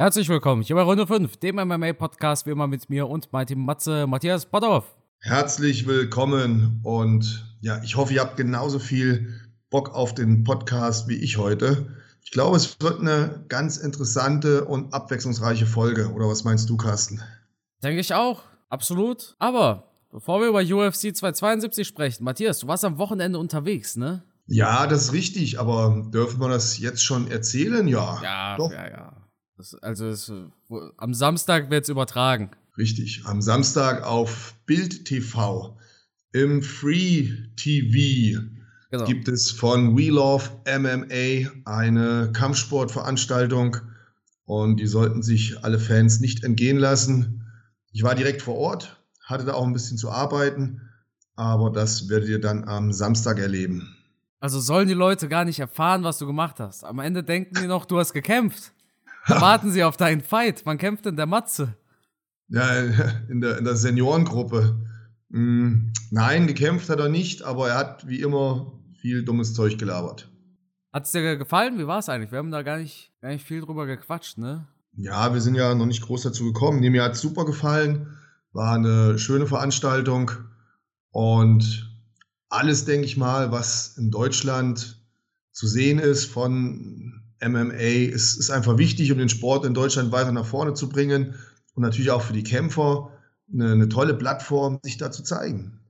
Herzlich 0.00 0.30
willkommen 0.30 0.62
hier 0.62 0.76
bei 0.76 0.82
Runde 0.82 1.06
5, 1.06 1.36
dem 1.36 1.56
MMA-Podcast, 1.56 2.46
wie 2.46 2.52
immer 2.52 2.66
mit 2.66 2.88
mir 2.88 3.06
und 3.06 3.30
meinem 3.34 3.46
Team 3.48 3.66
Matze 3.66 4.06
Matthias 4.06 4.46
Potthoff. 4.46 4.86
Herzlich 5.18 5.86
willkommen 5.86 6.80
und 6.82 7.44
ja, 7.60 7.82
ich 7.82 7.96
hoffe, 7.96 8.14
ihr 8.14 8.22
habt 8.22 8.38
genauso 8.38 8.78
viel 8.78 9.38
Bock 9.68 9.94
auf 9.94 10.14
den 10.14 10.42
Podcast 10.42 11.06
wie 11.08 11.16
ich 11.16 11.36
heute. 11.36 11.94
Ich 12.24 12.30
glaube, 12.30 12.56
es 12.56 12.80
wird 12.80 13.00
eine 13.00 13.44
ganz 13.48 13.76
interessante 13.76 14.64
und 14.64 14.94
abwechslungsreiche 14.94 15.66
Folge. 15.66 16.10
Oder 16.14 16.28
was 16.28 16.44
meinst 16.44 16.70
du, 16.70 16.78
Carsten? 16.78 17.20
Denke 17.82 18.00
ich 18.00 18.14
auch, 18.14 18.44
absolut. 18.70 19.36
Aber 19.38 19.92
bevor 20.10 20.40
wir 20.40 20.48
über 20.48 20.60
UFC 20.60 21.14
272 21.14 21.86
sprechen, 21.86 22.24
Matthias, 22.24 22.60
du 22.60 22.68
warst 22.68 22.86
am 22.86 22.96
Wochenende 22.96 23.38
unterwegs, 23.38 23.96
ne? 23.96 24.22
Ja, 24.46 24.86
das 24.86 25.02
ist 25.02 25.12
richtig, 25.12 25.60
aber 25.60 26.06
dürfen 26.10 26.40
wir 26.40 26.48
das 26.48 26.78
jetzt 26.78 27.04
schon 27.04 27.30
erzählen? 27.30 27.86
Ja. 27.86 28.18
Ja, 28.22 28.56
Doch. 28.56 28.72
ja, 28.72 28.88
ja. 28.88 29.19
Das, 29.60 29.74
also 29.82 30.06
es, 30.06 30.32
am 30.96 31.12
Samstag 31.12 31.70
wird 31.70 31.82
es 31.82 31.90
übertragen. 31.90 32.50
Richtig, 32.78 33.24
am 33.26 33.42
Samstag 33.42 34.02
auf 34.04 34.54
Bild 34.64 35.04
TV 35.04 35.76
im 36.32 36.62
Free 36.62 37.28
TV 37.56 38.40
genau. 38.90 39.04
gibt 39.04 39.28
es 39.28 39.50
von 39.50 39.98
We 39.98 40.08
Love 40.08 40.48
MMA 40.64 41.50
eine 41.66 42.32
Kampfsportveranstaltung 42.32 43.76
und 44.46 44.80
die 44.80 44.86
sollten 44.86 45.22
sich 45.22 45.62
alle 45.62 45.78
Fans 45.78 46.20
nicht 46.20 46.42
entgehen 46.42 46.78
lassen. 46.78 47.44
Ich 47.92 48.02
war 48.02 48.14
direkt 48.14 48.40
vor 48.40 48.56
Ort, 48.56 49.04
hatte 49.22 49.44
da 49.44 49.52
auch 49.52 49.66
ein 49.66 49.74
bisschen 49.74 49.98
zu 49.98 50.10
arbeiten, 50.10 50.88
aber 51.36 51.68
das 51.68 52.08
werdet 52.08 52.30
ihr 52.30 52.40
dann 52.40 52.64
am 52.64 52.94
Samstag 52.94 53.38
erleben. 53.38 53.94
Also 54.38 54.58
sollen 54.58 54.88
die 54.88 54.94
Leute 54.94 55.28
gar 55.28 55.44
nicht 55.44 55.58
erfahren, 55.58 56.02
was 56.02 56.16
du 56.16 56.26
gemacht 56.26 56.60
hast. 56.60 56.82
Am 56.82 56.98
Ende 56.98 57.22
denken 57.22 57.56
die 57.60 57.66
noch, 57.66 57.84
du 57.84 57.98
hast 57.98 58.14
gekämpft. 58.14 58.72
Warten 59.26 59.70
Sie 59.70 59.84
auf 59.84 59.96
deinen 59.96 60.22
Fight. 60.22 60.62
Wann 60.64 60.78
kämpft 60.78 61.06
denn 61.06 61.16
der 61.16 61.26
Matze? 61.26 61.76
Ja, 62.48 62.68
in 63.28 63.40
der, 63.40 63.58
in 63.58 63.64
der 63.64 63.76
Seniorengruppe. 63.76 64.86
Hm, 65.30 65.92
nein, 66.10 66.46
gekämpft 66.46 66.88
hat 66.88 66.98
er 66.98 67.08
nicht, 67.08 67.42
aber 67.42 67.68
er 67.68 67.76
hat 67.76 68.08
wie 68.08 68.20
immer 68.20 68.72
viel 69.00 69.24
dummes 69.24 69.54
Zeug 69.54 69.78
gelabert. 69.78 70.28
Hat 70.92 71.06
es 71.06 71.12
dir 71.12 71.36
gefallen? 71.36 71.78
Wie 71.78 71.86
war 71.86 72.00
es 72.00 72.08
eigentlich? 72.08 72.32
Wir 72.32 72.38
haben 72.38 72.50
da 72.50 72.62
gar 72.62 72.78
nicht, 72.78 73.12
gar 73.20 73.30
nicht 73.30 73.46
viel 73.46 73.60
drüber 73.60 73.86
gequatscht, 73.86 74.38
ne? 74.38 74.66
Ja, 74.96 75.32
wir 75.32 75.40
sind 75.40 75.54
ja 75.54 75.74
noch 75.74 75.86
nicht 75.86 76.02
groß 76.02 76.22
dazu 76.22 76.44
gekommen. 76.44 76.80
mir 76.80 77.04
hat 77.04 77.14
es 77.14 77.20
super 77.20 77.44
gefallen. 77.44 78.16
War 78.52 78.74
eine 78.74 79.18
schöne 79.18 79.46
Veranstaltung. 79.46 80.32
Und 81.10 81.88
alles, 82.48 82.84
denke 82.84 83.06
ich 83.06 83.16
mal, 83.16 83.52
was 83.52 83.96
in 83.96 84.10
Deutschland 84.10 85.00
zu 85.52 85.68
sehen 85.68 86.00
ist 86.00 86.24
von 86.24 87.22
MMA 87.42 88.12
ist, 88.12 88.36
ist 88.36 88.50
einfach 88.50 88.78
wichtig, 88.78 89.10
um 89.12 89.18
den 89.18 89.28
Sport 89.28 89.64
in 89.64 89.74
Deutschland 89.74 90.12
weiter 90.12 90.32
nach 90.32 90.46
vorne 90.46 90.74
zu 90.74 90.88
bringen 90.88 91.34
und 91.74 91.82
natürlich 91.82 92.10
auch 92.10 92.22
für 92.22 92.32
die 92.32 92.42
Kämpfer 92.42 93.10
eine, 93.52 93.72
eine 93.72 93.88
tolle 93.88 94.14
Plattform, 94.14 94.78
sich 94.82 94.98
da 94.98 95.10
zu 95.10 95.22
zeigen. 95.22 95.80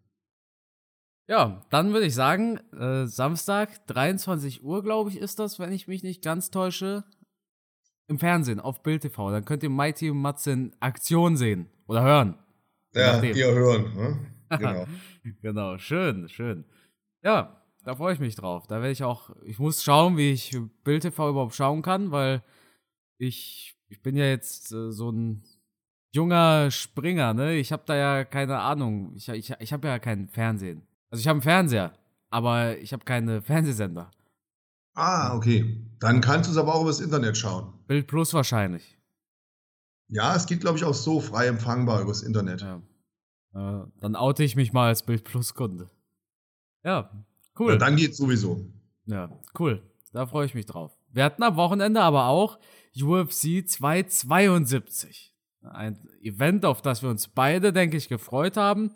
Ja, 1.28 1.62
dann 1.70 1.92
würde 1.92 2.06
ich 2.06 2.14
sagen, 2.14 2.58
äh, 2.72 3.06
Samstag, 3.06 3.86
23 3.86 4.64
Uhr, 4.64 4.82
glaube 4.82 5.10
ich, 5.10 5.18
ist 5.18 5.38
das, 5.38 5.60
wenn 5.60 5.72
ich 5.72 5.86
mich 5.86 6.02
nicht 6.02 6.24
ganz 6.24 6.50
täusche. 6.50 7.04
Im 8.08 8.18
Fernsehen, 8.18 8.58
auf 8.58 8.82
Bild 8.82 9.02
TV. 9.02 9.30
Dann 9.30 9.44
könnt 9.44 9.62
ihr 9.62 9.70
Mighty 9.70 10.10
und 10.10 10.18
Matze 10.18 10.50
in 10.50 10.74
Aktion 10.80 11.36
sehen 11.36 11.68
oder 11.86 12.02
hören. 12.02 12.38
Ja, 12.92 13.22
ihr 13.22 13.52
hören. 13.52 13.94
Ne? 13.94 14.18
Genau. 14.58 14.86
genau, 15.42 15.78
schön, 15.78 16.28
schön. 16.28 16.64
Ja, 17.22 17.59
da 17.84 17.94
freue 17.94 18.14
ich 18.14 18.20
mich 18.20 18.34
drauf. 18.34 18.66
Da 18.66 18.76
werde 18.76 18.92
ich 18.92 19.04
auch, 19.04 19.30
ich 19.44 19.58
muss 19.58 19.82
schauen, 19.82 20.16
wie 20.16 20.32
ich 20.32 20.58
Bild 20.84 21.02
TV 21.02 21.30
überhaupt 21.30 21.54
schauen 21.54 21.82
kann, 21.82 22.10
weil 22.10 22.42
ich, 23.18 23.76
ich 23.88 24.02
bin 24.02 24.16
ja 24.16 24.26
jetzt 24.26 24.72
äh, 24.72 24.92
so 24.92 25.10
ein 25.10 25.42
junger 26.12 26.70
Springer, 26.70 27.34
ne? 27.34 27.54
Ich 27.56 27.72
habe 27.72 27.82
da 27.86 27.96
ja 27.96 28.24
keine 28.24 28.58
Ahnung. 28.58 29.12
Ich, 29.14 29.28
ich, 29.28 29.52
ich 29.58 29.72
habe 29.72 29.88
ja 29.88 29.98
kein 29.98 30.28
Fernsehen. 30.28 30.86
Also 31.10 31.20
ich 31.20 31.28
habe 31.28 31.36
einen 31.36 31.42
Fernseher, 31.42 31.92
aber 32.30 32.78
ich 32.78 32.92
habe 32.92 33.04
keine 33.04 33.42
Fernsehsender. 33.42 34.10
Ah, 34.94 35.34
okay. 35.34 35.84
Dann 35.98 36.20
kannst 36.20 36.48
du 36.48 36.52
es 36.52 36.58
aber 36.58 36.74
auch 36.74 36.82
übers 36.82 37.00
Internet 37.00 37.36
schauen. 37.36 37.72
Bild 37.86 38.06
Plus 38.06 38.34
wahrscheinlich. 38.34 38.98
Ja, 40.08 40.34
es 40.34 40.46
geht, 40.46 40.60
glaube 40.60 40.76
ich, 40.76 40.84
auch 40.84 40.94
so 40.94 41.20
frei 41.20 41.46
empfangbar 41.46 42.00
übers 42.00 42.22
Internet. 42.22 42.62
Ja. 42.62 42.82
Äh, 43.54 43.86
dann 44.00 44.16
oute 44.16 44.42
ich 44.42 44.56
mich 44.56 44.72
mal 44.72 44.88
als 44.88 45.04
Bild 45.04 45.24
Plus 45.24 45.54
Kunde. 45.54 45.88
Ja, 46.82 47.10
Cool. 47.60 47.72
Ja, 47.72 47.78
dann 47.78 47.96
geht's 47.96 48.16
sowieso. 48.16 48.64
Ja, 49.04 49.30
cool. 49.58 49.82
Da 50.14 50.26
freue 50.26 50.46
ich 50.46 50.54
mich 50.54 50.64
drauf. 50.64 50.92
Wir 51.12 51.24
hatten 51.24 51.42
am 51.42 51.56
Wochenende 51.56 52.00
aber 52.00 52.26
auch 52.26 52.58
UFC 52.98 53.68
272. 53.68 55.34
Ein 55.62 55.98
Event, 56.22 56.64
auf 56.64 56.80
das 56.80 57.02
wir 57.02 57.10
uns 57.10 57.28
beide, 57.28 57.74
denke 57.74 57.98
ich, 57.98 58.08
gefreut 58.08 58.56
haben. 58.56 58.92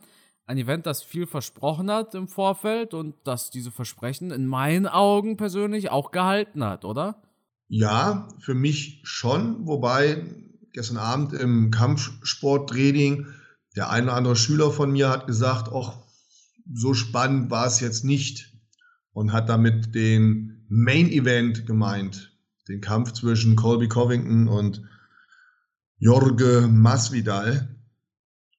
Ein 0.47 0.57
Event, 0.57 0.87
das 0.87 1.03
viel 1.03 1.27
versprochen 1.27 1.91
hat 1.91 2.15
im 2.15 2.27
Vorfeld 2.27 2.95
und 2.95 3.17
das 3.25 3.51
diese 3.51 3.71
Versprechen 3.71 4.31
in 4.31 4.47
meinen 4.47 4.87
Augen 4.87 5.37
persönlich 5.37 5.91
auch 5.91 6.11
gehalten 6.11 6.65
hat, 6.65 6.87
oder? 6.87 7.23
Ja, 7.69 8.29
für 8.39 8.55
mich 8.55 9.03
schon. 9.05 9.67
Wobei 9.67 10.25
gestern 10.73 10.97
Abend 10.97 11.35
im 11.35 11.71
Kampfsporttraining 11.71 13.27
der 13.77 13.91
eine 13.91 14.07
oder 14.07 14.17
andere 14.17 14.37
Schüler 14.37 14.71
von 14.71 14.91
mir 14.91 15.11
hat 15.11 15.27
gesagt, 15.27 15.71
ach, 15.75 15.99
so 16.73 16.95
spannend 16.95 17.51
war 17.51 17.67
es 17.67 17.81
jetzt 17.81 18.05
nicht 18.05 18.54
und 19.15 19.33
hat 19.33 19.49
damit 19.49 19.95
den 19.95 20.67
Main 20.69 21.09
Event 21.11 21.67
gemeint, 21.67 22.37
den 22.69 22.83
Kampf 22.83 23.13
zwischen 23.13 23.57
Colby 23.57 23.89
Covington 23.89 24.49
und 24.49 24.83
Jorge 25.99 26.69
Masvidal, 26.69 27.77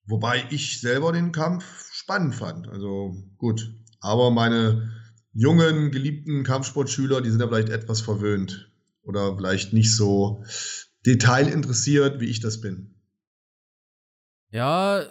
wobei 0.07 0.45
ich 0.49 0.79
selber 0.79 1.11
den 1.11 1.31
Kampf 1.31 1.91
spannend 1.91 2.33
fand. 2.33 2.67
Also 2.67 3.15
gut, 3.37 3.71
aber 3.99 4.31
meine 4.31 4.91
jungen, 5.33 5.91
geliebten 5.91 6.43
Kampfsportschüler, 6.43 7.21
die 7.21 7.29
sind 7.29 7.41
ja 7.41 7.47
vielleicht 7.47 7.69
etwas 7.69 8.01
verwöhnt 8.01 8.71
oder 9.03 9.35
vielleicht 9.35 9.73
nicht 9.73 9.93
so 9.93 10.43
detailinteressiert, 11.05 12.19
wie 12.21 12.29
ich 12.29 12.39
das 12.39 12.61
bin. 12.61 12.95
Ja, 14.49 15.03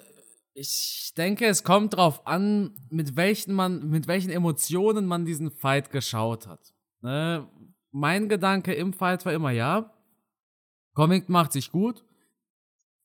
ich 0.55 1.13
denke, 1.17 1.47
es 1.47 1.65
kommt 1.65 1.97
drauf 1.97 2.27
an, 2.27 2.75
mit 2.89 3.17
welchen 3.17 3.55
man, 3.55 3.91
mit 3.91 4.07
welchen 4.07 4.31
Emotionen 4.31 5.07
man 5.07 5.25
diesen 5.25 5.51
Fight 5.51 5.91
geschaut 5.91 6.47
hat. 6.47 6.73
Ne? 7.03 7.49
Mein 7.91 8.29
Gedanke 8.29 8.73
im 8.73 8.93
Fight 8.93 9.27
war 9.27 9.33
immer 9.33 9.51
ja, 9.51 9.93
Covington 10.95 11.33
macht 11.33 11.53
sich 11.53 11.73
gut, 11.73 12.05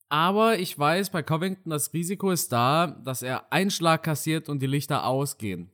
aber 0.09 0.59
ich 0.59 0.77
weiß, 0.77 1.09
bei 1.09 1.23
Covington 1.23 1.71
das 1.71 1.91
Risiko 1.93 2.31
ist 2.31 2.51
da, 2.51 2.87
dass 2.87 3.23
er 3.23 3.51
einen 3.51 3.71
Schlag 3.71 4.03
kassiert 4.03 4.47
und 4.47 4.61
die 4.61 4.67
Lichter 4.67 5.05
ausgehen. 5.05 5.71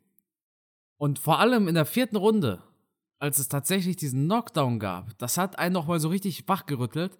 Und 0.97 1.19
vor 1.19 1.39
allem 1.39 1.67
in 1.67 1.75
der 1.75 1.85
vierten 1.85 2.15
Runde, 2.15 2.63
als 3.19 3.37
es 3.37 3.49
tatsächlich 3.49 3.97
diesen 3.97 4.25
Knockdown 4.25 4.79
gab, 4.79 5.17
das 5.17 5.37
hat 5.37 5.59
einen 5.59 5.73
nochmal 5.73 5.99
so 5.99 6.07
richtig 6.07 6.47
wachgerüttelt, 6.47 7.17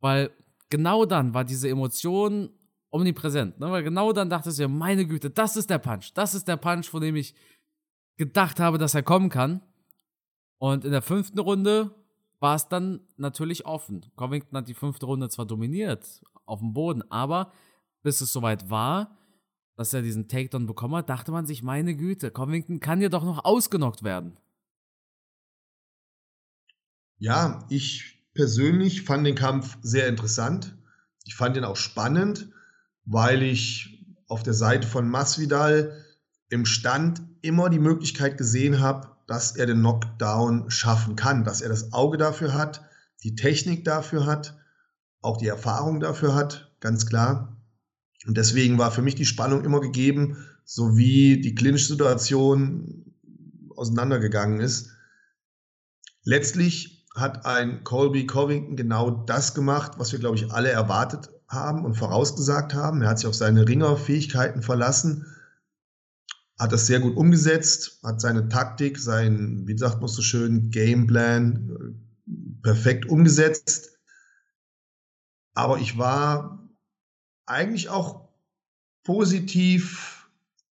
weil 0.00 0.30
genau 0.68 1.04
dann 1.04 1.32
war 1.32 1.44
diese 1.44 1.68
Emotion 1.68 2.50
omnipräsent. 2.92 3.58
Ne? 3.58 3.70
Weil 3.70 3.82
genau 3.82 4.12
dann 4.12 4.30
dachte 4.30 4.50
ich, 4.50 4.68
meine 4.68 5.06
Güte, 5.06 5.30
das 5.30 5.56
ist 5.56 5.70
der 5.70 5.78
Punch. 5.78 6.12
Das 6.14 6.34
ist 6.34 6.46
der 6.46 6.56
Punch, 6.56 6.88
von 6.88 7.00
dem 7.00 7.16
ich 7.16 7.34
gedacht 8.16 8.60
habe, 8.60 8.78
dass 8.78 8.94
er 8.94 9.02
kommen 9.02 9.30
kann. 9.30 9.62
Und 10.58 10.84
in 10.84 10.92
der 10.92 11.02
fünften 11.02 11.40
Runde 11.40 11.90
war 12.38 12.54
es 12.54 12.68
dann 12.68 13.00
natürlich 13.16 13.66
offen. 13.66 14.06
Covington 14.16 14.58
hat 14.58 14.68
die 14.68 14.74
fünfte 14.74 15.06
Runde 15.06 15.28
zwar 15.28 15.46
dominiert 15.46 16.22
auf 16.44 16.60
dem 16.60 16.72
Boden, 16.72 17.02
aber 17.10 17.52
bis 18.02 18.20
es 18.20 18.32
soweit 18.32 18.68
war, 18.68 19.16
dass 19.76 19.94
er 19.94 20.02
diesen 20.02 20.28
Takedown 20.28 20.66
bekommen 20.66 20.96
hat, 20.96 21.08
dachte 21.08 21.32
man 21.32 21.46
sich, 21.46 21.62
meine 21.62 21.96
Güte, 21.96 22.30
Covington 22.30 22.78
kann 22.78 23.00
ja 23.00 23.08
doch 23.08 23.24
noch 23.24 23.44
ausgenockt 23.44 24.02
werden. 24.02 24.36
Ja, 27.18 27.66
ich 27.70 28.28
persönlich 28.34 29.02
fand 29.02 29.26
den 29.26 29.36
Kampf 29.36 29.78
sehr 29.80 30.08
interessant. 30.08 30.76
Ich 31.24 31.34
fand 31.34 31.56
ihn 31.56 31.64
auch 31.64 31.76
spannend 31.76 32.51
weil 33.04 33.42
ich 33.42 34.06
auf 34.28 34.42
der 34.42 34.54
Seite 34.54 34.86
von 34.86 35.08
Masvidal 35.08 36.04
im 36.48 36.64
Stand 36.66 37.22
immer 37.42 37.70
die 37.70 37.78
Möglichkeit 37.78 38.38
gesehen 38.38 38.80
habe, 38.80 39.08
dass 39.26 39.56
er 39.56 39.66
den 39.66 39.80
Knockdown 39.80 40.70
schaffen 40.70 41.16
kann, 41.16 41.44
dass 41.44 41.60
er 41.60 41.68
das 41.68 41.92
Auge 41.92 42.18
dafür 42.18 42.54
hat, 42.54 42.82
die 43.22 43.34
Technik 43.34 43.84
dafür 43.84 44.26
hat, 44.26 44.58
auch 45.20 45.36
die 45.36 45.48
Erfahrung 45.48 46.00
dafür 46.00 46.34
hat, 46.34 46.72
ganz 46.80 47.06
klar. 47.06 47.56
Und 48.26 48.36
deswegen 48.36 48.78
war 48.78 48.90
für 48.90 49.02
mich 49.02 49.14
die 49.14 49.26
Spannung 49.26 49.64
immer 49.64 49.80
gegeben, 49.80 50.36
so 50.64 50.96
wie 50.96 51.40
die 51.40 51.54
Clinch-Situation 51.54 53.14
auseinandergegangen 53.76 54.60
ist. 54.60 54.90
Letztlich 56.24 57.06
hat 57.14 57.46
ein 57.46 57.84
Colby 57.84 58.26
Covington 58.26 58.76
genau 58.76 59.10
das 59.10 59.54
gemacht, 59.54 59.92
was 59.98 60.12
wir, 60.12 60.18
glaube 60.18 60.36
ich, 60.36 60.52
alle 60.52 60.70
erwartet 60.70 61.31
haben 61.52 61.84
und 61.84 61.94
vorausgesagt 61.94 62.74
haben. 62.74 63.02
Er 63.02 63.10
hat 63.10 63.18
sich 63.18 63.28
auf 63.28 63.34
seine 63.34 63.68
Ringerfähigkeiten 63.68 64.62
verlassen, 64.62 65.26
hat 66.58 66.72
das 66.72 66.86
sehr 66.86 67.00
gut 67.00 67.16
umgesetzt, 67.16 68.00
hat 68.02 68.20
seine 68.20 68.48
Taktik, 68.48 68.98
sein, 68.98 69.66
wie 69.66 69.76
sagt 69.76 70.00
man 70.00 70.08
so 70.08 70.22
schön, 70.22 70.70
Gameplan 70.70 71.70
äh, 71.70 72.62
perfekt 72.62 73.06
umgesetzt. 73.06 73.98
Aber 75.54 75.78
ich 75.78 75.98
war 75.98 76.68
eigentlich 77.46 77.88
auch 77.88 78.28
positiv 79.04 80.28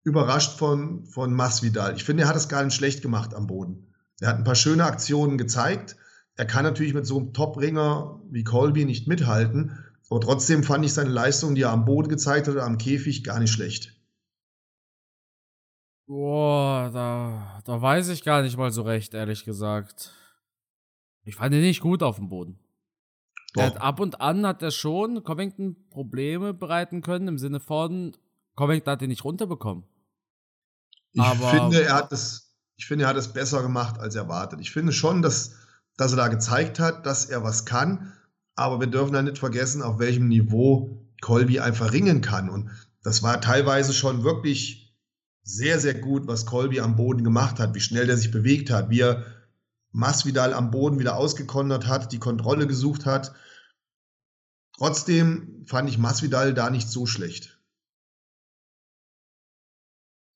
überrascht 0.03 0.59
von, 0.59 1.07
von 1.07 1.33
Masvidal. 1.33 1.95
Ich 1.97 2.05
finde, 2.05 2.25
er 2.25 2.29
hat 2.29 2.37
es 2.37 2.49
gar 2.49 2.65
nicht 2.65 2.75
schlecht 2.75 3.03
gemacht 3.03 3.35
am 3.35 3.47
Boden. 3.47 3.95
Er 4.21 4.29
hat 4.29 4.37
ein 4.37 4.45
paar 4.45 4.55
schöne 4.55 4.85
Aktionen 4.85 5.39
gezeigt. 5.39 5.97
Er 6.37 6.47
kann 6.47 6.65
natürlich 6.65 6.95
mit 6.95 7.07
so 7.07 7.19
einem 7.19 7.33
Top-Ringer 7.33 8.21
wie 8.31 8.45
Colby 8.45 8.85
nicht 8.85 9.07
mithalten. 9.07 9.84
Aber 10.11 10.21
trotzdem 10.21 10.63
fand 10.63 10.85
ich 10.85 10.93
seine 10.93 11.11
Leistung, 11.11 11.55
die 11.55 11.63
er 11.63 11.71
am 11.71 11.85
Boden 11.85 12.09
gezeigt 12.09 12.49
hat, 12.49 12.57
am 12.57 12.79
Käfig, 12.79 13.25
gar 13.25 13.41
nicht 13.41 13.53
schlecht. 13.53 13.93
Boah, 16.07 16.91
da, 16.93 17.63
da 17.65 17.81
weiß 17.81 18.09
ich 18.09 18.23
gar 18.23 18.43
nicht 18.43 18.57
mal 18.57 18.71
so 18.71 18.83
recht, 18.83 19.15
ehrlich 19.15 19.45
gesagt. 19.45 20.13
Ich 21.25 21.37
fand 21.37 21.55
ihn 21.55 21.63
nicht 21.63 21.81
gut 21.81 22.03
auf 22.03 22.17
dem 22.17 22.29
Boden. 22.29 22.59
Hat, 23.57 23.81
ab 23.81 24.01
und 24.01 24.21
an 24.21 24.47
hat 24.47 24.63
er 24.63 24.73
schon 24.73 25.23
Covington 25.23 25.89
Probleme 25.89 26.53
bereiten 26.53 27.03
können, 27.03 27.29
im 27.29 27.39
Sinne 27.39 27.61
von, 27.61 28.17
Covington 28.57 28.93
hat 28.93 29.03
ihn 29.03 29.09
nicht 29.09 29.25
runterbekommen. 29.25 29.85
Ich 31.13 31.23
Aber, 31.23 31.49
finde, 31.49 31.85
er 31.85 31.95
hat 31.95 32.13
es, 32.13 32.55
ich 32.77 32.87
finde, 32.87 33.05
er 33.05 33.11
hat 33.11 33.17
es 33.17 33.33
besser 33.33 33.63
gemacht 33.63 33.99
als 34.01 34.17
erwartet. 34.17 34.61
Ich 34.61 34.73
finde 34.73 34.93
schon, 34.93 35.23
dass, 35.23 35.55
dass 35.97 36.13
er 36.13 36.17
da 36.17 36.29
gezeigt 36.29 36.81
hat, 36.81 37.07
dass 37.07 37.27
er 37.27 37.45
was 37.45 37.65
kann. 37.65 38.13
Aber 38.57 38.81
wir 38.81 38.87
dürfen 38.87 39.13
da 39.13 39.23
nicht 39.23 39.39
vergessen, 39.39 39.83
auf 39.83 39.99
welchem 39.99 40.29
Niveau 40.29 41.05
Colby 41.21 41.61
einfach 41.61 41.93
ringen 41.93 42.21
kann. 42.21 42.49
Und 42.49 42.71
das 43.03 43.23
war 43.23 43.41
teilweise 43.41 43.93
schon 43.93 44.25
wirklich 44.25 44.97
sehr, 45.43 45.79
sehr 45.79 45.95
gut, 45.95 46.27
was 46.27 46.47
Colby 46.47 46.81
am 46.81 46.97
Boden 46.97 47.25
gemacht 47.25 47.59
hat, 47.59 47.75
wie 47.75 47.81
schnell 47.81 48.07
der 48.07 48.17
sich 48.17 48.31
bewegt 48.31 48.71
hat, 48.71 48.91
wie 48.91 49.01
er 49.01 49.25
Masvidal 49.93 50.55
am 50.55 50.71
Boden 50.71 50.99
wieder 50.99 51.17
ausgekondert 51.17 51.87
hat, 51.87 52.13
die 52.13 52.19
Kontrolle 52.19 52.67
gesucht 52.67 53.07
hat. 53.07 53.35
Trotzdem 54.77 55.65
fand 55.67 55.89
ich 55.89 55.99
Masvidal 55.99 56.53
da 56.53 56.71
nicht 56.71 56.89
so 56.89 57.07
schlecht. 57.07 57.61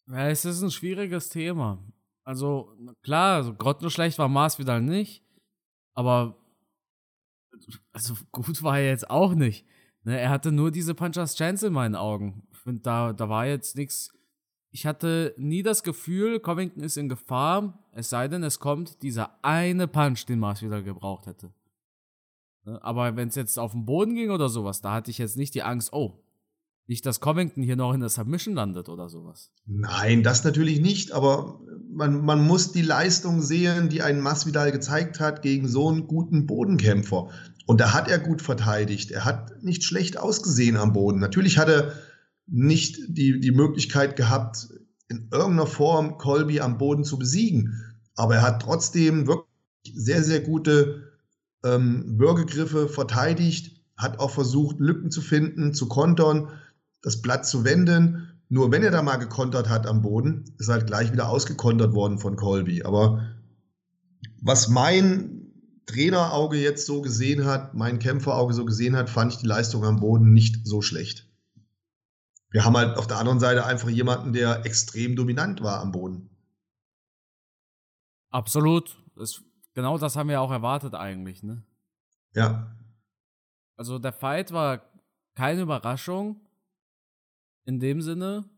Ja, 0.06 0.28
es 0.28 0.44
ist 0.44 0.62
ein 0.62 0.70
schwieriges 0.70 1.28
Thema. 1.28 1.82
Also, 2.24 2.76
klar, 3.02 3.36
also 3.36 3.54
grottenschlecht 3.54 4.18
war 4.18 4.28
Masvidal 4.28 4.80
nicht, 4.80 5.24
aber 5.94 6.38
also 7.93 8.14
gut 8.32 8.62
war 8.62 8.78
er 8.78 8.88
jetzt 8.88 9.10
auch 9.10 9.34
nicht. 9.34 9.66
Ne, 10.05 10.19
er 10.19 10.31
hatte 10.31 10.52
nur 10.52 10.70
diese 10.70 10.94
Punchers 10.94 11.37
Chance 11.37 11.69
in 11.69 11.72
meinen 11.72 11.94
Augen. 11.94 12.46
Finde, 12.52 12.82
da, 12.82 13.12
da 13.12 13.28
war 13.28 13.46
jetzt 13.46 13.76
nichts 13.76 14.12
ich 14.70 14.87
hatte 14.87 15.34
nie 15.38 15.62
das 15.62 15.82
Gefühl, 15.82 16.40
Covington 16.40 16.82
ist 16.82 16.96
in 16.96 17.08
Gefahr, 17.08 17.78
es 17.93 18.10
sei 18.10 18.28
denn, 18.28 18.43
es 18.43 18.60
kommt 18.60 19.02
dieser 19.02 19.43
eine 19.43 19.88
Punch, 19.88 20.26
den 20.26 20.38
Mars 20.38 20.62
wieder 20.62 20.82
gebraucht 20.82 21.26
hätte. 21.26 21.52
Ne, 22.64 22.82
aber 22.82 23.16
wenn 23.16 23.28
es 23.28 23.34
jetzt 23.34 23.58
auf 23.58 23.72
den 23.72 23.87
Boden 23.87 24.14
ging 24.14 24.31
oder 24.31 24.49
sowas, 24.49 24.81
da 24.81 24.93
hatte 24.93 25.11
ich 25.11 25.19
jetzt 25.19 25.37
nicht 25.37 25.54
die 25.54 25.62
Angst, 25.62 25.93
oh, 25.93 26.22
nicht, 26.88 27.05
dass 27.05 27.20
Covington 27.20 27.62
hier 27.62 27.76
noch 27.76 27.93
in 27.93 28.00
der 28.00 28.08
Submission 28.08 28.55
landet 28.55 28.88
oder 28.88 29.11
sowas. 29.11 29.50
Nein, 29.67 30.23
das 30.23 30.43
natürlich 30.43 30.81
nicht, 30.81 31.12
aber 31.12 31.61
man, 31.90 32.25
man 32.25 32.46
muss 32.46 32.73
die 32.73 32.82
Leistung 32.82 33.43
sehen, 33.43 33.90
die 33.90 34.00
ein 34.00 34.20
Masvidal 34.20 34.73
gezeigt 34.73 35.20
hat 35.20 35.43
gegen 35.43 35.69
so 35.69 35.88
einen 35.88 36.06
guten 36.06 36.46
Bodenkämpfer. 36.46 37.29
Und 37.67 37.82
da 37.82 37.93
hat 37.93 38.08
er 38.08 38.19
gut 38.19 38.40
verteidigt. 38.40 39.11
Er 39.11 39.26
hat 39.26 39.62
nicht 39.62 39.85
schlecht 39.85 40.19
ausgesehen 40.19 40.79
am 40.79 40.94
Boden. 40.94 41.20
Natürlich 41.20 41.58
hat 41.58 41.69
er 41.69 41.93
nicht 42.46 42.99
die, 43.08 43.38
die 43.38 43.52
Möglichkeit 43.52 44.17
gehabt, 44.17 44.69
in 45.11 45.29
irgendeiner 45.31 45.67
Form 45.67 46.17
Colby 46.17 46.61
am 46.61 46.79
Boden 46.79 47.05
zu 47.05 47.19
besiegen. 47.19 47.75
Aber 48.14 48.37
er 48.37 48.43
hat 48.43 48.62
trotzdem 48.62 49.26
wirklich 49.26 49.94
sehr, 49.94 50.23
sehr 50.23 50.40
gute 50.40 51.12
ähm, 51.62 52.19
Würgegriffe 52.19 52.88
verteidigt, 52.88 53.82
hat 53.99 54.20
auch 54.20 54.31
versucht, 54.31 54.76
Lücken 54.79 55.11
zu 55.11 55.20
finden, 55.20 55.75
zu 55.75 55.88
kontern, 55.88 56.49
das 57.02 57.22
Blatt 57.22 57.46
zu 57.46 57.64
wenden. 57.64 58.40
Nur 58.48 58.72
wenn 58.72 58.82
er 58.82 58.90
da 58.90 59.02
mal 59.02 59.16
gekontert 59.16 59.68
hat 59.68 59.86
am 59.86 60.02
Boden, 60.02 60.54
ist 60.58 60.68
halt 60.68 60.86
gleich 60.86 61.12
wieder 61.12 61.28
ausgekontert 61.28 61.94
worden 61.94 62.18
von 62.18 62.36
Colby. 62.36 62.82
Aber 62.82 63.34
was 64.40 64.68
mein 64.68 65.52
Trainerauge 65.86 66.58
jetzt 66.58 66.86
so 66.86 67.02
gesehen 67.02 67.44
hat, 67.44 67.74
mein 67.74 67.98
Kämpferauge 67.98 68.54
so 68.54 68.64
gesehen 68.64 68.96
hat, 68.96 69.10
fand 69.10 69.32
ich 69.32 69.38
die 69.38 69.46
Leistung 69.46 69.84
am 69.84 70.00
Boden 70.00 70.32
nicht 70.32 70.66
so 70.66 70.80
schlecht 70.82 71.28
wir 72.50 72.64
haben 72.64 72.76
halt 72.76 72.96
auf 72.96 73.06
der 73.06 73.18
anderen 73.18 73.40
Seite 73.40 73.64
einfach 73.64 73.88
jemanden, 73.88 74.32
der 74.32 74.64
extrem 74.64 75.16
dominant 75.16 75.62
war 75.62 75.80
am 75.80 75.92
Boden. 75.92 76.30
Absolut. 78.30 79.02
Das, 79.16 79.42
genau 79.74 79.98
das 79.98 80.16
haben 80.16 80.28
wir 80.28 80.40
auch 80.40 80.50
erwartet 80.50 80.94
eigentlich, 80.94 81.42
ne? 81.42 81.62
Ja. 82.34 82.74
Also 83.76 83.98
der 83.98 84.12
Fight 84.12 84.52
war 84.52 84.82
keine 85.34 85.62
Überraschung 85.62 86.40
in 87.68 87.78
dem 87.78 88.00
Sinne. 88.00 88.48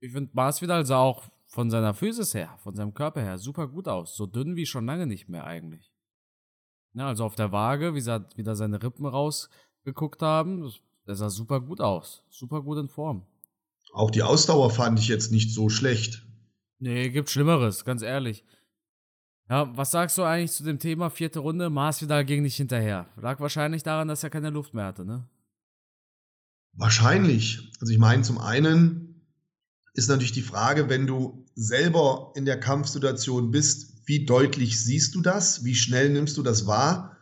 Ich 0.00 0.12
finde, 0.12 0.30
Masvidal 0.34 0.84
sah 0.84 0.98
auch 0.98 1.24
von 1.46 1.70
seiner 1.70 1.94
Physis 1.94 2.34
her, 2.34 2.56
von 2.62 2.76
seinem 2.76 2.92
Körper 2.92 3.22
her 3.22 3.38
super 3.38 3.66
gut 3.66 3.88
aus. 3.88 4.14
So 4.14 4.26
dünn 4.26 4.56
wie 4.56 4.66
schon 4.66 4.84
lange 4.84 5.06
nicht 5.06 5.28
mehr 5.28 5.44
eigentlich. 5.44 5.90
Ja, 6.92 7.08
also 7.08 7.24
auf 7.24 7.34
der 7.34 7.50
Waage, 7.50 7.94
wie, 7.94 8.00
sah, 8.02 8.28
wie 8.36 8.42
da 8.42 8.54
seine 8.54 8.82
Rippen 8.82 9.06
rausgeguckt 9.06 10.20
haben, 10.20 10.62
das 10.62 10.80
der 11.06 11.14
sah 11.14 11.30
super 11.30 11.60
gut 11.60 11.80
aus. 11.80 12.22
Super 12.28 12.60
gut 12.60 12.76
in 12.76 12.88
Form. 12.88 13.26
Auch 13.94 14.10
die 14.10 14.22
Ausdauer 14.22 14.70
fand 14.70 14.98
ich 14.98 15.08
jetzt 15.08 15.32
nicht 15.32 15.54
so 15.54 15.70
schlecht. 15.70 16.26
Nee, 16.80 17.08
gibt 17.08 17.30
Schlimmeres, 17.30 17.86
ganz 17.86 18.02
ehrlich. 18.02 18.44
Ja, 19.48 19.74
was 19.74 19.90
sagst 19.90 20.18
du 20.18 20.24
eigentlich 20.24 20.52
zu 20.52 20.62
dem 20.62 20.78
Thema 20.78 21.08
vierte 21.08 21.38
Runde? 21.38 21.70
Masvidal 21.70 22.26
ging 22.26 22.42
nicht 22.42 22.56
hinterher. 22.56 23.08
Lag 23.16 23.40
wahrscheinlich 23.40 23.82
daran, 23.82 24.08
dass 24.08 24.22
er 24.22 24.28
keine 24.28 24.50
Luft 24.50 24.74
mehr 24.74 24.84
hatte, 24.84 25.06
ne? 25.06 25.26
Wahrscheinlich. 26.74 27.67
Also 27.80 27.92
ich 27.92 27.98
meine, 27.98 28.22
zum 28.22 28.38
einen 28.38 29.22
ist 29.94 30.08
natürlich 30.08 30.32
die 30.32 30.42
Frage, 30.42 30.88
wenn 30.88 31.06
du 31.06 31.44
selber 31.54 32.32
in 32.34 32.44
der 32.44 32.60
Kampfsituation 32.60 33.50
bist, 33.50 33.94
wie 34.06 34.24
deutlich 34.24 34.82
siehst 34.82 35.14
du 35.14 35.20
das? 35.20 35.64
Wie 35.64 35.74
schnell 35.74 36.10
nimmst 36.10 36.36
du 36.36 36.42
das 36.42 36.66
wahr? 36.66 37.16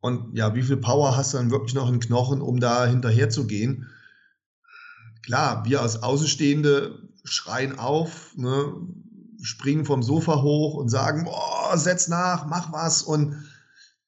Und 0.00 0.36
ja, 0.36 0.54
wie 0.54 0.62
viel 0.62 0.76
Power 0.76 1.16
hast 1.16 1.32
du 1.32 1.38
dann 1.38 1.50
wirklich 1.50 1.74
noch 1.74 1.90
in 1.90 2.00
Knochen, 2.00 2.40
um 2.40 2.60
da 2.60 2.86
hinterher 2.86 3.30
zu 3.30 3.46
gehen? 3.46 3.88
Klar, 5.22 5.64
wir 5.64 5.82
als 5.82 6.02
Außenstehende 6.02 7.08
schreien 7.24 7.78
auf, 7.78 8.36
ne, 8.36 8.72
springen 9.42 9.84
vom 9.84 10.02
Sofa 10.02 10.42
hoch 10.42 10.74
und 10.74 10.88
sagen, 10.88 11.24
boah, 11.24 11.76
setz 11.76 12.08
nach, 12.08 12.46
mach 12.46 12.72
was. 12.72 13.02
Und 13.02 13.36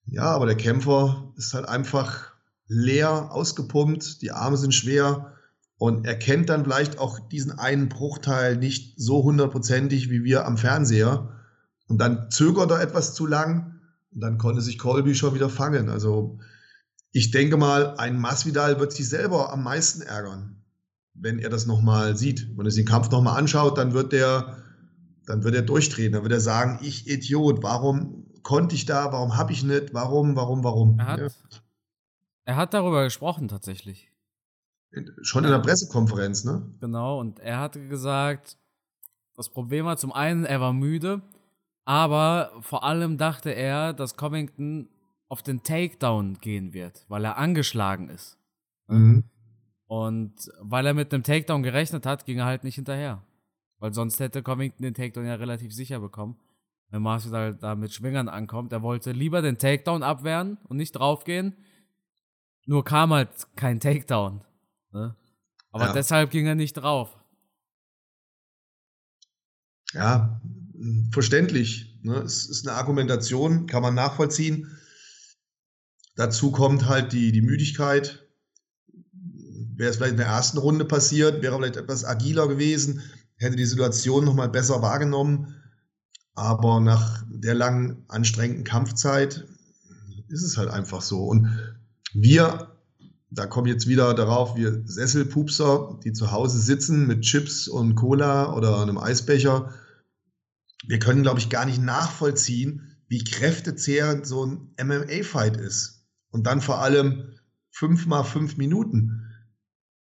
ja, 0.07 0.25
aber 0.25 0.47
der 0.47 0.57
Kämpfer 0.57 1.33
ist 1.37 1.55
halt 1.55 1.69
einfach 1.69 2.33
leer, 2.67 3.33
ausgepumpt, 3.33 4.23
die 4.23 4.31
Arme 4.31 4.57
sind 4.57 4.75
schwer 4.75 5.37
und 5.81 6.07
er 6.07 6.15
kennt 6.15 6.51
dann 6.51 6.65
vielleicht 6.65 6.99
auch 6.99 7.19
diesen 7.19 7.59
einen 7.59 7.89
Bruchteil 7.89 8.59
nicht 8.59 9.01
so 9.01 9.25
hundertprozentig 9.25 10.11
wie 10.11 10.25
wir 10.25 10.45
am 10.45 10.59
Fernseher. 10.59 11.31
Und 11.89 11.97
dann 11.97 12.31
zögert 12.31 12.71
er 12.71 12.83
etwas 12.83 13.15
zu 13.15 13.27
lang 13.27 13.81
und 14.13 14.21
dann 14.21 14.37
konnte 14.37 14.61
sich 14.61 14.79
Colby 14.79 15.15
schon 15.15 15.35
wieder 15.35 15.49
fangen. 15.49 15.89
Also 15.89 16.39
ich 17.13 17.31
denke 17.31 17.57
mal, 17.57 17.97
ein 17.97 18.19
Masvidal 18.19 18.79
wird 18.79 18.93
sich 18.93 19.09
selber 19.09 19.55
am 19.55 19.63
meisten 19.63 20.03
ärgern, 20.03 20.63
wenn 21.15 21.39
er 21.39 21.49
das 21.49 21.65
nochmal 21.65 22.15
sieht. 22.15 22.59
Wenn 22.59 22.67
er 22.67 22.71
sich 22.71 22.85
den 22.85 22.91
Kampf 22.91 23.11
nochmal 23.11 23.39
anschaut, 23.39 23.79
dann 23.79 23.95
wird 23.95 24.13
der, 24.13 24.59
dann 25.25 25.45
wird 25.45 25.55
er 25.55 25.63
durchdrehen. 25.63 26.13
Dann 26.13 26.25
wird 26.25 26.35
er 26.35 26.41
sagen, 26.41 26.79
ich 26.83 27.09
Idiot, 27.09 27.63
warum 27.63 28.27
konnte 28.43 28.75
ich 28.75 28.85
da, 28.85 29.13
warum 29.13 29.39
habe 29.39 29.53
ich 29.53 29.63
nicht, 29.63 29.95
warum, 29.95 30.37
warum, 30.37 30.63
warum. 30.63 30.99
Er 30.99 31.07
hat, 31.07 31.21
ja. 31.21 31.29
er 32.45 32.57
hat 32.57 32.75
darüber 32.75 33.03
gesprochen 33.03 33.49
tatsächlich. 33.49 34.10
Schon 35.23 35.45
in 35.45 35.51
der 35.51 35.59
Pressekonferenz, 35.59 36.45
ne? 36.45 36.63
Genau, 36.81 37.21
und 37.21 37.39
er 37.39 37.61
hatte 37.61 37.87
gesagt, 37.87 38.57
das 39.37 39.49
Problem 39.49 39.87
war 39.87 39.97
zum 39.97 40.13
einen, 40.13 40.45
er 40.45 40.61
war 40.61 40.73
müde 40.73 41.23
aber 41.91 42.53
vor 42.61 42.85
allem 42.85 43.19
dachte 43.19 43.51
er, 43.51 43.93
dass 43.93 44.17
Covington 44.17 44.89
auf 45.29 45.43
den 45.43 45.65
Takedown 45.65 46.39
gehen 46.41 46.73
wird, 46.73 47.05
weil 47.09 47.25
er 47.25 47.37
angeschlagen 47.37 48.09
ist. 48.09 48.39
Mhm. 48.87 49.25
Und 49.89 50.35
weil 50.61 50.87
er 50.87 50.95
mit 50.95 51.13
einem 51.13 51.25
Takedown 51.25 51.65
gerechnet 51.65 52.07
hat, 52.07 52.27
ging 52.27 52.39
er 52.39 52.45
halt 52.45 52.63
nicht 52.63 52.77
hinterher. 52.77 53.25
Weil 53.81 53.93
sonst 53.93 54.21
hätte 54.21 54.41
Covington 54.41 54.85
den 54.85 54.95
Takedown 54.95 55.27
ja 55.27 55.35
relativ 55.35 55.75
sicher 55.75 55.99
bekommen. 55.99 56.39
Wenn 56.91 57.03
Masvidal 57.03 57.55
da 57.55 57.75
mit 57.75 57.93
Schwingern 57.93 58.29
ankommt. 58.29 58.73
Er 58.73 58.83
wollte 58.83 59.11
lieber 59.11 59.43
den 59.43 59.59
Takedown 59.59 60.05
abwehren 60.05 60.59
und 60.69 60.77
nicht 60.77 60.93
draufgehen. 60.93 61.57
Nur 62.67 62.85
kam 62.85 63.13
halt 63.13 63.31
kein 63.57 63.81
Takedown. 63.81 64.43
Ne? 64.93 65.17
Aber 65.73 65.87
ja. 65.87 65.93
deshalb 65.93 66.31
ging 66.31 66.47
er 66.47 66.55
nicht 66.55 66.75
drauf. 66.75 67.17
Ja, 69.93 70.41
verständlich. 71.13 71.99
Ne? 72.03 72.17
Es 72.17 72.49
ist 72.49 72.67
eine 72.67 72.77
Argumentation, 72.77 73.67
kann 73.67 73.83
man 73.83 73.95
nachvollziehen. 73.95 74.79
Dazu 76.17 76.51
kommt 76.51 76.87
halt 76.87 77.13
die, 77.13 77.33
die 77.33 77.43
Müdigkeit. 77.43 78.27
Wäre 79.77 79.91
es 79.91 79.97
vielleicht 79.97 80.13
in 80.13 80.19
der 80.19 80.27
ersten 80.27 80.59
Runde 80.59 80.85
passiert, 80.85 81.43
wäre 81.43 81.57
vielleicht 81.57 81.77
etwas 81.77 82.05
agiler 82.05 82.49
gewesen, 82.49 83.03
hätte 83.37 83.57
die 83.57 83.65
Situation 83.65 84.25
nochmal 84.25 84.49
besser 84.49 84.83
wahrgenommen. 84.83 85.57
Aber 86.35 86.81
nach 86.81 87.25
der 87.29 87.55
langen, 87.55 88.05
anstrengenden 88.09 88.65
Kampfzeit 88.65 89.47
ist 90.29 90.43
es 90.43 90.57
halt 90.57 90.69
einfach 90.69 91.03
so. 91.03 91.25
Und 91.25 91.49
Wir, 92.13 92.77
da 93.31 93.47
komme 93.47 93.69
ich 93.69 93.75
jetzt 93.75 93.87
wieder 93.87 94.13
darauf, 94.15 94.57
wir 94.57 94.83
Sesselpupser, 94.85 95.99
die 96.05 96.13
zu 96.13 96.33
Hause 96.33 96.61
sitzen 96.61 97.07
mit 97.07 97.23
Chips 97.23 97.69
und 97.69 97.95
Cola 97.95 98.55
oder 98.55 98.83
einem 98.83 98.99
Eisbecher, 98.99 99.73
wir 100.87 100.99
können, 100.99 101.23
glaube 101.23 101.39
ich, 101.39 101.51
gar 101.51 101.67
nicht 101.67 101.81
nachvollziehen, 101.81 102.97
wie 103.09 103.23
kräftezehrend 103.23 104.27
so 104.27 104.47
ein 104.47 104.75
MMA-Fight 104.83 105.57
ist. 105.57 106.07
Und 106.31 106.47
dann 106.47 106.61
vor 106.61 106.81
allem 106.81 107.35
fünf 107.71 108.07
mal 108.07 108.25
fünf 108.25 108.57
Minuten. 108.57 109.27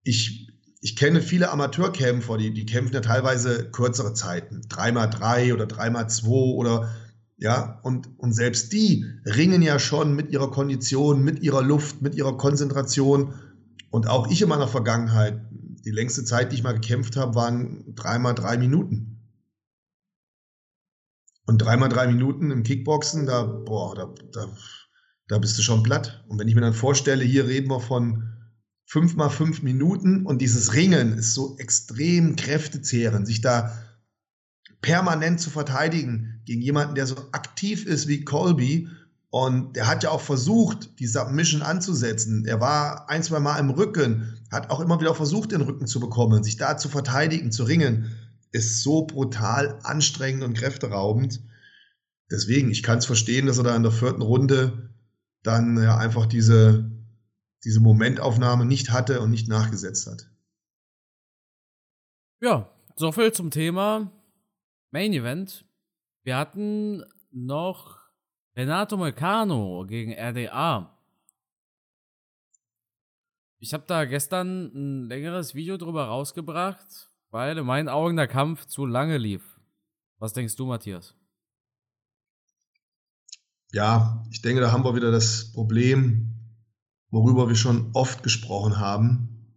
Ich, 0.03 0.51
ich 0.82 0.96
kenne 0.96 1.22
viele 1.22 1.51
Amateurkämpfer, 1.51 2.38
die, 2.38 2.53
die 2.53 2.65
kämpfen 2.65 2.94
ja 2.94 3.01
teilweise 3.01 3.72
kürzere 3.72 4.13
Zeiten. 4.13 4.62
Dreimal 4.67 5.10
drei 5.10 5.53
oder 5.53 5.65
dreimal 5.65 6.10
zwei 6.10 6.55
oder 6.55 6.94
ja, 7.38 7.80
und, 7.84 8.18
und 8.18 8.34
selbst 8.34 8.72
die 8.72 9.06
ringen 9.25 9.62
ja 9.62 9.77
schon 9.77 10.15
mit 10.15 10.32
ihrer 10.32 10.51
Kondition, 10.51 11.24
mit 11.24 11.42
ihrer 11.42 11.62
Luft, 11.62 12.01
mit 12.01 12.15
ihrer 12.15 12.38
Konzentration. 12.38 13.34
Und 13.89 14.08
auch 14.08 14.30
ich 14.30 14.42
in 14.42 14.50
meiner 14.50 14.68
Vergangenheit, 14.68 15.42
die 15.51 15.92
längste 15.92 16.24
Zeit, 16.24 16.51
die 16.51 16.56
ich 16.56 16.63
mal 16.63 16.74
gekämpft 16.74 17.18
habe, 17.18 17.36
waren 17.36 17.94
dreimal 17.96 18.36
drei 18.36 18.58
Minuten. 18.58 19.12
Und 21.46 21.60
dreimal 21.60 21.89
drei 21.89 22.08
Minuten 22.08 22.51
im 22.51 22.63
Kickboxen, 22.63 23.25
da, 23.25 23.44
boah, 23.44 23.94
da, 23.96 24.13
da, 24.32 24.48
da 25.27 25.38
bist 25.38 25.58
du 25.58 25.62
schon 25.62 25.84
platt. 25.84 26.24
Und 26.27 26.39
wenn 26.39 26.48
ich 26.48 26.56
mir 26.56 26.62
dann 26.62 26.74
vorstelle, 26.74 27.24
hier 27.24 27.48
reden 27.48 27.70
wir 27.70 27.82
von 27.82 28.32
fünf 28.86 29.15
mal 29.15 29.30
fünf 29.30 29.62
Minuten 29.62 30.25
und 30.25 30.42
dieses 30.42 30.74
Ringen 30.74 31.18
ist 31.18 31.34
so 31.34 31.58
extrem 31.58 32.36
kräftezehrend, 32.36 33.27
sich 33.27 33.42
da 33.42 33.77
permanent 34.86 35.42
zu 35.42 35.50
verteidigen 35.50 36.42
gegen 36.46 36.62
jemanden, 36.62 36.94
der 36.94 37.08
so 37.08 37.15
aktiv 37.32 37.88
ist 37.88 38.08
wie 38.08 38.24
Colby. 38.24 38.88
Und 39.32 39.75
der 39.75 39.88
hat 39.88 40.04
ja 40.04 40.12
auch 40.12 40.22
versucht, 40.22 41.00
die 41.00 41.08
Submission 41.08 41.63
anzusetzen. 41.63 42.46
Er 42.46 42.62
war 42.62 43.10
ein, 43.10 43.24
zwei 43.24 43.39
Mal 43.39 43.58
im 43.58 43.72
Rücken, 43.72 44.38
hat 44.51 44.70
auch 44.70 44.80
immer 44.80 45.01
wieder 45.01 45.15
versucht, 45.15 45.51
den 45.51 45.62
Rücken 45.62 45.88
zu 45.88 46.00
bekommen, 46.00 46.44
sich 46.44 46.58
da 46.58 46.77
zu 46.77 46.88
verteidigen, 46.88 47.51
zu 47.51 47.63
ringen 47.63 48.12
ist 48.51 48.84
so 48.84 49.06
brutal 49.06 49.80
anstrengend 49.84 50.44
und 50.44 50.54
kräfteraubend. 50.54 51.42
Deswegen, 52.32 52.72
ich 52.72 52.84
kann 52.84 53.00
es 53.00 53.06
verstehen, 53.06 53.48
dass 53.48 53.58
er 53.58 53.65
da 53.65 53.75
in 53.75 53.84
der 53.84 53.92
vierten 53.92 54.22
Runde 54.22 54.94
dann 55.44 55.75
ja 55.77 55.98
einfach 55.98 56.25
diese, 56.25 56.89
diese 57.65 57.82
Momentaufnahme 57.82 58.63
nicht 58.65 58.92
hatte 58.92 59.20
und 59.20 59.32
nicht 59.32 59.50
nachgesetzt 59.50 60.08
hat. 60.08 60.30
Ja, 62.39 62.70
soviel 62.96 63.34
zum 63.34 63.51
Thema 63.51 64.12
Main 64.95 65.11
Event. 65.11 65.65
Wir 66.23 66.37
hatten 66.37 67.03
noch 67.29 67.99
Renato 68.55 68.95
Moicano 68.95 69.85
gegen 69.85 70.13
RDA. 70.13 70.97
Ich 73.59 73.73
habe 73.73 73.83
da 73.87 74.05
gestern 74.05 74.71
ein 74.73 75.03
längeres 75.03 75.53
Video 75.53 75.75
drüber 75.75 76.05
rausgebracht, 76.05 77.11
weil 77.29 77.57
in 77.57 77.65
meinen 77.65 77.89
Augen 77.89 78.15
der 78.15 78.29
Kampf 78.29 78.67
zu 78.67 78.85
lange 78.85 79.17
lief. 79.17 79.59
Was 80.17 80.31
denkst 80.31 80.55
du, 80.55 80.65
Matthias? 80.65 81.13
Ja, 83.73 84.25
ich 84.31 84.41
denke, 84.41 84.61
da 84.61 84.71
haben 84.71 84.85
wir 84.85 84.95
wieder 84.95 85.11
das 85.11 85.51
Problem, 85.51 86.37
worüber 87.09 87.49
wir 87.49 87.55
schon 87.55 87.89
oft 87.91 88.23
gesprochen 88.23 88.79
haben. 88.79 89.51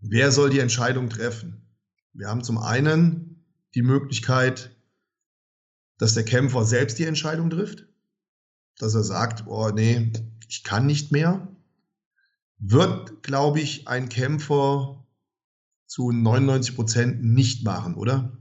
Wer 0.00 0.32
soll 0.32 0.50
die 0.50 0.58
Entscheidung 0.58 1.08
treffen? 1.08 1.70
Wir 2.14 2.26
haben 2.26 2.42
zum 2.42 2.58
einen 2.58 3.27
die 3.74 3.82
Möglichkeit, 3.82 4.76
dass 5.98 6.14
der 6.14 6.24
Kämpfer 6.24 6.64
selbst 6.64 6.98
die 6.98 7.04
Entscheidung 7.04 7.50
trifft, 7.50 7.86
dass 8.78 8.94
er 8.94 9.02
sagt, 9.02 9.46
oh 9.46 9.70
nee, 9.70 10.12
ich 10.48 10.64
kann 10.64 10.86
nicht 10.86 11.12
mehr. 11.12 11.48
Wird, 12.58 13.22
glaube 13.22 13.60
ich, 13.60 13.86
ein 13.88 14.08
Kämpfer 14.08 15.06
zu 15.86 16.12
99 16.12 16.74
Prozent 16.74 17.24
nicht 17.24 17.64
machen, 17.64 17.94
oder? 17.94 18.38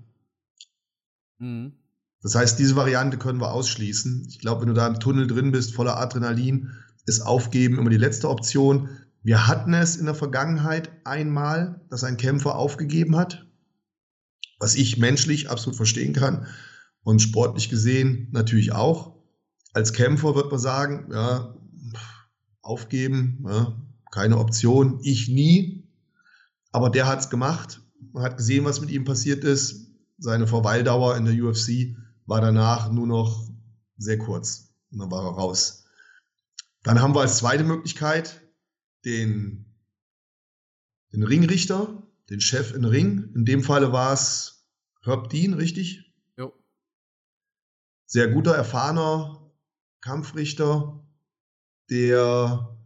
Mhm. 1.39 1.73
Das 2.21 2.35
heißt, 2.35 2.59
diese 2.59 2.75
Variante 2.75 3.17
können 3.17 3.39
wir 3.39 3.51
ausschließen. 3.51 4.25
Ich 4.27 4.39
glaube, 4.39 4.61
wenn 4.61 4.69
du 4.69 4.73
da 4.73 4.87
im 4.87 4.99
Tunnel 4.99 5.27
drin 5.27 5.51
bist, 5.51 5.73
voller 5.73 5.97
Adrenalin, 5.97 6.71
ist 7.05 7.21
Aufgeben 7.21 7.77
immer 7.77 7.89
die 7.89 7.97
letzte 7.97 8.29
Option. 8.29 8.89
Wir 9.23 9.47
hatten 9.47 9.73
es 9.73 9.95
in 9.95 10.05
der 10.05 10.15
Vergangenheit 10.15 10.91
einmal, 11.05 11.81
dass 11.89 12.03
ein 12.03 12.17
Kämpfer 12.17 12.55
aufgegeben 12.55 13.15
hat, 13.15 13.46
was 14.59 14.75
ich 14.75 14.97
menschlich 14.97 15.49
absolut 15.49 15.75
verstehen 15.75 16.13
kann 16.13 16.47
und 17.03 17.21
sportlich 17.21 17.69
gesehen 17.69 18.29
natürlich 18.31 18.71
auch. 18.71 19.15
Als 19.73 19.93
Kämpfer 19.93 20.35
wird 20.35 20.49
man 20.51 20.59
sagen, 20.59 21.09
ja, 21.11 21.55
aufgeben, 22.61 23.45
ja, 23.47 23.79
keine 24.11 24.37
Option, 24.37 24.99
ich 25.03 25.27
nie. 25.29 25.87
Aber 26.71 26.89
der 26.89 27.07
hat 27.07 27.19
es 27.19 27.29
gemacht, 27.29 27.81
man 28.11 28.23
hat 28.23 28.37
gesehen, 28.37 28.65
was 28.65 28.81
mit 28.81 28.89
ihm 28.89 29.05
passiert 29.05 29.43
ist. 29.43 29.91
Seine 30.17 30.47
Verweildauer 30.47 31.15
in 31.15 31.25
der 31.25 31.35
UFC 31.35 31.95
war 32.25 32.41
danach 32.41 32.91
nur 32.91 33.07
noch 33.07 33.47
sehr 33.97 34.17
kurz. 34.17 34.73
Und 34.91 34.99
dann 34.99 35.11
war 35.11 35.23
er 35.23 35.31
raus. 35.31 35.85
Dann 36.83 37.01
haben 37.01 37.13
wir 37.13 37.21
als 37.21 37.37
zweite 37.37 37.63
Möglichkeit 37.63 38.41
den, 39.05 39.65
den 41.13 41.23
Ringrichter, 41.23 42.06
den 42.29 42.41
Chef 42.41 42.73
in 42.73 42.85
Ring. 42.85 43.31
In 43.35 43.45
dem 43.45 43.63
Falle 43.63 43.91
war 43.91 44.13
es 44.13 44.67
Herb 45.03 45.29
Dean, 45.29 45.53
richtig? 45.53 46.13
Jo. 46.37 46.53
Sehr 48.05 48.27
guter, 48.29 48.55
erfahrener 48.55 49.51
Kampfrichter, 50.01 51.05
der 51.89 52.77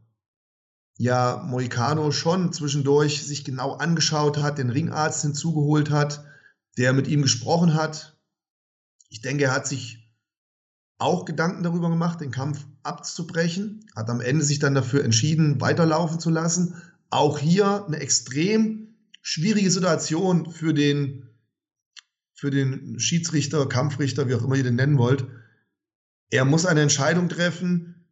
ja 0.97 1.43
Moicano 1.47 2.11
schon 2.11 2.53
zwischendurch 2.53 3.25
sich 3.25 3.43
genau 3.43 3.73
angeschaut 3.73 4.37
hat, 4.37 4.59
den 4.59 4.69
Ringarzt 4.69 5.23
hinzugeholt 5.23 5.89
hat, 5.89 6.23
der 6.77 6.93
mit 6.93 7.07
ihm 7.07 7.23
gesprochen 7.23 7.73
hat. 7.73 8.19
Ich 9.09 9.21
denke, 9.21 9.45
er 9.45 9.55
hat 9.55 9.67
sich 9.67 10.01
auch 10.99 11.25
Gedanken 11.25 11.63
darüber 11.63 11.89
gemacht, 11.89 12.21
den 12.21 12.29
Kampf 12.29 12.67
abzubrechen, 12.83 13.85
hat 13.95 14.09
am 14.09 14.21
Ende 14.21 14.45
sich 14.45 14.59
dann 14.59 14.75
dafür 14.75 15.03
entschieden, 15.03 15.59
weiterlaufen 15.59 16.19
zu 16.19 16.29
lassen. 16.29 16.79
Auch 17.09 17.39
hier 17.39 17.85
eine 17.87 17.97
extrem 17.97 18.90
schwierige 19.21 19.71
Situation 19.71 20.51
für 20.51 20.73
den, 20.73 21.29
für 22.33 22.51
den 22.51 22.99
Schiedsrichter, 22.99 23.67
Kampfrichter, 23.67 24.27
wie 24.27 24.35
auch 24.35 24.43
immer 24.43 24.55
ihr 24.55 24.63
den 24.63 24.75
nennen 24.75 24.97
wollt. 24.97 25.25
Er 26.29 26.45
muss 26.45 26.65
eine 26.65 26.81
Entscheidung 26.81 27.29
treffen. 27.29 28.07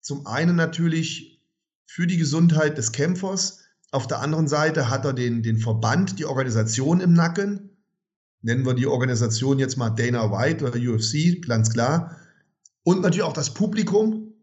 Zum 0.00 0.26
einen 0.26 0.56
natürlich 0.56 1.42
für 1.86 2.06
die 2.06 2.16
Gesundheit 2.16 2.78
des 2.78 2.92
Kämpfers. 2.92 3.60
Auf 3.90 4.06
der 4.06 4.20
anderen 4.20 4.48
Seite 4.48 4.90
hat 4.90 5.04
er 5.04 5.12
den, 5.12 5.42
den 5.42 5.58
Verband, 5.58 6.18
die 6.18 6.24
Organisation 6.24 7.00
im 7.00 7.12
Nacken. 7.12 7.70
Nennen 8.42 8.66
wir 8.66 8.74
die 8.74 8.86
Organisation 8.86 9.58
jetzt 9.58 9.76
mal 9.76 9.90
Dana 9.90 10.30
White 10.30 10.64
oder 10.64 10.78
UFC, 10.78 11.46
ganz 11.46 11.70
klar. 11.72 12.16
Und 12.82 13.02
natürlich 13.02 13.22
auch 13.22 13.32
das 13.32 13.54
Publikum. 13.54 14.34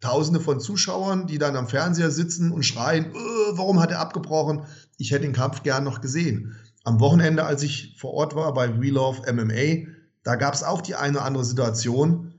Tausende 0.00 0.40
von 0.40 0.60
Zuschauern, 0.60 1.26
die 1.26 1.36
dann 1.36 1.56
am 1.56 1.68
Fernseher 1.68 2.10
sitzen 2.10 2.52
und 2.52 2.64
schreien, 2.64 3.06
äh, 3.06 3.18
warum 3.50 3.80
hat 3.80 3.90
er 3.90 4.00
abgebrochen? 4.00 4.64
Ich 5.00 5.10
hätte 5.10 5.22
den 5.22 5.32
Kampf 5.32 5.62
gern 5.62 5.84
noch 5.84 6.00
gesehen. 6.00 6.56
Am 6.84 7.00
Wochenende, 7.00 7.44
als 7.44 7.62
ich 7.62 7.96
vor 7.98 8.12
Ort 8.14 8.34
war 8.34 8.54
bei 8.54 8.80
We 8.80 8.90
Love 8.90 9.30
MMA, 9.32 9.90
da 10.22 10.36
gab 10.36 10.54
es 10.54 10.62
auch 10.62 10.80
die 10.80 10.94
eine 10.94 11.18
oder 11.18 11.26
andere 11.26 11.44
Situation. 11.44 12.34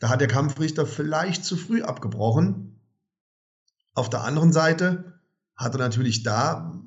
Da 0.00 0.08
hat 0.08 0.20
der 0.20 0.28
Kampfrichter 0.28 0.86
vielleicht 0.86 1.44
zu 1.44 1.56
früh 1.56 1.82
abgebrochen 1.82 2.70
auf 3.94 4.08
der 4.08 4.24
anderen 4.24 4.52
Seite 4.52 5.20
hat 5.56 5.74
er 5.74 5.78
natürlich 5.78 6.22
da 6.22 6.80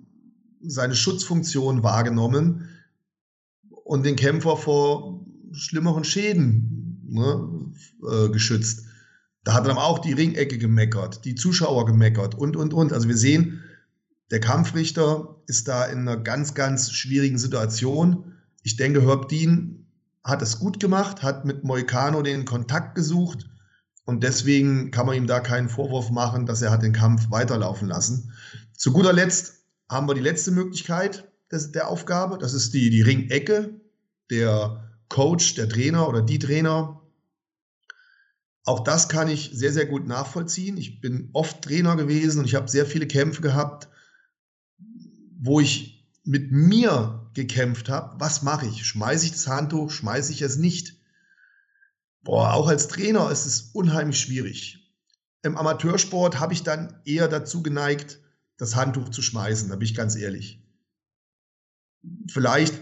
seine 0.62 0.96
Schutzfunktion 0.96 1.84
wahrgenommen 1.84 2.70
und 3.70 4.06
den 4.06 4.16
Kämpfer 4.16 4.58
vor 4.58 5.26
schlimmeren 5.52 6.04
Schäden 6.04 7.02
ne, 7.06 7.72
äh, 8.10 8.30
geschützt. 8.30 8.86
Da 9.44 9.54
hat 9.54 9.66
er 9.66 9.70
dann 9.70 9.78
auch 9.78 10.00
die 10.00 10.14
Ringecke 10.14 10.58
gemeckert, 10.58 11.26
die 11.26 11.36
Zuschauer 11.36 11.86
gemeckert 11.86 12.34
und, 12.34 12.56
und, 12.56 12.74
und. 12.74 12.94
Also 12.94 13.10
wir 13.10 13.18
sehen, 13.18 13.62
der 14.34 14.40
Kampfrichter 14.40 15.36
ist 15.46 15.68
da 15.68 15.86
in 15.86 16.00
einer 16.00 16.18
ganz, 16.18 16.56
ganz 16.56 16.92
schwierigen 16.92 17.38
Situation. 17.38 18.34
Ich 18.64 18.78
denke, 18.78 19.06
Herb 19.06 19.30
Dean 19.30 19.86
hat 20.24 20.42
es 20.42 20.58
gut 20.58 20.80
gemacht, 20.80 21.22
hat 21.22 21.46
mit 21.46 21.64
Moicano 21.64 22.24
den 22.24 22.44
Kontakt 22.44 22.96
gesucht 22.96 23.48
und 24.06 24.24
deswegen 24.24 24.90
kann 24.90 25.06
man 25.06 25.18
ihm 25.18 25.28
da 25.28 25.40
keinen 25.40 25.70
Vorwurf 25.70 26.10
machen, 26.10 26.48
dass 26.48 26.64
er 26.64 26.72
hat 26.72 26.82
den 26.82 26.94
Kampf 26.94 27.30
weiterlaufen 27.30 27.88
lassen. 27.88 28.34
Zu 28.76 28.92
guter 28.92 29.14
Letzt 29.14 29.66
haben 29.88 30.08
wir 30.08 30.16
die 30.16 30.22
letzte 30.22 30.50
Möglichkeit 30.50 31.32
des, 31.52 31.72
der 31.72 31.88
Aufgabe. 31.88 32.40
Das 32.40 32.56
ist 32.56 32.74
die, 32.74 32.90
die 32.90 33.04
Ringecke. 33.04 33.82
Der 34.32 34.90
Coach, 35.10 35.54
der 35.54 35.70
Trainer 35.70 36.10
oder 36.10 36.24
die 36.24 36.40
Trainer. 36.40 37.04
Auch 38.66 38.80
das 38.80 39.10
kann 39.10 39.28
ich 39.28 39.52
sehr, 39.54 39.74
sehr 39.74 39.86
gut 39.86 40.08
nachvollziehen. 40.08 40.76
Ich 40.78 41.02
bin 41.02 41.30
oft 41.34 41.62
Trainer 41.62 41.96
gewesen 41.96 42.40
und 42.40 42.46
ich 42.46 42.56
habe 42.56 42.68
sehr 42.68 42.88
viele 42.88 43.06
Kämpfe 43.06 43.44
gehabt, 43.44 43.90
wo 45.44 45.60
ich 45.60 46.08
mit 46.24 46.52
mir 46.52 47.30
gekämpft 47.34 47.90
habe. 47.90 48.18
Was 48.20 48.44
mache 48.44 48.66
ich? 48.66 48.86
Schmeiße 48.86 49.26
ich 49.26 49.34
das 49.34 49.48
Handtuch? 49.48 49.92
Schmeiße 49.92 50.32
ich 50.32 50.42
es 50.42 50.56
nicht? 50.56 50.96
Boah, 52.22 52.54
auch 52.54 52.70
als 52.70 52.88
Trainer 52.88 53.30
ist 53.30 53.46
es 53.46 53.62
unheimlich 53.74 54.20
schwierig. 54.20 54.80
im 55.42 55.58
Amateursport 55.58 56.40
habe 56.40 56.54
ich 56.54 56.64
dann 56.64 57.02
eher 57.04 57.28
dazu 57.28 57.62
geneigt, 57.62 58.22
das 58.56 58.78
Handtuch 58.78 59.10
zu 59.10 59.22
schmeißen, 59.22 59.68
da 59.68 59.76
bin 59.76 59.86
ich 59.86 59.96
ganz 59.96 60.16
ehrlich. 60.16 60.64
Vielleicht 62.32 62.80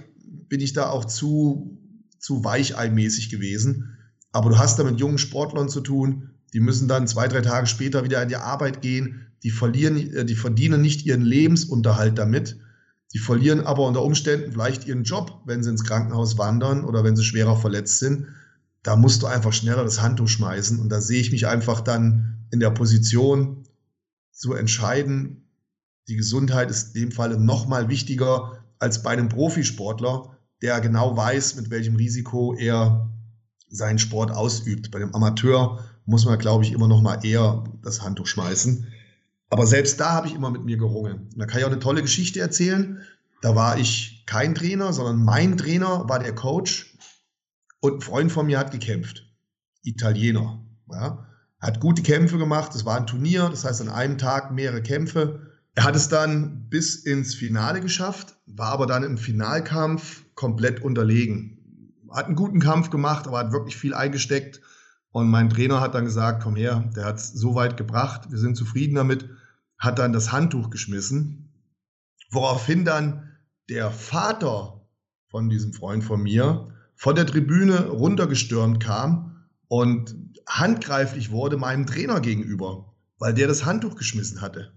bin 0.48 0.62
ich 0.62 0.74
da 0.74 0.92
auch 0.92 1.06
zu, 1.06 1.80
zu 2.20 2.44
weicheimäßig 2.44 3.32
gewesen, 3.32 3.98
aber 4.32 4.52
du 4.52 4.60
hast 4.60 4.78
da 4.78 4.84
mit 4.84 5.00
jungen 5.00 5.18
Sportlern 5.18 5.70
zu 5.70 5.82
tun, 5.82 6.31
die 6.54 6.60
müssen 6.60 6.88
dann 6.88 7.08
zwei, 7.08 7.28
drei 7.28 7.42
Tage 7.42 7.68
später 7.68 8.04
wieder 8.04 8.22
in 8.22 8.30
die 8.30 8.36
Arbeit 8.36 8.82
gehen, 8.82 9.28
die 9.44 9.52
verlieren, 9.52 9.98
äh, 9.98 10.26
die 10.26 10.36
verdienen 10.36 10.82
nicht 10.82 11.06
ihren 11.06 11.22
Lebensunterhalt 11.22 12.18
damit, 12.18 12.60
die 13.14 13.20
verlieren 13.20 13.62
aber 13.62 13.88
unter 13.88 14.04
Umständen 14.04 14.52
vielleicht 14.52 14.88
ihren 14.88 15.04
Job, 15.04 15.42
wenn 15.46 15.64
sie 15.64 15.70
ins 15.70 15.84
Krankenhaus 15.84 16.38
wandern 16.38 16.86
oder 16.86 17.04
wenn 17.04 17.16
sie 17.16 17.24
schwerer 17.24 17.58
verletzt 17.58 18.00
sind. 18.00 18.28
Da 18.84 18.96
musst 18.96 19.22
du 19.22 19.28
einfach 19.28 19.54
schneller 19.54 19.84
das 19.84 20.02
Handtuch 20.02 20.28
schmeißen 20.28 20.80
und 20.80 20.90
da 20.90 21.02
sehe 21.02 21.20
ich 21.20 21.32
mich 21.32 21.48
einfach 21.48 21.82
dann 21.82 22.46
in 22.52 22.60
der 22.60 22.72
Position 22.72 23.64
zu 24.32 24.54
entscheiden, 24.54 25.42
die 26.08 26.16
Gesundheit 26.16 26.72
ist 26.72 26.96
in 26.96 27.02
dem 27.02 27.12
Fall 27.12 27.38
noch 27.38 27.68
mal 27.68 27.90
wichtiger 27.90 28.64
als 28.80 29.04
bei 29.04 29.12
einem 29.12 29.30
Profisportler, 29.30 30.38
der 30.62 30.82
genau 30.82 31.16
weiß, 31.16 31.56
mit 31.56 31.70
welchem 31.70 31.96
Risiko 31.96 32.56
er 32.56 33.10
seinen 33.70 34.00
Sport 34.00 34.32
ausübt. 34.32 34.92
Bei 34.92 35.00
dem 35.00 35.14
Amateur 35.14 35.84
muss 36.06 36.26
man, 36.26 36.40
glaube 36.40 36.64
ich, 36.64 36.72
immer 36.72 36.88
noch 36.88 37.02
mal 37.02 37.24
eher 37.26 37.64
das 37.84 38.02
Handtuch 38.02 38.28
schmeißen. 38.28 38.88
Aber 39.50 39.68
selbst 39.68 40.00
da 40.00 40.12
habe 40.12 40.28
ich 40.28 40.34
immer 40.34 40.50
mit 40.50 40.64
mir 40.64 40.78
gerungen. 40.78 41.30
Da 41.36 41.46
kann 41.46 41.60
ich 41.60 41.66
auch 41.66 41.72
eine 41.72 41.80
tolle 41.80 42.02
Geschichte 42.02 42.40
erzählen. 42.40 43.02
Da 43.42 43.56
war 43.56 43.78
ich 43.78 44.24
kein 44.26 44.56
Trainer, 44.56 44.94
sondern 44.94 45.24
mein 45.24 45.58
Trainer 45.58 46.08
war 46.08 46.20
der 46.20 46.34
Coach 46.34 46.96
und 47.82 47.96
ein 47.96 48.02
Freund 48.02 48.32
von 48.32 48.46
mir 48.46 48.60
hat 48.60 48.72
gekämpft. 48.72 49.28
Italiener. 49.84 50.64
Ja. 50.92 51.28
Hat 51.60 51.80
gute 51.80 52.02
Kämpfe 52.02 52.38
gemacht. 52.38 52.74
Es 52.76 52.86
war 52.86 52.98
ein 52.98 53.08
Turnier, 53.08 53.50
das 53.50 53.66
heißt 53.66 53.82
an 53.82 53.90
einem 53.90 54.18
Tag 54.18 54.52
mehrere 54.52 54.82
Kämpfe. 54.82 55.52
Er 55.76 55.84
hat 55.84 55.96
es 55.96 56.10
dann 56.10 56.70
bis 56.70 56.96
ins 56.96 57.34
Finale 57.34 57.82
geschafft, 57.82 58.36
war 58.46 58.70
aber 58.70 58.88
dann 58.88 59.04
im 59.04 59.18
Finalkampf 59.18 60.24
komplett 60.36 60.82
unterlegen. 60.82 61.58
Hat 62.10 62.26
einen 62.26 62.36
guten 62.36 62.60
Kampf 62.60 62.90
gemacht, 62.90 63.28
aber 63.28 63.40
hat 63.40 63.52
wirklich 63.54 63.78
viel 63.78 63.94
eingesteckt. 63.94 64.62
Und 65.12 65.30
mein 65.30 65.50
Trainer 65.50 65.82
hat 65.82 65.94
dann 65.94 66.06
gesagt, 66.06 66.42
komm 66.44 66.56
her, 66.56 66.90
der 66.96 67.06
hat 67.06 67.18
es 67.18 67.34
so 67.34 67.56
weit 67.56 67.78
gebracht, 67.78 68.32
wir 68.32 68.38
sind 68.38 68.56
zufrieden 68.56 68.96
damit, 68.96 69.30
hat 69.78 70.00
dann 70.00 70.14
das 70.14 70.32
Handtuch 70.32 70.70
geschmissen, 70.70 71.50
woraufhin 72.32 72.86
dann 72.86 73.32
der 73.70 73.92
Vater 73.92 74.88
von 75.28 75.50
diesem 75.50 75.74
Freund 75.74 76.04
von 76.04 76.22
mir 76.22 76.72
von 77.02 77.16
der 77.16 77.26
Tribüne 77.26 77.88
runtergestürmt 77.88 78.80
kam 78.80 79.48
und 79.68 80.16
handgreiflich 80.48 81.32
wurde 81.32 81.58
meinem 81.58 81.88
Trainer 81.88 82.22
gegenüber, 82.22 82.94
weil 83.18 83.34
der 83.34 83.48
das 83.48 83.66
Handtuch 83.66 83.96
geschmissen 83.96 84.40
hatte. 84.40 84.72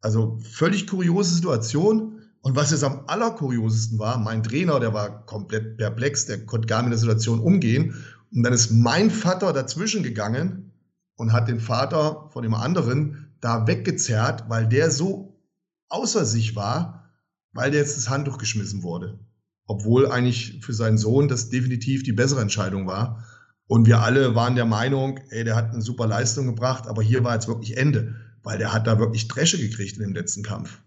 Also 0.00 0.38
völlig 0.50 0.86
kuriose 0.86 1.34
Situation. 1.34 2.22
Und 2.40 2.56
was 2.56 2.70
jetzt 2.70 2.84
am 2.84 3.04
allerkuriosesten 3.06 3.98
war, 3.98 4.16
mein 4.16 4.42
Trainer, 4.42 4.80
der 4.80 4.94
war 4.94 5.26
komplett 5.26 5.76
perplex, 5.76 6.24
der 6.24 6.46
konnte 6.46 6.66
gar 6.66 6.82
mit 6.82 6.92
der 6.92 6.98
Situation 6.98 7.38
umgehen. 7.38 7.94
Und 8.32 8.42
dann 8.42 8.52
ist 8.52 8.70
mein 8.70 9.10
Vater 9.10 9.52
dazwischen 9.52 10.02
gegangen 10.02 10.72
und 11.16 11.32
hat 11.32 11.48
den 11.48 11.60
Vater 11.60 12.28
von 12.32 12.42
dem 12.42 12.54
anderen 12.54 13.34
da 13.40 13.66
weggezerrt, 13.66 14.48
weil 14.48 14.68
der 14.68 14.90
so 14.90 15.40
außer 15.88 16.24
sich 16.24 16.54
war, 16.54 17.10
weil 17.52 17.70
der 17.70 17.80
jetzt 17.80 17.96
das 17.96 18.08
Handtuch 18.08 18.38
geschmissen 18.38 18.82
wurde. 18.82 19.18
Obwohl 19.66 20.10
eigentlich 20.10 20.60
für 20.62 20.72
seinen 20.72 20.98
Sohn 20.98 21.28
das 21.28 21.48
definitiv 21.48 22.02
die 22.02 22.12
bessere 22.12 22.40
Entscheidung 22.40 22.86
war. 22.86 23.24
Und 23.66 23.86
wir 23.86 24.00
alle 24.00 24.34
waren 24.34 24.56
der 24.56 24.66
Meinung, 24.66 25.18
ey, 25.30 25.44
der 25.44 25.56
hat 25.56 25.72
eine 25.72 25.82
super 25.82 26.06
Leistung 26.06 26.46
gebracht, 26.46 26.86
aber 26.86 27.02
hier 27.02 27.24
war 27.24 27.34
jetzt 27.34 27.48
wirklich 27.48 27.76
Ende 27.76 28.16
weil 28.42 28.58
der 28.58 28.72
hat 28.72 28.86
da 28.86 28.98
wirklich 28.98 29.28
Dresche 29.28 29.58
gekriegt 29.58 29.96
in 29.96 30.02
dem 30.02 30.14
letzten 30.14 30.42
Kampf. 30.42 30.80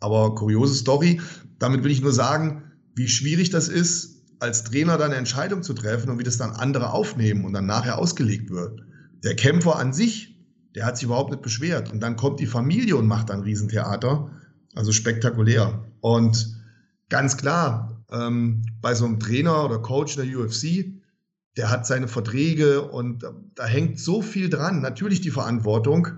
Aber 0.00 0.34
kuriose 0.34 0.74
Story, 0.74 1.20
damit 1.58 1.84
will 1.84 1.90
ich 1.90 2.02
nur 2.02 2.12
sagen, 2.12 2.72
wie 2.94 3.08
schwierig 3.08 3.50
das 3.50 3.68
ist, 3.68 4.13
als 4.44 4.64
Trainer 4.64 4.98
dann 4.98 5.10
eine 5.10 5.16
Entscheidung 5.16 5.62
zu 5.62 5.74
treffen 5.74 6.10
und 6.10 6.18
wie 6.18 6.24
das 6.24 6.36
dann 6.36 6.52
andere 6.52 6.92
aufnehmen 6.92 7.44
und 7.44 7.52
dann 7.52 7.66
nachher 7.66 7.98
ausgelegt 7.98 8.50
wird. 8.50 8.82
Der 9.24 9.34
Kämpfer 9.34 9.76
an 9.76 9.92
sich, 9.92 10.36
der 10.74 10.84
hat 10.84 10.96
sich 10.96 11.06
überhaupt 11.06 11.30
nicht 11.30 11.42
beschwert. 11.42 11.90
Und 11.90 12.00
dann 12.00 12.16
kommt 12.16 12.40
die 12.40 12.46
Familie 12.46 12.96
und 12.96 13.06
macht 13.06 13.30
dann 13.30 13.40
Riesentheater. 13.40 14.30
Also 14.74 14.92
spektakulär. 14.92 15.84
Und 16.00 16.60
ganz 17.08 17.36
klar, 17.36 18.04
ähm, 18.10 18.62
bei 18.80 18.94
so 18.94 19.06
einem 19.06 19.18
Trainer 19.18 19.64
oder 19.64 19.78
Coach 19.78 20.16
der 20.16 20.26
UFC, 20.26 20.92
der 21.56 21.70
hat 21.70 21.86
seine 21.86 22.08
Verträge 22.08 22.82
und 22.82 23.24
da 23.54 23.64
hängt 23.64 24.00
so 24.00 24.20
viel 24.20 24.50
dran. 24.50 24.80
Natürlich 24.80 25.20
die 25.20 25.30
Verantwortung, 25.30 26.08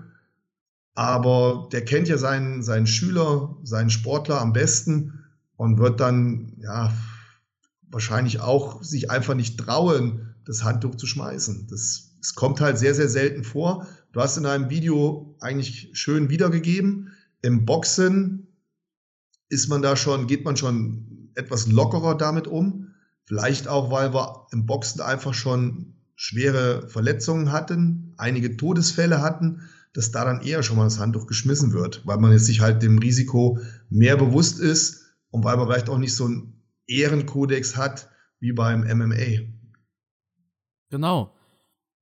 aber 0.95 1.69
der 1.71 1.85
kennt 1.85 2.07
ja 2.07 2.17
seinen, 2.17 2.63
seinen 2.63 2.87
Schüler, 2.87 3.55
seinen 3.63 3.91
Sportler 3.91 4.41
am 4.41 4.53
besten 4.53 5.23
und 5.55 5.77
wird 5.77 5.99
dann 5.99 6.53
ja 6.57 6.91
wahrscheinlich 7.97 8.41
auch 8.41 8.83
sich 8.83 9.09
einfach 9.09 9.33
nicht 9.33 9.57
trauen, 9.57 10.35
das 10.45 10.63
Handtuch 10.63 10.93
zu 10.93 11.07
schmeißen. 11.07 11.65
Das, 11.67 12.11
das 12.19 12.35
kommt 12.35 12.61
halt 12.61 12.77
sehr, 12.77 12.93
sehr 12.93 13.09
selten 13.09 13.43
vor. 13.43 13.87
Du 14.11 14.21
hast 14.21 14.37
in 14.37 14.45
einem 14.45 14.69
Video 14.69 15.35
eigentlich 15.39 15.89
schön 15.93 16.29
wiedergegeben. 16.29 17.11
Im 17.41 17.65
Boxen 17.65 18.55
ist 19.49 19.67
man 19.67 19.81
da 19.81 19.95
schon, 19.95 20.27
geht 20.27 20.45
man 20.45 20.57
schon 20.57 21.31
etwas 21.33 21.65
lockerer 21.65 22.15
damit 22.15 22.47
um. 22.47 22.93
Vielleicht 23.25 23.67
auch, 23.67 23.89
weil 23.89 24.13
wir 24.13 24.45
im 24.51 24.67
Boxen 24.67 25.01
einfach 25.01 25.33
schon 25.33 25.95
schwere 26.15 26.87
Verletzungen 26.89 27.51
hatten, 27.51 28.13
einige 28.17 28.57
Todesfälle 28.57 29.23
hatten, 29.23 29.61
dass 29.93 30.11
da 30.11 30.23
dann 30.23 30.41
eher 30.41 30.61
schon 30.61 30.77
mal 30.77 30.83
das 30.83 30.99
Handtuch 30.99 31.25
geschmissen 31.25 31.73
wird, 31.73 32.05
weil 32.05 32.19
man 32.19 32.31
jetzt 32.31 32.45
sich 32.45 32.61
halt 32.61 32.83
dem 32.83 32.99
Risiko 32.99 33.57
mehr 33.89 34.17
bewusst 34.17 34.59
ist 34.59 35.15
und 35.31 35.43
weil 35.43 35.57
man 35.57 35.65
vielleicht 35.65 35.89
auch 35.89 35.97
nicht 35.97 36.13
so 36.13 36.25
einen 36.25 36.56
Ehrenkodex 36.87 37.75
hat 37.77 38.09
wie 38.39 38.51
beim 38.53 38.81
MMA. 38.81 39.45
Genau. 40.89 41.33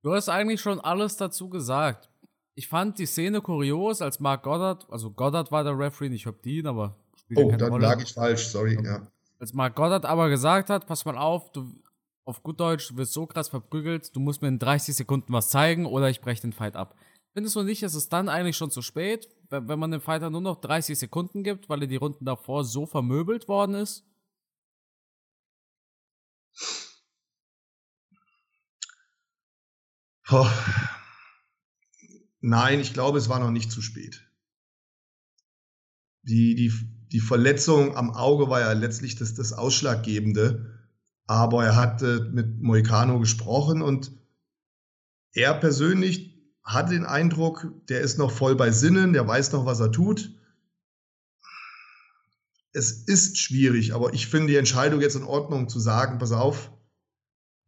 Du 0.02 0.12
hast 0.14 0.28
eigentlich 0.28 0.60
schon 0.60 0.80
alles 0.80 1.16
dazu 1.16 1.48
gesagt. 1.48 2.08
Ich 2.54 2.68
fand 2.68 2.98
die 2.98 3.06
Szene 3.06 3.40
kurios, 3.40 4.00
als 4.00 4.20
Mark 4.20 4.44
Goddard, 4.44 4.86
also 4.90 5.10
Goddard 5.10 5.50
war 5.52 5.64
der 5.64 5.78
Referee, 5.78 6.08
nicht 6.08 6.26
Hab 6.26 6.42
Dean, 6.42 6.66
aber 6.66 6.96
Oh, 7.34 7.50
dann 7.50 7.70
Rolle. 7.70 7.82
lag 7.86 8.00
ich 8.00 8.12
falsch, 8.14 8.46
sorry, 8.46 8.78
ja. 8.82 9.10
Als 9.40 9.52
Mark 9.52 9.74
Goddard 9.74 10.04
aber 10.04 10.28
gesagt 10.28 10.70
hat, 10.70 10.86
pass 10.86 11.04
mal 11.04 11.18
auf, 11.18 11.50
du 11.52 11.66
auf 12.24 12.42
gut 12.42 12.60
Deutsch, 12.60 12.88
du 12.88 12.96
wirst 12.96 13.12
so 13.12 13.26
krass 13.26 13.48
verprügelt, 13.48 14.14
du 14.14 14.20
musst 14.20 14.42
mir 14.42 14.48
in 14.48 14.58
30 14.60 14.94
Sekunden 14.94 15.32
was 15.32 15.50
zeigen 15.50 15.86
oder 15.86 16.08
ich 16.08 16.20
breche 16.20 16.42
den 16.42 16.52
Fight 16.52 16.76
ab. 16.76 16.94
Findest 17.34 17.56
du 17.56 17.62
nicht, 17.62 17.82
ist 17.82 17.94
es 17.94 18.08
dann 18.08 18.28
eigentlich 18.28 18.56
schon 18.56 18.70
zu 18.70 18.80
spät, 18.80 19.28
wenn 19.50 19.78
man 19.78 19.90
dem 19.90 20.00
Fighter 20.00 20.30
nur 20.30 20.40
noch 20.40 20.60
30 20.60 20.98
Sekunden 20.98 21.42
gibt, 21.42 21.68
weil 21.68 21.82
er 21.82 21.86
die 21.88 21.96
Runden 21.96 22.24
davor 22.24 22.64
so 22.64 22.86
vermöbelt 22.86 23.48
worden 23.48 23.74
ist? 23.74 24.04
Oh. 30.30 30.50
Nein, 32.40 32.80
ich 32.80 32.92
glaube, 32.92 33.18
es 33.18 33.28
war 33.28 33.38
noch 33.38 33.50
nicht 33.50 33.70
zu 33.70 33.80
spät. 33.80 34.22
Die, 36.22 36.54
die, 36.54 36.72
die 37.12 37.20
Verletzung 37.20 37.96
am 37.96 38.10
Auge 38.10 38.50
war 38.50 38.60
ja 38.60 38.72
letztlich 38.72 39.16
das, 39.16 39.34
das 39.34 39.52
Ausschlaggebende. 39.52 40.72
Aber 41.26 41.64
er 41.64 41.76
hat 41.76 42.02
äh, 42.02 42.20
mit 42.20 42.60
Moicano 42.60 43.18
gesprochen 43.18 43.82
und 43.82 44.12
er 45.32 45.54
persönlich 45.54 46.36
hatte 46.62 46.94
den 46.94 47.04
Eindruck, 47.04 47.72
der 47.88 48.00
ist 48.00 48.18
noch 48.18 48.32
voll 48.32 48.56
bei 48.56 48.70
Sinnen, 48.70 49.12
der 49.12 49.26
weiß 49.26 49.52
noch, 49.52 49.66
was 49.66 49.80
er 49.80 49.92
tut. 49.92 50.32
Es 52.72 52.90
ist 52.90 53.38
schwierig, 53.38 53.94
aber 53.94 54.12
ich 54.12 54.26
finde 54.26 54.48
die 54.48 54.56
Entscheidung 54.56 55.00
jetzt 55.00 55.16
in 55.16 55.22
Ordnung 55.22 55.68
zu 55.68 55.78
sagen, 55.78 56.18
pass 56.18 56.32
auf, 56.32 56.72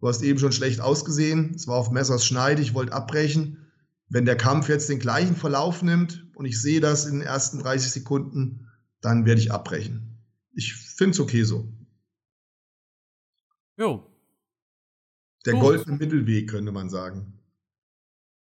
du 0.00 0.08
hast 0.08 0.22
eben 0.22 0.38
schon 0.38 0.52
schlecht 0.52 0.80
ausgesehen, 0.80 1.54
es 1.54 1.66
war 1.66 1.76
auf 1.76 1.90
Messers 1.90 2.24
Schneide, 2.26 2.62
ich 2.62 2.74
wollte 2.74 2.92
abbrechen. 2.92 3.66
Wenn 4.08 4.24
der 4.24 4.36
Kampf 4.36 4.68
jetzt 4.68 4.88
den 4.88 4.98
gleichen 4.98 5.36
Verlauf 5.36 5.82
nimmt 5.82 6.26
und 6.34 6.46
ich 6.46 6.60
sehe 6.60 6.80
das 6.80 7.04
in 7.04 7.18
den 7.18 7.26
ersten 7.26 7.58
30 7.58 7.90
Sekunden, 7.90 8.70
dann 9.00 9.26
werde 9.26 9.40
ich 9.40 9.52
abbrechen. 9.52 10.24
Ich 10.52 10.74
finde 10.74 11.12
es 11.12 11.20
okay 11.20 11.44
so. 11.44 11.68
Jo. 13.76 14.10
Der 15.46 15.54
Gut. 15.54 15.62
goldene 15.62 15.96
Mittelweg, 15.96 16.50
könnte 16.50 16.72
man 16.72 16.90
sagen. 16.90 17.38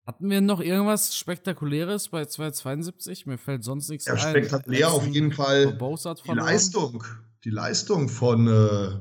Hatten 0.06 0.28
wir 0.28 0.42
noch 0.42 0.60
irgendwas 0.60 1.16
Spektakuläres 1.16 2.10
bei 2.10 2.26
272? 2.26 3.24
Mir 3.24 3.38
fällt 3.38 3.64
sonst 3.64 3.88
nichts 3.88 4.04
ja, 4.04 4.12
ein. 4.12 4.18
Spektakulär 4.18 4.90
auf 4.90 5.06
jeden 5.06 5.32
Fall 5.32 5.78
die 5.78 6.30
Leistung. 6.32 7.02
Die 7.44 7.50
Leistung 7.50 8.10
von 8.10 8.46
äh, 8.46 9.00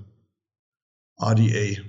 RDA. 1.22 1.84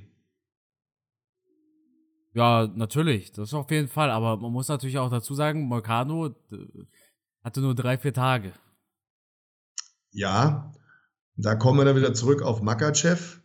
Ja, 2.34 2.68
natürlich, 2.74 3.30
das 3.30 3.54
auf 3.54 3.70
jeden 3.70 3.88
Fall. 3.88 4.10
Aber 4.10 4.36
man 4.36 4.52
muss 4.52 4.68
natürlich 4.68 4.98
auch 4.98 5.10
dazu 5.10 5.34
sagen, 5.34 5.62
Molcano 5.62 6.34
hatte 7.42 7.60
nur 7.60 7.74
drei, 7.74 7.96
vier 7.96 8.12
Tage. 8.12 8.52
Ja, 10.10 10.72
da 11.36 11.54
kommen 11.54 11.78
wir 11.78 11.84
dann 11.84 11.96
wieder 11.96 12.12
zurück 12.12 12.42
auf 12.42 12.60
Makachev. 12.60 13.40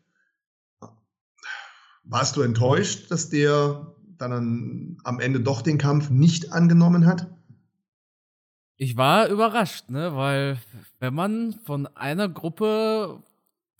Warst 2.04 2.36
du 2.36 2.42
enttäuscht, 2.42 3.12
dass 3.12 3.30
der 3.30 3.96
dann 4.18 4.98
am 5.04 5.20
Ende 5.20 5.40
doch 5.40 5.62
den 5.62 5.78
Kampf 5.78 6.10
nicht 6.10 6.52
angenommen 6.52 7.06
hat? 7.06 7.28
Ich 8.78 8.98
war 8.98 9.28
überrascht, 9.28 9.90
ne, 9.90 10.16
weil 10.16 10.58
wenn 11.00 11.14
man 11.14 11.54
von 11.66 11.86
einer 11.96 12.28
Gruppe 12.28 13.22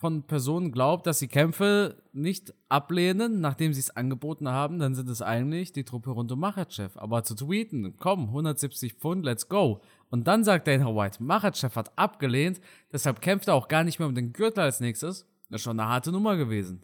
von 0.00 0.22
Personen 0.22 0.72
glaubt, 0.72 1.06
dass 1.06 1.18
sie 1.18 1.28
Kämpfe 1.28 2.02
nicht 2.14 2.54
ablehnen, 2.70 3.42
nachdem 3.42 3.74
sie 3.74 3.80
es 3.80 3.94
angeboten 3.94 4.48
haben, 4.48 4.78
dann 4.78 4.94
sind 4.94 5.10
es 5.10 5.20
eigentlich 5.20 5.72
die 5.72 5.84
Truppe 5.84 6.08
rund 6.10 6.32
um 6.32 6.40
Machachev. 6.40 6.98
Aber 6.98 7.22
zu 7.22 7.34
tweeten, 7.34 7.96
komm, 7.98 8.28
170 8.28 8.94
Pfund, 8.94 9.26
let's 9.26 9.50
go. 9.50 9.82
Und 10.08 10.26
dann 10.26 10.42
sagt 10.42 10.66
Dana 10.66 10.86
White, 10.86 11.22
Machachev 11.22 11.76
hat 11.76 11.92
abgelehnt, 11.98 12.62
deshalb 12.90 13.20
kämpft 13.20 13.48
er 13.48 13.54
auch 13.54 13.68
gar 13.68 13.84
nicht 13.84 13.98
mehr 13.98 14.08
um 14.08 14.14
den 14.14 14.32
Gürtel 14.32 14.60
als 14.60 14.80
nächstes. 14.80 15.26
Das 15.50 15.60
ist 15.60 15.64
schon 15.64 15.78
eine 15.78 15.90
harte 15.90 16.12
Nummer 16.12 16.38
gewesen. 16.38 16.82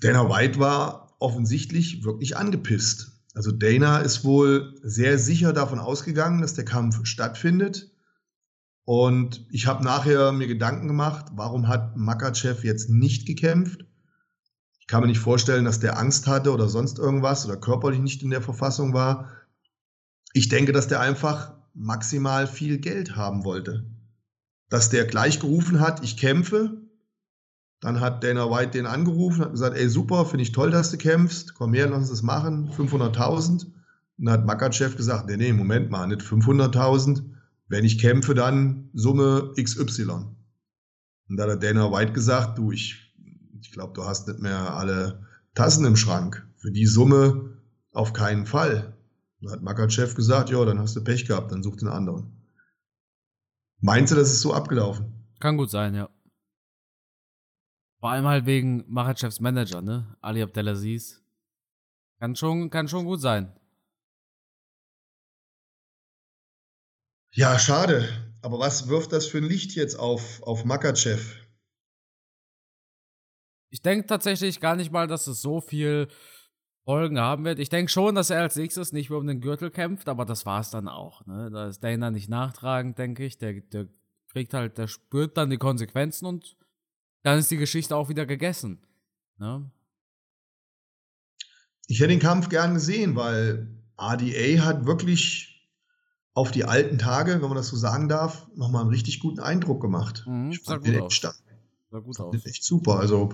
Dana 0.00 0.28
White 0.28 0.58
war 0.58 1.14
offensichtlich 1.20 2.02
wirklich 2.02 2.36
angepisst. 2.36 3.12
Also 3.32 3.52
Dana 3.52 4.00
ist 4.00 4.24
wohl 4.24 4.74
sehr 4.82 5.18
sicher 5.18 5.52
davon 5.52 5.78
ausgegangen, 5.78 6.40
dass 6.40 6.54
der 6.54 6.64
Kampf 6.64 7.06
stattfindet. 7.06 7.92
Und 8.88 9.44
ich 9.50 9.66
habe 9.66 9.84
nachher 9.84 10.32
mir 10.32 10.46
Gedanken 10.46 10.88
gemacht, 10.88 11.26
warum 11.34 11.68
hat 11.68 11.98
Makachev 11.98 12.64
jetzt 12.64 12.88
nicht 12.88 13.26
gekämpft? 13.26 13.84
Ich 14.80 14.86
kann 14.86 15.02
mir 15.02 15.08
nicht 15.08 15.20
vorstellen, 15.20 15.66
dass 15.66 15.78
der 15.78 15.98
Angst 15.98 16.26
hatte 16.26 16.54
oder 16.54 16.70
sonst 16.70 16.98
irgendwas 16.98 17.44
oder 17.44 17.58
körperlich 17.58 18.00
nicht 18.00 18.22
in 18.22 18.30
der 18.30 18.40
Verfassung 18.40 18.94
war. 18.94 19.28
Ich 20.32 20.48
denke, 20.48 20.72
dass 20.72 20.88
der 20.88 21.00
einfach 21.00 21.52
maximal 21.74 22.46
viel 22.46 22.78
Geld 22.78 23.14
haben 23.14 23.44
wollte. 23.44 23.84
Dass 24.70 24.88
der 24.88 25.04
gleich 25.04 25.38
gerufen 25.38 25.80
hat, 25.80 26.02
ich 26.02 26.16
kämpfe, 26.16 26.80
dann 27.80 28.00
hat 28.00 28.24
Dana 28.24 28.50
White 28.50 28.70
den 28.70 28.86
angerufen, 28.86 29.44
hat 29.44 29.50
gesagt, 29.50 29.76
ey 29.76 29.86
super, 29.90 30.24
finde 30.24 30.44
ich 30.44 30.52
toll, 30.52 30.70
dass 30.70 30.90
du 30.90 30.96
kämpfst, 30.96 31.52
komm 31.52 31.74
her, 31.74 31.90
lass 31.90 31.98
uns 31.98 32.08
das 32.08 32.22
machen, 32.22 32.70
500.000. 32.70 33.66
Und 33.66 33.74
dann 34.16 34.32
hat 34.32 34.46
Makachev 34.46 34.96
gesagt, 34.96 35.26
nee, 35.26 35.36
nee, 35.36 35.52
Moment 35.52 35.90
mal, 35.90 36.06
nicht 36.06 36.22
500.000, 36.22 37.34
wenn 37.68 37.84
ich 37.84 37.98
kämpfe, 37.98 38.34
dann 38.34 38.90
Summe 38.94 39.52
XY. 39.60 40.34
Und 41.28 41.36
da 41.36 41.50
hat 41.50 41.62
Dana 41.62 41.92
White 41.92 42.12
gesagt, 42.12 42.58
du, 42.58 42.72
ich, 42.72 43.14
ich 43.60 43.72
glaube, 43.72 43.92
du 43.92 44.04
hast 44.04 44.28
nicht 44.28 44.40
mehr 44.40 44.74
alle 44.74 45.26
Tassen 45.54 45.84
im 45.84 45.96
Schrank. 45.96 46.46
Für 46.56 46.72
die 46.72 46.86
Summe 46.86 47.58
auf 47.92 48.12
keinen 48.12 48.46
Fall. 48.46 48.96
Da 49.40 49.52
hat 49.52 49.62
Makachev 49.62 50.14
gesagt, 50.14 50.50
ja, 50.50 50.64
dann 50.64 50.78
hast 50.78 50.96
du 50.96 51.04
Pech 51.04 51.26
gehabt, 51.26 51.52
dann 51.52 51.62
such 51.62 51.76
den 51.76 51.88
anderen. 51.88 52.32
Meinst 53.80 54.12
du, 54.12 54.16
das 54.16 54.32
ist 54.32 54.40
so 54.40 54.52
abgelaufen? 54.52 55.12
Kann 55.38 55.56
gut 55.56 55.70
sein, 55.70 55.94
ja. 55.94 56.08
Vor 58.00 58.10
allem 58.10 58.26
halt 58.26 58.46
wegen 58.46 58.84
Machachevs 58.88 59.40
Manager, 59.40 59.82
ne? 59.82 60.16
Ali 60.20 60.42
Abdelaziz. 60.42 61.22
Kann 62.18 62.34
schon, 62.34 62.70
kann 62.70 62.88
schon 62.88 63.04
gut 63.04 63.20
sein. 63.20 63.52
Ja, 67.32 67.58
schade. 67.58 68.08
Aber 68.42 68.58
was 68.58 68.88
wirft 68.88 69.12
das 69.12 69.26
für 69.26 69.38
ein 69.38 69.44
Licht 69.44 69.74
jetzt 69.74 69.98
auf, 69.98 70.42
auf 70.42 70.64
Makachev? 70.64 71.36
Ich 73.70 73.82
denke 73.82 74.06
tatsächlich 74.06 74.60
gar 74.60 74.76
nicht 74.76 74.92
mal, 74.92 75.06
dass 75.06 75.26
es 75.26 75.42
so 75.42 75.60
viel 75.60 76.08
Folgen 76.84 77.18
haben 77.18 77.44
wird. 77.44 77.58
Ich 77.58 77.68
denke 77.68 77.92
schon, 77.92 78.14
dass 78.14 78.30
er 78.30 78.40
als 78.40 78.56
nächstes 78.56 78.92
nicht 78.92 79.10
mehr 79.10 79.18
um 79.18 79.26
den 79.26 79.42
Gürtel 79.42 79.70
kämpft, 79.70 80.08
aber 80.08 80.24
das 80.24 80.46
war 80.46 80.60
es 80.60 80.70
dann 80.70 80.88
auch. 80.88 81.26
Ne? 81.26 81.50
Da 81.52 81.68
ist 81.68 81.84
Dana 81.84 82.10
nicht 82.10 82.30
nachtragend, 82.30 82.98
denke 82.98 83.26
ich. 83.26 83.36
Der, 83.36 83.60
der 83.60 83.88
kriegt 84.28 84.54
halt, 84.54 84.78
der 84.78 84.88
spürt 84.88 85.36
dann 85.36 85.50
die 85.50 85.58
Konsequenzen 85.58 86.24
und 86.24 86.56
dann 87.24 87.38
ist 87.38 87.50
die 87.50 87.58
Geschichte 87.58 87.94
auch 87.94 88.08
wieder 88.08 88.24
gegessen. 88.24 88.86
Ne? 89.36 89.70
Ich 91.88 92.00
hätte 92.00 92.08
den 92.08 92.20
Kampf 92.20 92.48
gern 92.48 92.74
gesehen, 92.74 93.16
weil 93.16 93.68
RDA 93.98 94.64
hat 94.64 94.86
wirklich 94.86 95.57
auf 96.38 96.52
die 96.52 96.64
alten 96.64 96.98
Tage, 96.98 97.32
wenn 97.34 97.48
man 97.48 97.56
das 97.56 97.66
so 97.66 97.76
sagen 97.76 98.08
darf, 98.08 98.46
nochmal 98.54 98.82
einen 98.82 98.90
richtig 98.90 99.18
guten 99.18 99.40
Eindruck 99.40 99.80
gemacht. 99.80 100.24
Mhm, 100.24 100.52
ich 100.52 100.60
fand 100.60 100.86
den 100.86 100.94
echt 100.94 101.12
stark. 101.12 101.34
Sah 101.90 101.98
gut 101.98 102.20
aus. 102.20 102.46
echt 102.46 102.62
super. 102.62 103.00
Also 103.00 103.32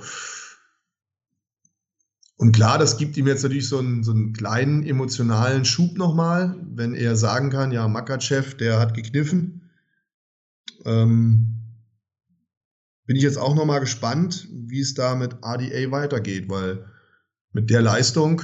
und 2.36 2.52
klar, 2.52 2.78
das 2.78 2.96
gibt 2.96 3.18
ihm 3.18 3.26
jetzt 3.26 3.42
natürlich 3.42 3.68
so 3.68 3.78
einen, 3.78 4.02
so 4.04 4.12
einen 4.12 4.32
kleinen 4.32 4.84
emotionalen 4.84 5.66
Schub 5.66 5.98
nochmal, 5.98 6.56
wenn 6.62 6.94
er 6.94 7.14
sagen 7.14 7.50
kann, 7.50 7.72
ja, 7.72 7.86
Makachev, 7.86 8.56
der 8.56 8.78
hat 8.78 8.94
gekniffen. 8.94 9.70
Ähm, 10.86 11.60
bin 13.04 13.16
ich 13.16 13.22
jetzt 13.22 13.38
auch 13.38 13.54
nochmal 13.54 13.80
gespannt, 13.80 14.48
wie 14.50 14.80
es 14.80 14.94
da 14.94 15.14
mit 15.14 15.34
RDA 15.44 15.90
weitergeht, 15.90 16.48
weil 16.48 16.86
mit 17.52 17.68
der 17.68 17.82
Leistung 17.82 18.40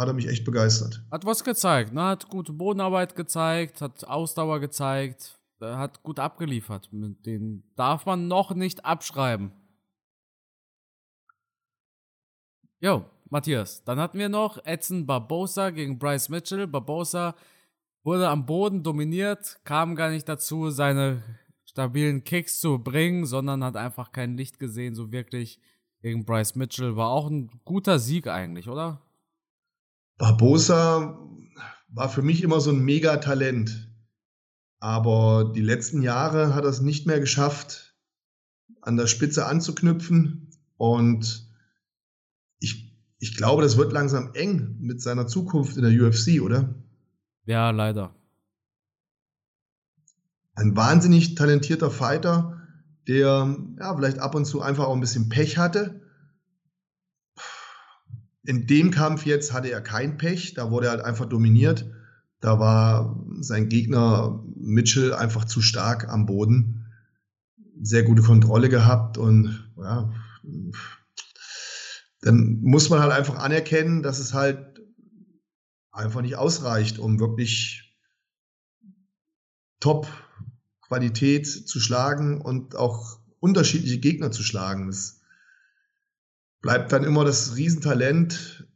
hat 0.00 0.08
er 0.08 0.14
mich 0.14 0.28
echt 0.28 0.44
begeistert. 0.44 1.04
Hat 1.10 1.26
was 1.26 1.44
gezeigt, 1.44 1.92
ne? 1.92 2.02
hat 2.02 2.28
gute 2.28 2.54
Bodenarbeit 2.54 3.14
gezeigt, 3.14 3.82
hat 3.82 4.04
Ausdauer 4.04 4.58
gezeigt, 4.58 5.38
hat 5.60 6.02
gut 6.02 6.18
abgeliefert. 6.18 6.90
Mit 6.90 7.26
den 7.26 7.64
darf 7.76 8.06
man 8.06 8.26
noch 8.26 8.54
nicht 8.54 8.84
abschreiben. 8.86 9.52
Jo, 12.80 13.04
Matthias, 13.28 13.84
dann 13.84 14.00
hatten 14.00 14.18
wir 14.18 14.30
noch 14.30 14.64
Edson 14.64 15.06
Barbosa 15.06 15.68
gegen 15.68 15.98
Bryce 15.98 16.30
Mitchell. 16.30 16.66
Barbosa 16.66 17.34
wurde 18.02 18.30
am 18.30 18.46
Boden 18.46 18.82
dominiert, 18.82 19.60
kam 19.64 19.94
gar 19.94 20.08
nicht 20.08 20.26
dazu, 20.26 20.70
seine 20.70 21.22
stabilen 21.66 22.24
Kicks 22.24 22.58
zu 22.58 22.78
bringen, 22.78 23.26
sondern 23.26 23.62
hat 23.62 23.76
einfach 23.76 24.12
kein 24.12 24.38
Licht 24.38 24.58
gesehen, 24.58 24.94
so 24.94 25.12
wirklich 25.12 25.60
gegen 26.00 26.24
Bryce 26.24 26.54
Mitchell. 26.54 26.96
War 26.96 27.10
auch 27.10 27.28
ein 27.28 27.50
guter 27.66 27.98
Sieg 27.98 28.28
eigentlich, 28.28 28.66
oder? 28.66 29.02
Barbosa 30.20 31.18
war 31.88 32.08
für 32.08 32.22
mich 32.22 32.44
immer 32.44 32.60
so 32.60 32.70
ein 32.70 32.84
Megatalent. 32.84 33.90
Aber 34.78 35.52
die 35.54 35.60
letzten 35.60 36.02
Jahre 36.02 36.54
hat 36.54 36.62
er 36.62 36.70
es 36.70 36.80
nicht 36.80 37.06
mehr 37.06 37.18
geschafft, 37.18 37.96
an 38.80 38.96
der 38.96 39.08
Spitze 39.08 39.46
anzuknüpfen. 39.46 40.52
Und 40.76 41.50
ich, 42.60 42.96
ich 43.18 43.36
glaube, 43.36 43.62
das 43.62 43.76
wird 43.76 43.92
langsam 43.92 44.30
eng 44.34 44.76
mit 44.78 45.02
seiner 45.02 45.26
Zukunft 45.26 45.76
in 45.76 45.82
der 45.82 45.92
UFC, 45.92 46.40
oder? 46.40 46.74
Ja, 47.44 47.70
leider 47.70 48.14
ein 50.60 50.76
wahnsinnig 50.76 51.34
talentierter 51.34 51.90
Fighter, 51.90 52.60
der 53.08 53.56
ja, 53.78 53.96
vielleicht 53.96 54.18
ab 54.18 54.34
und 54.34 54.44
zu 54.44 54.60
einfach 54.60 54.84
auch 54.84 54.94
ein 54.94 55.00
bisschen 55.00 55.28
Pech 55.28 55.58
hatte. 55.58 55.99
In 58.50 58.66
dem 58.66 58.90
Kampf 58.90 59.26
jetzt 59.26 59.52
hatte 59.52 59.70
er 59.70 59.80
kein 59.80 60.18
Pech, 60.18 60.54
da 60.54 60.72
wurde 60.72 60.88
er 60.88 60.90
halt 60.90 61.02
einfach 61.02 61.26
dominiert. 61.26 61.88
Da 62.40 62.58
war 62.58 63.24
sein 63.38 63.68
Gegner 63.68 64.44
Mitchell 64.56 65.14
einfach 65.14 65.44
zu 65.44 65.62
stark 65.62 66.08
am 66.08 66.26
Boden. 66.26 66.84
Sehr 67.80 68.02
gute 68.02 68.22
Kontrolle 68.22 68.68
gehabt 68.68 69.18
und 69.18 69.72
ja, 69.76 70.12
dann 72.22 72.58
muss 72.60 72.90
man 72.90 72.98
halt 72.98 73.12
einfach 73.12 73.36
anerkennen, 73.36 74.02
dass 74.02 74.18
es 74.18 74.34
halt 74.34 74.80
einfach 75.92 76.20
nicht 76.20 76.34
ausreicht, 76.34 76.98
um 76.98 77.20
wirklich 77.20 77.96
top 79.78 80.08
Qualität 80.80 81.46
zu 81.46 81.78
schlagen 81.78 82.40
und 82.40 82.74
auch 82.74 83.20
unterschiedliche 83.38 84.00
Gegner 84.00 84.32
zu 84.32 84.42
schlagen. 84.42 84.88
Das 84.88 85.19
bleibt 86.60 86.92
dann 86.92 87.04
immer 87.04 87.24
das 87.24 87.56
Riesentalent 87.56 88.66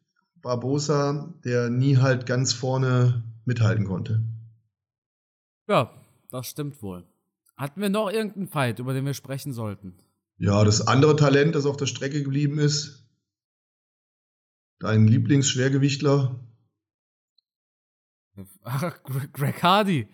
Barbosa, 0.42 1.34
der 1.44 1.70
nie 1.70 1.96
halt 1.96 2.26
ganz 2.26 2.52
vorne 2.52 3.24
mithalten 3.44 3.86
konnte. 3.86 4.22
Ja, 5.68 5.90
das 6.30 6.48
stimmt 6.48 6.82
wohl. 6.82 7.06
Hatten 7.56 7.80
wir 7.80 7.88
noch 7.88 8.10
irgendeinen 8.10 8.48
Fight, 8.48 8.78
über 8.78 8.92
den 8.92 9.06
wir 9.06 9.14
sprechen 9.14 9.52
sollten? 9.52 9.96
Ja, 10.36 10.64
das 10.64 10.86
andere 10.86 11.16
Talent, 11.16 11.54
das 11.54 11.66
auf 11.66 11.76
der 11.76 11.86
Strecke 11.86 12.22
geblieben 12.22 12.58
ist. 12.58 13.08
Dein 14.80 15.06
Lieblingsschwergewichtler. 15.06 16.38
Ach, 18.62 18.98
Greg 19.32 19.62
Hardy. 19.62 20.08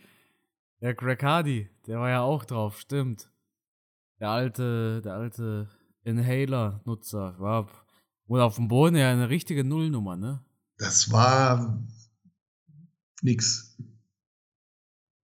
Ja, 0.81 0.93
Greg 0.93 1.23
Hardy, 1.23 1.71
der 1.87 1.99
war 1.99 2.11
ja 2.11 2.21
auch 2.21 2.45
drauf, 2.45 2.79
stimmt. 2.79 3.31
Der 4.21 4.29
alte, 4.29 5.01
der 5.03 5.15
alte 5.15 5.69
Inhaler-Nutzer. 6.05 7.37
War 7.39 7.69
wohl 8.27 8.41
auf 8.41 8.57
dem 8.57 8.69
Boden 8.69 8.97
ja 8.97 9.11
eine 9.11 9.29
richtige 9.29 9.65
Nullnummer, 9.65 10.17
ne? 10.17 10.45
Das 10.79 11.13
war 11.13 11.87
nix. 13.23 13.77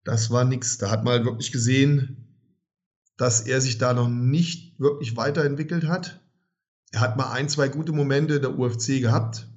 Das 0.04 0.30
war 0.30 0.44
nix. 0.44 0.78
Da 0.78 0.90
hat 0.90 1.04
man 1.04 1.14
halt 1.14 1.24
wirklich 1.24 1.52
gesehen, 1.52 2.26
dass 3.16 3.40
er 3.40 3.60
sich 3.60 3.78
da 3.78 3.94
noch 3.94 4.08
nicht 4.08 4.78
wirklich 4.78 5.16
weiterentwickelt 5.16 5.86
hat. 5.88 6.20
Er 6.92 7.00
hat 7.00 7.16
mal 7.16 7.32
ein, 7.32 7.48
zwei 7.48 7.68
gute 7.68 7.92
Momente 7.92 8.40
der 8.40 8.58
UFC 8.58 9.00
gehabt. 9.00 9.48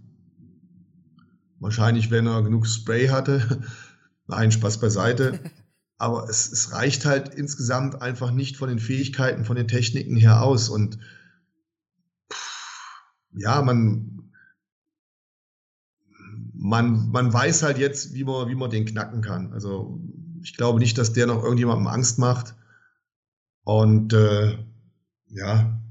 Wahrscheinlich, 1.59 2.09
wenn 2.09 2.25
er 2.27 2.41
genug 2.41 2.67
Spray 2.67 3.07
hatte. 3.07 3.61
Nein, 4.27 4.51
Spaß 4.51 4.79
beiseite. 4.79 5.39
Aber 5.99 6.29
es, 6.29 6.49
es 6.49 6.71
reicht 6.71 7.05
halt 7.05 7.35
insgesamt 7.35 8.01
einfach 8.01 8.31
nicht 8.31 8.55
von 8.55 8.69
den 8.69 8.79
Fähigkeiten, 8.79 9.43
von 9.43 9.57
den 9.57 9.67
Techniken 9.67 10.15
her 10.15 10.41
aus. 10.41 10.69
Und 10.69 10.97
ja, 13.33 13.61
man, 13.61 14.31
man, 16.53 17.11
man 17.11 17.33
weiß 17.33 17.63
halt 17.63 17.77
jetzt, 17.77 18.13
wie 18.13 18.23
man, 18.23 18.47
wie 18.47 18.55
man 18.55 18.71
den 18.71 18.85
knacken 18.85 19.21
kann. 19.21 19.51
Also 19.51 19.99
ich 20.41 20.55
glaube 20.55 20.79
nicht, 20.79 20.97
dass 20.97 21.11
der 21.11 21.27
noch 21.27 21.43
irgendjemandem 21.43 21.87
Angst 21.87 22.17
macht. 22.17 22.55
Und 23.63 24.13
äh, 24.13 24.57
ja, 25.27 25.81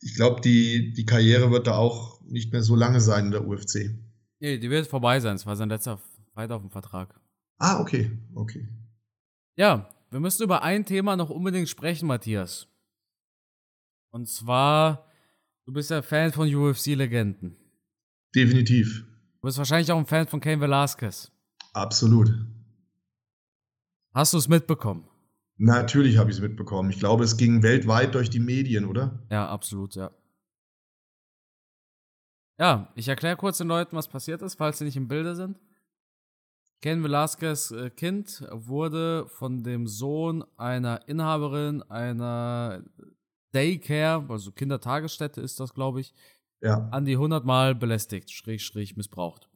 ich 0.00 0.16
glaube, 0.16 0.40
die, 0.40 0.92
die 0.92 1.06
Karriere 1.06 1.52
wird 1.52 1.68
da 1.68 1.76
auch 1.76 2.20
nicht 2.22 2.52
mehr 2.52 2.64
so 2.64 2.74
lange 2.74 3.00
sein 3.00 3.26
in 3.26 3.30
der 3.30 3.46
UFC. 3.46 3.90
Nee, 4.40 4.58
die 4.58 4.70
wird 4.70 4.88
vorbei 4.88 5.20
sein. 5.20 5.36
Es 5.36 5.46
war 5.46 5.54
sein 5.54 5.68
letzter 5.68 6.00
Fight 6.34 6.50
auf 6.50 6.62
dem 6.62 6.70
Vertrag. 6.70 7.14
Ah, 7.58 7.80
okay, 7.80 8.10
okay. 8.34 8.68
Ja, 9.62 9.88
wir 10.10 10.18
müssen 10.18 10.42
über 10.42 10.64
ein 10.64 10.84
Thema 10.84 11.14
noch 11.14 11.30
unbedingt 11.30 11.68
sprechen, 11.68 12.08
Matthias. 12.08 12.66
Und 14.10 14.28
zwar, 14.28 15.06
du 15.66 15.72
bist 15.72 15.88
ja 15.88 16.02
Fan 16.02 16.32
von 16.32 16.52
UFC-Legenden. 16.52 17.56
Definitiv. 18.34 19.06
Du 19.40 19.46
bist 19.46 19.58
wahrscheinlich 19.58 19.92
auch 19.92 19.98
ein 19.98 20.06
Fan 20.06 20.26
von 20.26 20.40
Cain 20.40 20.60
Velasquez. 20.60 21.30
Absolut. 21.74 22.34
Hast 24.12 24.32
du 24.32 24.38
es 24.38 24.48
mitbekommen? 24.48 25.06
Natürlich 25.58 26.18
habe 26.18 26.32
ich 26.32 26.38
es 26.38 26.42
mitbekommen. 26.42 26.90
Ich 26.90 26.98
glaube, 26.98 27.22
es 27.22 27.36
ging 27.36 27.62
weltweit 27.62 28.16
durch 28.16 28.30
die 28.30 28.40
Medien, 28.40 28.84
oder? 28.84 29.24
Ja, 29.30 29.48
absolut, 29.48 29.94
ja. 29.94 30.10
Ja, 32.58 32.92
ich 32.96 33.06
erkläre 33.06 33.36
kurz 33.36 33.58
den 33.58 33.68
Leuten, 33.68 33.94
was 33.94 34.08
passiert 34.08 34.42
ist, 34.42 34.56
falls 34.56 34.78
sie 34.78 34.86
nicht 34.86 34.96
im 34.96 35.06
Bilde 35.06 35.36
sind. 35.36 35.56
Ken 36.82 37.04
Velasquez 37.04 37.70
äh, 37.70 37.90
Kind 37.90 38.44
wurde 38.50 39.26
von 39.28 39.62
dem 39.62 39.86
Sohn 39.86 40.44
einer 40.56 41.08
Inhaberin 41.08 41.82
einer 41.84 42.82
Daycare, 43.52 44.26
also 44.28 44.50
Kindertagesstätte 44.50 45.40
ist 45.40 45.60
das, 45.60 45.74
glaube 45.74 46.00
ich, 46.00 46.12
ja. 46.60 46.88
an 46.90 47.04
die 47.04 47.12
100 47.12 47.44
Mal 47.44 47.76
belästigt, 47.76 48.32
schräg, 48.32 48.60
schräg 48.60 48.96
missbraucht. 48.96 49.48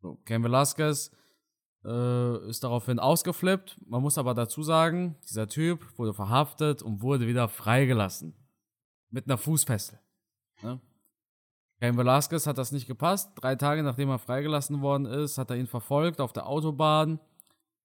So, 0.00 0.16
Ken 0.24 0.44
Velasquez 0.44 1.10
äh, 1.84 2.48
ist 2.48 2.62
daraufhin 2.62 3.00
ausgeflippt. 3.00 3.80
Man 3.84 4.02
muss 4.02 4.16
aber 4.16 4.34
dazu 4.34 4.62
sagen, 4.62 5.16
dieser 5.28 5.48
Typ 5.48 5.98
wurde 5.98 6.14
verhaftet 6.14 6.82
und 6.82 7.02
wurde 7.02 7.26
wieder 7.26 7.48
freigelassen. 7.48 8.34
Mit 9.10 9.26
einer 9.26 9.36
Fußfessel. 9.36 9.98
Ne? 10.62 10.80
Cain 11.82 11.96
Velasquez 11.96 12.46
hat 12.46 12.58
das 12.58 12.70
nicht 12.70 12.86
gepasst. 12.86 13.32
Drei 13.34 13.56
Tage 13.56 13.82
nachdem 13.82 14.08
er 14.08 14.20
freigelassen 14.20 14.82
worden 14.82 15.04
ist, 15.04 15.36
hat 15.36 15.50
er 15.50 15.56
ihn 15.56 15.66
verfolgt 15.66 16.20
auf 16.20 16.32
der 16.32 16.46
Autobahn, 16.46 17.18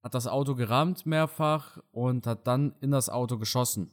hat 0.03 0.13
das 0.13 0.27
Auto 0.27 0.53
gerammt 0.53 1.07
mehrfach 1.07 1.79
und 1.91 2.27
hat 2.27 2.45
dann 2.45 2.75
in 2.79 2.91
das 2.91 3.09
Auto 3.09 3.39
geschossen. 3.39 3.89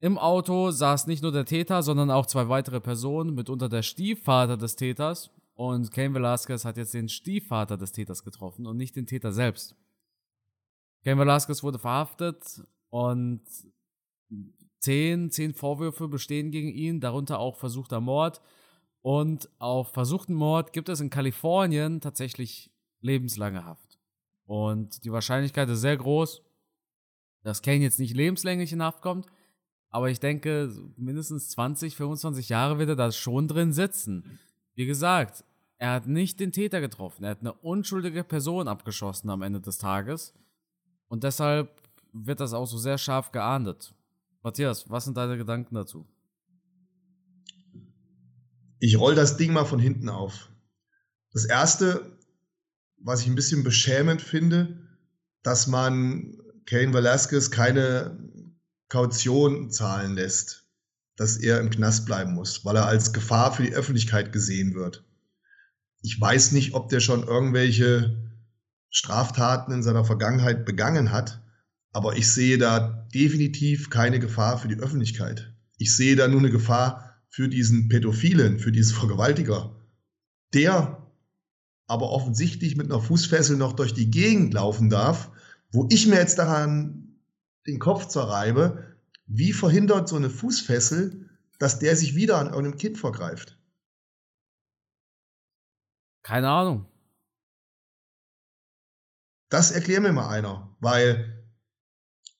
Im 0.00 0.18
Auto 0.18 0.70
saß 0.70 1.06
nicht 1.06 1.22
nur 1.22 1.32
der 1.32 1.46
Täter, 1.46 1.82
sondern 1.82 2.10
auch 2.10 2.26
zwei 2.26 2.50
weitere 2.50 2.78
Personen, 2.78 3.34
mitunter 3.34 3.70
der 3.70 3.80
Stiefvater 3.80 4.58
des 4.58 4.76
Täters 4.76 5.30
und 5.54 5.90
Cain 5.90 6.12
Velasquez 6.12 6.66
hat 6.66 6.76
jetzt 6.76 6.92
den 6.92 7.08
Stiefvater 7.08 7.78
des 7.78 7.92
Täters 7.92 8.22
getroffen 8.22 8.66
und 8.66 8.76
nicht 8.76 8.96
den 8.96 9.06
Täter 9.06 9.32
selbst. 9.32 9.76
Cain 11.04 11.18
Velasquez 11.18 11.62
wurde 11.62 11.78
verhaftet 11.78 12.62
und 12.90 13.40
zehn, 14.78 15.30
zehn 15.30 15.54
Vorwürfe 15.54 16.06
bestehen 16.06 16.50
gegen 16.50 16.68
ihn, 16.68 17.00
darunter 17.00 17.38
auch 17.38 17.56
versuchter 17.56 18.02
Mord. 18.02 18.42
Und 19.02 19.48
auf 19.58 19.92
versuchten 19.92 20.34
Mord 20.34 20.72
gibt 20.72 20.88
es 20.88 21.00
in 21.00 21.10
Kalifornien 21.10 22.00
tatsächlich 22.00 22.70
lebenslange 23.00 23.64
Haft. 23.64 23.98
Und 24.44 25.04
die 25.04 25.12
Wahrscheinlichkeit 25.12 25.68
ist 25.68 25.80
sehr 25.80 25.96
groß, 25.96 26.42
dass 27.42 27.62
Kane 27.62 27.78
jetzt 27.78 28.00
nicht 28.00 28.16
lebenslänglich 28.16 28.72
in 28.72 28.82
Haft 28.82 29.02
kommt, 29.02 29.26
aber 29.90 30.10
ich 30.10 30.20
denke, 30.20 30.72
mindestens 30.96 31.50
20, 31.50 31.96
25 31.96 32.48
Jahre 32.48 32.78
wird 32.78 32.90
er 32.90 32.96
da 32.96 33.10
schon 33.12 33.48
drin 33.48 33.72
sitzen. 33.72 34.38
Wie 34.74 34.86
gesagt, 34.86 35.44
er 35.78 35.92
hat 35.92 36.06
nicht 36.06 36.40
den 36.40 36.52
Täter 36.52 36.80
getroffen. 36.80 37.24
Er 37.24 37.30
hat 37.30 37.40
eine 37.40 37.52
unschuldige 37.52 38.24
Person 38.24 38.68
abgeschossen 38.68 39.30
am 39.30 39.42
Ende 39.42 39.60
des 39.60 39.78
Tages. 39.78 40.34
Und 41.08 41.24
deshalb 41.24 41.70
wird 42.12 42.40
das 42.40 42.52
auch 42.52 42.66
so 42.66 42.78
sehr 42.78 42.98
scharf 42.98 43.32
geahndet. 43.32 43.94
Matthias, 44.42 44.90
was 44.90 45.04
sind 45.04 45.16
deine 45.16 45.38
Gedanken 45.38 45.74
dazu? 45.74 46.06
Ich 48.80 48.98
roll 48.98 49.14
das 49.14 49.36
Ding 49.36 49.52
mal 49.52 49.64
von 49.64 49.78
hinten 49.78 50.08
auf. 50.08 50.50
Das 51.32 51.44
erste, 51.44 52.18
was 52.98 53.22
ich 53.22 53.26
ein 53.26 53.34
bisschen 53.34 53.64
beschämend 53.64 54.22
finde, 54.22 54.88
dass 55.42 55.66
man 55.66 56.36
Kane 56.66 56.92
Velasquez 56.92 57.50
keine 57.50 58.18
Kaution 58.88 59.70
zahlen 59.70 60.14
lässt, 60.14 60.66
dass 61.16 61.36
er 61.36 61.60
im 61.60 61.70
Knast 61.70 62.06
bleiben 62.06 62.34
muss, 62.34 62.64
weil 62.64 62.76
er 62.76 62.86
als 62.86 63.12
Gefahr 63.12 63.52
für 63.52 63.62
die 63.62 63.74
Öffentlichkeit 63.74 64.32
gesehen 64.32 64.74
wird. 64.74 65.04
Ich 66.02 66.20
weiß 66.20 66.52
nicht, 66.52 66.74
ob 66.74 66.88
der 66.88 67.00
schon 67.00 67.26
irgendwelche 67.26 68.16
Straftaten 68.90 69.72
in 69.72 69.82
seiner 69.82 70.04
Vergangenheit 70.04 70.64
begangen 70.64 71.12
hat, 71.12 71.42
aber 71.92 72.16
ich 72.16 72.30
sehe 72.30 72.58
da 72.58 73.06
definitiv 73.12 73.90
keine 73.90 74.20
Gefahr 74.20 74.58
für 74.58 74.68
die 74.68 74.78
Öffentlichkeit. 74.78 75.52
Ich 75.76 75.94
sehe 75.96 76.16
da 76.16 76.28
nur 76.28 76.40
eine 76.40 76.50
Gefahr 76.50 77.07
für 77.28 77.48
diesen 77.48 77.88
Pädophilen, 77.88 78.58
für 78.58 78.72
diesen 78.72 78.96
Vergewaltiger, 78.96 79.76
der 80.54 81.06
aber 81.86 82.10
offensichtlich 82.10 82.76
mit 82.76 82.90
einer 82.90 83.00
Fußfessel 83.00 83.56
noch 83.56 83.72
durch 83.72 83.94
die 83.94 84.10
Gegend 84.10 84.54
laufen 84.54 84.90
darf, 84.90 85.30
wo 85.70 85.86
ich 85.90 86.06
mir 86.06 86.16
jetzt 86.16 86.38
daran 86.38 87.20
den 87.66 87.78
Kopf 87.78 88.06
zerreibe, 88.08 88.96
wie 89.26 89.52
verhindert 89.52 90.08
so 90.08 90.16
eine 90.16 90.30
Fußfessel, 90.30 91.28
dass 91.58 91.78
der 91.78 91.96
sich 91.96 92.14
wieder 92.14 92.38
an 92.38 92.46
irgendeinem 92.46 92.78
Kind 92.78 92.98
vergreift? 92.98 93.58
Keine 96.22 96.48
Ahnung. 96.48 96.86
Das 99.50 99.70
erklär 99.70 100.00
mir 100.00 100.12
mal 100.12 100.28
einer, 100.28 100.76
weil 100.80 101.46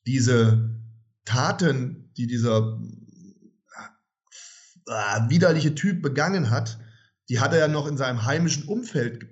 diese 0.07 0.79
Taten, 1.24 2.12
die 2.16 2.27
dieser 2.27 2.81
äh, 4.88 5.29
widerliche 5.29 5.74
Typ 5.74 6.03
begangen 6.03 6.51
hat, 6.51 6.79
die 7.29 7.40
hat 7.40 7.53
er 7.53 7.59
ja 7.59 7.68
noch 7.68 7.87
in 7.87 7.96
seinem 7.96 8.24
heimischen 8.24 8.68
Umfeld 8.68 9.27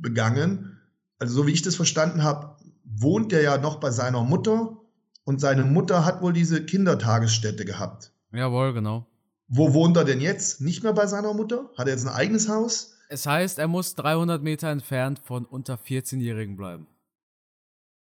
begangen. 0.00 0.78
Also 1.18 1.34
so 1.34 1.46
wie 1.46 1.52
ich 1.52 1.62
das 1.62 1.76
verstanden 1.76 2.22
habe, 2.22 2.56
wohnt 2.84 3.32
er 3.32 3.42
ja 3.42 3.58
noch 3.58 3.80
bei 3.80 3.90
seiner 3.90 4.22
Mutter 4.22 4.78
und 5.24 5.40
seine 5.40 5.64
Mutter 5.64 6.04
hat 6.04 6.22
wohl 6.22 6.32
diese 6.32 6.64
Kindertagesstätte 6.64 7.64
gehabt. 7.64 8.12
Jawohl, 8.32 8.72
genau. 8.72 9.06
Wo 9.48 9.74
wohnt 9.74 9.96
er 9.96 10.04
denn 10.04 10.20
jetzt? 10.20 10.60
Nicht 10.60 10.82
mehr 10.82 10.92
bei 10.92 11.06
seiner 11.06 11.34
Mutter? 11.34 11.70
Hat 11.76 11.88
er 11.88 11.94
jetzt 11.94 12.06
ein 12.06 12.14
eigenes 12.14 12.48
Haus? 12.48 12.94
Es 13.08 13.26
heißt, 13.26 13.58
er 13.58 13.66
muss 13.66 13.96
300 13.96 14.42
Meter 14.42 14.68
entfernt 14.68 15.18
von 15.18 15.44
unter 15.44 15.74
14-Jährigen 15.74 16.56
bleiben. 16.56 16.86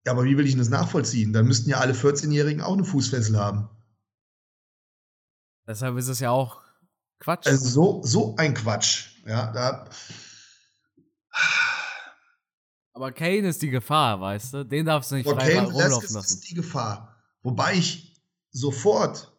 Ja, 0.06 0.14
aber 0.14 0.24
wie 0.24 0.38
will 0.38 0.46
ich 0.46 0.56
das 0.56 0.70
nachvollziehen? 0.70 1.34
Dann 1.34 1.48
müssten 1.48 1.70
ja 1.70 1.78
alle 1.78 1.94
14-Jährigen 1.94 2.62
auch 2.62 2.74
eine 2.74 2.84
Fußfessel 2.84 3.40
haben. 3.40 3.70
Deshalb 5.68 5.98
ist 5.98 6.08
es 6.08 6.20
ja 6.20 6.32
auch 6.32 6.61
Quatsch. 7.22 7.48
Also 7.48 7.70
so, 7.70 8.02
so 8.04 8.36
ein 8.36 8.54
Quatsch. 8.54 9.12
Ja, 9.26 9.52
da. 9.52 9.88
Aber 12.94 13.12
Kane 13.12 13.48
ist 13.48 13.62
die 13.62 13.70
Gefahr, 13.70 14.20
weißt 14.20 14.54
du? 14.54 14.66
Den 14.66 14.86
darfst 14.86 15.12
du 15.12 15.16
nicht 15.16 15.30
frei 15.30 15.54
Kane 15.54 15.68
rumlaufen 15.68 16.14
lassen. 16.16 16.18
ist 16.18 16.50
die 16.50 16.56
Gefahr. 16.56 17.16
Wobei 17.44 17.76
ich 17.76 18.22
sofort 18.52 19.32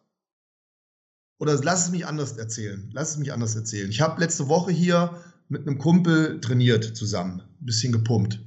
oder 1.39 1.61
lass 1.61 1.85
es 1.85 1.91
mich 1.91 2.07
anders 2.07 2.37
erzählen. 2.37 2.89
Lass 2.93 3.11
es 3.11 3.17
mich 3.17 3.33
anders 3.33 3.55
erzählen. 3.55 3.89
Ich 3.89 3.99
habe 3.99 4.21
letzte 4.21 4.47
Woche 4.47 4.71
hier 4.71 5.21
mit 5.49 5.67
einem 5.67 5.77
Kumpel 5.77 6.39
trainiert 6.39 6.95
zusammen, 6.95 7.41
ein 7.41 7.65
bisschen 7.65 7.91
gepumpt. 7.91 8.39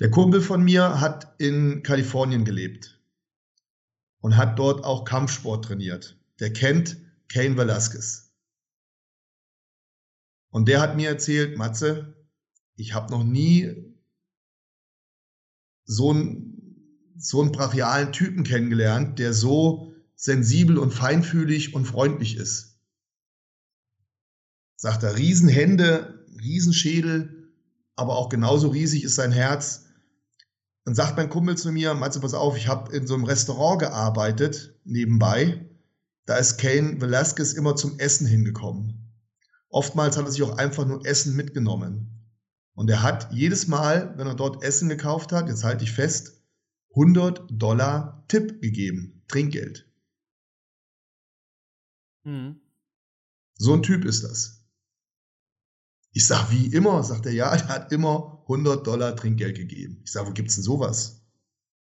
Der 0.00 0.10
Kumpel 0.10 0.40
von 0.40 0.62
mir 0.62 1.00
hat 1.00 1.32
in 1.38 1.84
Kalifornien 1.84 2.44
gelebt 2.44 3.00
und 4.18 4.36
hat 4.36 4.58
dort 4.58 4.84
auch 4.84 5.04
Kampfsport 5.04 5.64
trainiert. 5.64 6.18
Der 6.40 6.52
kennt 6.52 6.96
Kane 7.28 7.56
Velasquez. 7.56 8.23
Und 10.54 10.68
der 10.68 10.80
hat 10.80 10.94
mir 10.94 11.08
erzählt, 11.08 11.58
Matze, 11.58 12.14
ich 12.76 12.94
habe 12.94 13.10
noch 13.10 13.24
nie 13.24 13.92
so 15.84 16.12
einen, 16.12 17.10
so 17.16 17.42
einen 17.42 17.50
brachialen 17.50 18.12
Typen 18.12 18.44
kennengelernt, 18.44 19.18
der 19.18 19.32
so 19.32 19.92
sensibel 20.14 20.78
und 20.78 20.92
feinfühlig 20.92 21.74
und 21.74 21.86
freundlich 21.86 22.36
ist. 22.36 22.78
Sagt 24.76 25.02
er, 25.02 25.16
Riesenhände, 25.16 26.24
Riesenschädel, 26.40 27.52
aber 27.96 28.16
auch 28.16 28.28
genauso 28.28 28.68
riesig 28.68 29.02
ist 29.02 29.16
sein 29.16 29.32
Herz. 29.32 29.86
Dann 30.84 30.94
sagt 30.94 31.16
mein 31.16 31.30
Kumpel 31.30 31.56
zu 31.56 31.72
mir, 31.72 31.94
Matze, 31.94 32.20
pass 32.20 32.32
auf, 32.32 32.56
ich 32.56 32.68
habe 32.68 32.94
in 32.94 33.08
so 33.08 33.14
einem 33.14 33.24
Restaurant 33.24 33.80
gearbeitet, 33.80 34.78
nebenbei. 34.84 35.68
Da 36.26 36.36
ist 36.36 36.58
Kane 36.58 37.00
Velasquez 37.00 37.54
immer 37.54 37.74
zum 37.74 37.98
Essen 37.98 38.28
hingekommen. 38.28 39.03
Oftmals 39.74 40.16
hat 40.16 40.24
er 40.24 40.30
sich 40.30 40.42
auch 40.44 40.56
einfach 40.56 40.86
nur 40.86 41.04
Essen 41.04 41.34
mitgenommen. 41.34 42.30
Und 42.74 42.88
er 42.88 43.02
hat 43.02 43.32
jedes 43.32 43.66
Mal, 43.66 44.16
wenn 44.16 44.28
er 44.28 44.36
dort 44.36 44.62
Essen 44.62 44.88
gekauft 44.88 45.32
hat, 45.32 45.48
jetzt 45.48 45.64
halte 45.64 45.82
ich 45.82 45.90
fest, 45.90 46.44
100 46.90 47.46
Dollar 47.50 48.24
Tipp 48.28 48.62
gegeben, 48.62 49.24
Trinkgeld. 49.26 49.92
Mhm. 52.22 52.60
So 53.56 53.74
ein 53.74 53.82
Typ 53.82 54.04
ist 54.04 54.22
das. 54.22 54.64
Ich 56.12 56.24
sage, 56.24 56.52
wie 56.52 56.66
immer? 56.66 57.02
Sagt 57.02 57.26
er, 57.26 57.32
ja, 57.32 57.56
der 57.56 57.66
hat 57.66 57.90
immer 57.90 58.44
100 58.44 58.86
Dollar 58.86 59.16
Trinkgeld 59.16 59.56
gegeben. 59.56 60.02
Ich 60.04 60.12
sage, 60.12 60.28
wo 60.28 60.32
gibt's 60.32 60.54
denn 60.54 60.62
sowas? 60.62 61.26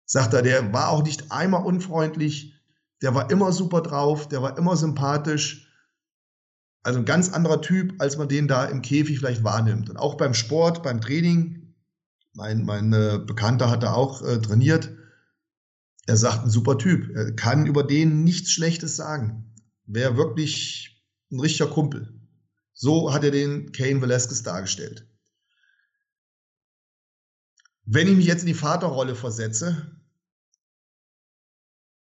Sagt 0.07 0.33
er, 0.33 0.41
der 0.41 0.73
war 0.73 0.89
auch 0.89 1.03
nicht 1.03 1.31
einmal 1.31 1.67
unfreundlich, 1.67 2.55
der 3.03 3.15
war 3.15 3.31
immer 3.31 3.53
super 3.53 3.83
drauf, 3.83 4.29
der 4.29 4.41
war 4.41 4.57
immer 4.57 4.79
sympathisch. 4.79 5.66
Also 6.87 7.01
ein 7.01 7.05
ganz 7.05 7.31
anderer 7.31 7.63
Typ, 7.63 8.01
als 8.01 8.17
man 8.17 8.29
den 8.29 8.47
da 8.47 8.65
im 8.65 8.81
Käfig 8.81 9.19
vielleicht 9.19 9.43
wahrnimmt. 9.43 9.91
Und 9.91 9.97
auch 9.97 10.15
beim 10.15 10.35
Sport, 10.35 10.85
beim 10.85 11.01
Training, 11.01 11.75
mein, 12.33 12.65
mein 12.65 12.93
äh, 12.93 13.19
Bekannter 13.19 13.71
hat 13.71 13.83
da 13.83 13.93
auch 13.93 14.23
äh, 14.23 14.41
trainiert. 14.41 14.95
Er 16.07 16.17
sagt, 16.17 16.45
ein 16.45 16.51
super 16.51 16.79
Typ. 16.79 17.11
Er 17.13 17.35
kann 17.35 17.67
über 17.67 17.83
den 17.83 18.23
nichts 18.23 18.53
Schlechtes 18.53 18.95
sagen. 18.95 19.53
Wäre 19.87 20.17
wirklich 20.17 21.05
ein 21.33 21.41
richtiger 21.41 21.69
Kumpel. 21.69 22.21
So 22.73 23.13
hat 23.13 23.25
er 23.25 23.33
den 23.33 23.73
Kane 23.73 24.01
Velasquez 24.01 24.45
dargestellt. 24.45 25.09
Wenn 27.85 28.07
ich 28.07 28.17
mich 28.17 28.27
jetzt 28.27 28.43
in 28.43 28.47
die 28.47 28.55
Vaterrolle 28.55 29.17
versetze, 29.17 29.91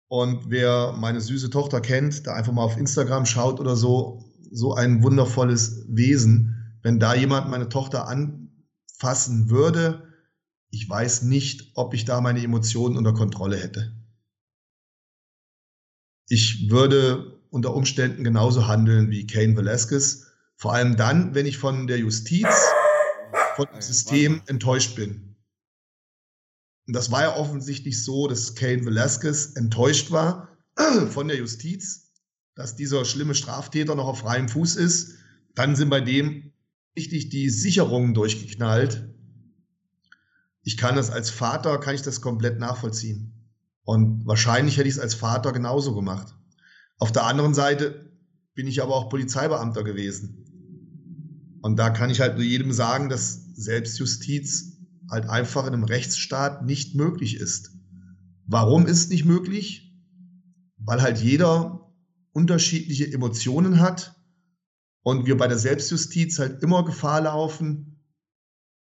und 0.07 0.49
wer 0.49 0.93
meine 0.93 1.19
süße 1.19 1.49
Tochter 1.49 1.81
kennt, 1.81 2.25
da 2.25 2.35
einfach 2.35 2.53
mal 2.53 2.63
auf 2.63 2.77
Instagram 2.77 3.25
schaut 3.25 3.59
oder 3.59 3.75
so, 3.75 4.30
so 4.51 4.73
ein 4.73 5.01
wundervolles 5.03 5.85
Wesen. 5.87 6.77
Wenn 6.81 6.99
da 6.99 7.15
jemand 7.15 7.49
meine 7.49 7.69
Tochter 7.69 8.07
anfassen 8.07 9.49
würde, 9.49 10.07
ich 10.69 10.89
weiß 10.89 11.23
nicht, 11.23 11.71
ob 11.75 11.93
ich 11.93 12.05
da 12.05 12.21
meine 12.21 12.43
Emotionen 12.43 12.97
unter 12.97 13.13
Kontrolle 13.13 13.57
hätte. 13.57 13.95
Ich 16.27 16.69
würde 16.69 17.41
unter 17.49 17.73
Umständen 17.73 18.23
genauso 18.23 18.67
handeln 18.67 19.11
wie 19.11 19.27
Kane 19.27 19.57
Velasquez. 19.57 20.27
Vor 20.55 20.73
allem 20.73 20.95
dann, 20.95 21.35
wenn 21.35 21.45
ich 21.45 21.57
von 21.57 21.87
der 21.87 21.99
Justiz, 21.99 22.47
von 23.55 23.67
dem 23.73 23.81
System 23.81 24.41
enttäuscht 24.47 24.95
bin. 24.95 25.35
Und 26.87 26.95
das 26.95 27.11
war 27.11 27.21
ja 27.23 27.35
offensichtlich 27.35 28.03
so, 28.03 28.27
dass 28.27 28.55
Kane 28.55 28.85
Velasquez 28.85 29.55
enttäuscht 29.55 30.11
war 30.11 30.57
von 31.09 31.27
der 31.27 31.37
Justiz, 31.37 32.00
dass 32.55 32.75
dieser 32.75 33.05
schlimme 33.05 33.35
Straftäter 33.35 33.95
noch 33.95 34.07
auf 34.07 34.19
freiem 34.19 34.49
Fuß 34.49 34.75
ist. 34.75 35.15
Dann 35.55 35.75
sind 35.75 35.89
bei 35.89 36.01
dem 36.01 36.51
richtig 36.95 37.29
die 37.29 37.49
Sicherungen 37.49 38.13
durchgeknallt. 38.13 39.09
Ich 40.63 40.77
kann 40.77 40.95
das 40.95 41.09
als 41.09 41.29
Vater, 41.29 41.79
kann 41.79 41.95
ich 41.95 42.01
das 42.01 42.21
komplett 42.21 42.59
nachvollziehen. 42.59 43.49
Und 43.83 44.25
wahrscheinlich 44.25 44.77
hätte 44.77 44.87
ich 44.87 44.95
es 44.95 44.99
als 44.99 45.15
Vater 45.15 45.51
genauso 45.51 45.95
gemacht. 45.95 46.35
Auf 46.97 47.11
der 47.11 47.25
anderen 47.25 47.53
Seite 47.53 48.11
bin 48.53 48.67
ich 48.67 48.81
aber 48.81 48.95
auch 48.95 49.09
Polizeibeamter 49.09 49.83
gewesen. 49.83 51.57
Und 51.61 51.77
da 51.77 51.89
kann 51.89 52.09
ich 52.09 52.21
halt 52.21 52.35
nur 52.35 52.43
jedem 52.43 52.73
sagen, 52.73 53.09
dass 53.09 53.55
Selbstjustiz 53.55 54.77
halt 55.09 55.27
einfach 55.27 55.65
in 55.65 55.73
einem 55.73 55.83
Rechtsstaat 55.83 56.65
nicht 56.65 56.95
möglich 56.95 57.35
ist. 57.35 57.71
Warum 58.45 58.85
ist 58.85 59.09
nicht 59.09 59.25
möglich? 59.25 59.93
Weil 60.77 61.01
halt 61.01 61.19
jeder 61.19 61.80
unterschiedliche 62.33 63.11
Emotionen 63.11 63.79
hat 63.79 64.15
und 65.03 65.25
wir 65.25 65.37
bei 65.37 65.47
der 65.47 65.57
Selbstjustiz 65.57 66.39
halt 66.39 66.61
immer 66.63 66.85
Gefahr 66.85 67.21
laufen, 67.21 67.99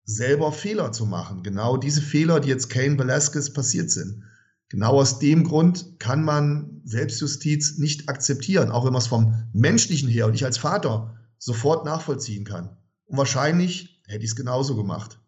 selber 0.05 0.53
Fehler 0.53 0.93
zu 0.93 1.07
machen. 1.07 1.43
Genau 1.43 1.77
diese 1.77 2.03
Fehler, 2.03 2.41
die 2.41 2.49
jetzt 2.49 2.69
Kane 2.69 2.99
Velasquez 2.99 3.53
passiert 3.53 3.91
sind. 3.91 4.25
Genau 4.69 5.01
aus 5.01 5.19
dem 5.19 5.45
Grund 5.45 5.99
kann 5.99 6.23
man 6.23 6.81
Selbstjustiz 6.85 7.79
nicht 7.79 8.09
akzeptieren, 8.09 8.71
auch 8.71 8.85
wenn 8.85 8.93
man 8.93 9.03
es 9.03 9.09
vom 9.09 9.35
menschlichen 9.53 10.09
her 10.09 10.27
und 10.27 10.35
ich 10.35 10.45
als 10.45 10.59
Vater 10.59 11.17
sofort 11.39 11.85
nachvollziehen 11.85 12.45
kann. 12.45 12.77
Und 13.07 13.19
wahrscheinlich 13.19 14.01
hätte 14.07 14.25
ich 14.25 14.31
es 14.31 14.37
genauso 14.37 14.77
gemacht. 14.77 15.21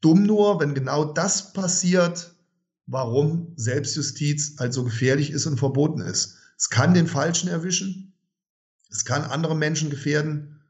Dumm 0.00 0.22
nur, 0.24 0.60
wenn 0.60 0.74
genau 0.74 1.04
das 1.04 1.52
passiert, 1.52 2.34
warum 2.86 3.52
Selbstjustiz 3.56 4.56
halt 4.58 4.72
so 4.72 4.84
gefährlich 4.84 5.30
ist 5.30 5.46
und 5.46 5.58
verboten 5.58 6.00
ist. 6.00 6.38
Es 6.56 6.70
kann 6.70 6.94
den 6.94 7.06
Falschen 7.06 7.48
erwischen, 7.48 8.14
es 8.90 9.04
kann 9.04 9.22
andere 9.22 9.56
Menschen 9.56 9.90
gefährden 9.90 10.62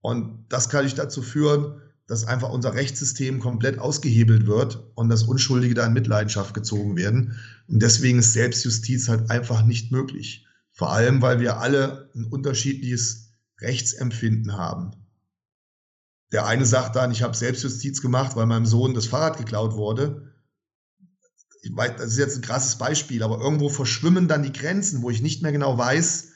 und 0.00 0.46
das 0.48 0.68
kann 0.68 0.86
ich 0.86 0.94
dazu 0.94 1.22
führen, 1.22 1.80
dass 2.06 2.24
einfach 2.24 2.50
unser 2.50 2.74
Rechtssystem 2.74 3.38
komplett 3.38 3.78
ausgehebelt 3.78 4.46
wird 4.46 4.82
und 4.96 5.08
dass 5.10 5.22
Unschuldige 5.22 5.74
da 5.74 5.86
in 5.86 5.92
Mitleidenschaft 5.92 6.54
gezogen 6.54 6.96
werden. 6.96 7.38
Und 7.68 7.80
deswegen 7.82 8.18
ist 8.18 8.32
Selbstjustiz 8.32 9.08
halt 9.08 9.30
einfach 9.30 9.64
nicht 9.64 9.92
möglich. 9.92 10.44
Vor 10.72 10.92
allem, 10.92 11.22
weil 11.22 11.38
wir 11.38 11.58
alle 11.58 12.10
ein 12.16 12.24
unterschiedliches 12.24 13.34
Rechtsempfinden 13.60 14.54
haben. 14.56 14.90
Der 16.32 16.46
eine 16.46 16.66
sagt 16.66 16.96
dann, 16.96 17.12
ich 17.12 17.22
habe 17.22 17.36
Selbstjustiz 17.36 18.00
gemacht, 18.00 18.34
weil 18.34 18.46
meinem 18.46 18.66
Sohn 18.66 18.94
das 18.94 19.06
Fahrrad 19.06 19.38
geklaut 19.38 19.74
wurde. 19.74 20.29
Ich 21.62 21.76
weiß, 21.76 21.92
das 21.98 22.12
ist 22.12 22.18
jetzt 22.18 22.36
ein 22.36 22.42
krasses 22.42 22.76
Beispiel, 22.76 23.22
aber 23.22 23.38
irgendwo 23.38 23.68
verschwimmen 23.68 24.28
dann 24.28 24.42
die 24.42 24.52
Grenzen, 24.52 25.02
wo 25.02 25.10
ich 25.10 25.22
nicht 25.22 25.42
mehr 25.42 25.52
genau 25.52 25.76
weiß, 25.76 26.28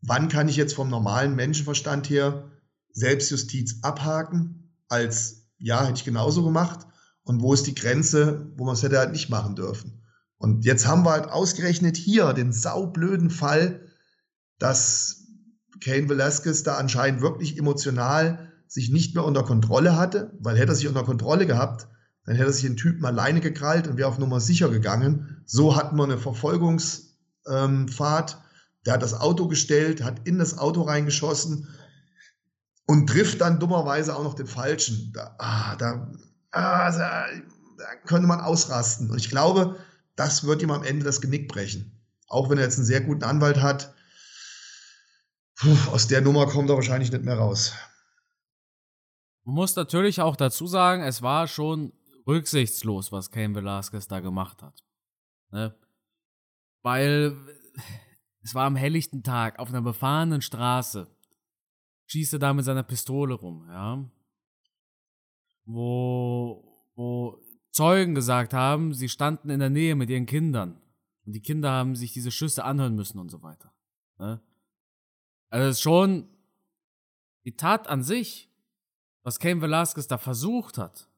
wann 0.00 0.28
kann 0.28 0.48
ich 0.48 0.56
jetzt 0.56 0.74
vom 0.74 0.90
normalen 0.90 1.36
Menschenverstand 1.36 2.10
her 2.10 2.50
Selbstjustiz 2.92 3.78
abhaken, 3.82 4.76
als 4.88 5.46
ja, 5.58 5.84
hätte 5.84 5.98
ich 5.98 6.04
genauso 6.04 6.44
gemacht, 6.44 6.86
und 7.24 7.40
wo 7.40 7.54
ist 7.54 7.66
die 7.66 7.74
Grenze, 7.74 8.52
wo 8.56 8.64
man 8.64 8.74
es 8.74 8.82
hätte 8.82 8.98
halt 8.98 9.12
nicht 9.12 9.30
machen 9.30 9.54
dürfen. 9.54 10.02
Und 10.38 10.64
jetzt 10.64 10.88
haben 10.88 11.04
wir 11.04 11.12
halt 11.12 11.28
ausgerechnet 11.28 11.96
hier 11.96 12.32
den 12.32 12.52
saublöden 12.52 13.30
Fall, 13.30 13.88
dass 14.58 15.28
Kane 15.80 16.08
Velasquez 16.08 16.64
da 16.64 16.76
anscheinend 16.76 17.20
wirklich 17.20 17.58
emotional 17.58 18.52
sich 18.66 18.90
nicht 18.90 19.14
mehr 19.14 19.24
unter 19.24 19.44
Kontrolle 19.44 19.96
hatte, 19.96 20.32
weil 20.40 20.56
hätte 20.56 20.72
er 20.72 20.74
sich 20.74 20.88
unter 20.88 21.04
Kontrolle 21.04 21.46
gehabt, 21.46 21.86
dann 22.24 22.36
hätte 22.36 22.52
sich 22.52 22.62
den 22.62 22.76
Typen 22.76 23.04
alleine 23.04 23.40
gekrallt 23.40 23.88
und 23.88 23.96
wäre 23.96 24.08
auf 24.08 24.18
Nummer 24.18 24.40
sicher 24.40 24.68
gegangen. 24.68 25.42
So 25.46 25.76
hatten 25.76 25.96
wir 25.96 26.04
eine 26.04 26.18
Verfolgungsfahrt. 26.18 27.10
Ähm, 27.48 28.40
der 28.84 28.94
hat 28.94 29.02
das 29.02 29.14
Auto 29.14 29.48
gestellt, 29.48 30.02
hat 30.02 30.26
in 30.26 30.38
das 30.38 30.58
Auto 30.58 30.82
reingeschossen 30.82 31.68
und 32.86 33.08
trifft 33.08 33.40
dann 33.40 33.60
dummerweise 33.60 34.16
auch 34.16 34.24
noch 34.24 34.34
den 34.34 34.46
Falschen. 34.46 35.12
Da, 35.12 35.34
ah, 35.38 35.76
da, 35.76 36.10
ah, 36.50 36.90
da, 36.90 37.26
da 37.78 37.94
könnte 38.06 38.26
man 38.26 38.40
ausrasten. 38.40 39.10
Und 39.10 39.18
ich 39.18 39.28
glaube, 39.30 39.76
das 40.16 40.44
wird 40.44 40.62
ihm 40.62 40.70
am 40.70 40.84
Ende 40.84 41.04
das 41.04 41.20
Genick 41.20 41.48
brechen. 41.48 42.00
Auch 42.28 42.50
wenn 42.50 42.58
er 42.58 42.64
jetzt 42.64 42.78
einen 42.78 42.86
sehr 42.86 43.00
guten 43.00 43.24
Anwalt 43.24 43.60
hat. 43.60 43.94
Puh, 45.56 45.76
aus 45.92 46.08
der 46.08 46.20
Nummer 46.20 46.46
kommt 46.46 46.70
er 46.70 46.76
wahrscheinlich 46.76 47.12
nicht 47.12 47.24
mehr 47.24 47.38
raus. 47.38 47.72
Man 49.44 49.56
muss 49.56 49.76
natürlich 49.76 50.20
auch 50.20 50.36
dazu 50.36 50.66
sagen, 50.66 51.02
es 51.02 51.22
war 51.22 51.46
schon 51.48 51.92
rücksichtslos, 52.26 53.12
was 53.12 53.30
Cain 53.30 53.54
Velasquez 53.54 54.06
da 54.08 54.20
gemacht 54.20 54.62
hat. 54.62 54.84
Ne? 55.50 55.74
Weil 56.82 57.36
es 58.42 58.54
war 58.54 58.66
am 58.66 58.76
helllichten 58.76 59.22
Tag 59.22 59.58
auf 59.58 59.68
einer 59.68 59.82
befahrenen 59.82 60.42
Straße. 60.42 61.14
Schießt 62.06 62.34
er 62.34 62.38
da 62.38 62.52
mit 62.52 62.64
seiner 62.64 62.82
Pistole 62.82 63.34
rum, 63.34 63.66
ja. 63.68 64.10
Wo, 65.64 66.90
wo 66.94 67.38
Zeugen 67.70 68.14
gesagt 68.14 68.52
haben, 68.52 68.94
sie 68.94 69.08
standen 69.08 69.50
in 69.50 69.60
der 69.60 69.70
Nähe 69.70 69.94
mit 69.94 70.10
ihren 70.10 70.26
Kindern. 70.26 70.80
Und 71.24 71.32
die 71.34 71.40
Kinder 71.40 71.70
haben 71.70 71.94
sich 71.94 72.12
diese 72.12 72.32
Schüsse 72.32 72.64
anhören 72.64 72.96
müssen 72.96 73.18
und 73.18 73.30
so 73.30 73.42
weiter. 73.42 73.72
Ne? 74.18 74.42
Also 75.48 75.68
es 75.68 75.76
ist 75.76 75.82
schon 75.82 76.28
die 77.44 77.56
Tat 77.56 77.86
an 77.86 78.02
sich 78.02 78.52
was 79.22 79.38
Cain 79.38 79.60
Velasquez 79.60 80.06
da 80.06 80.18
versucht 80.18 80.78
hat, 80.78 81.08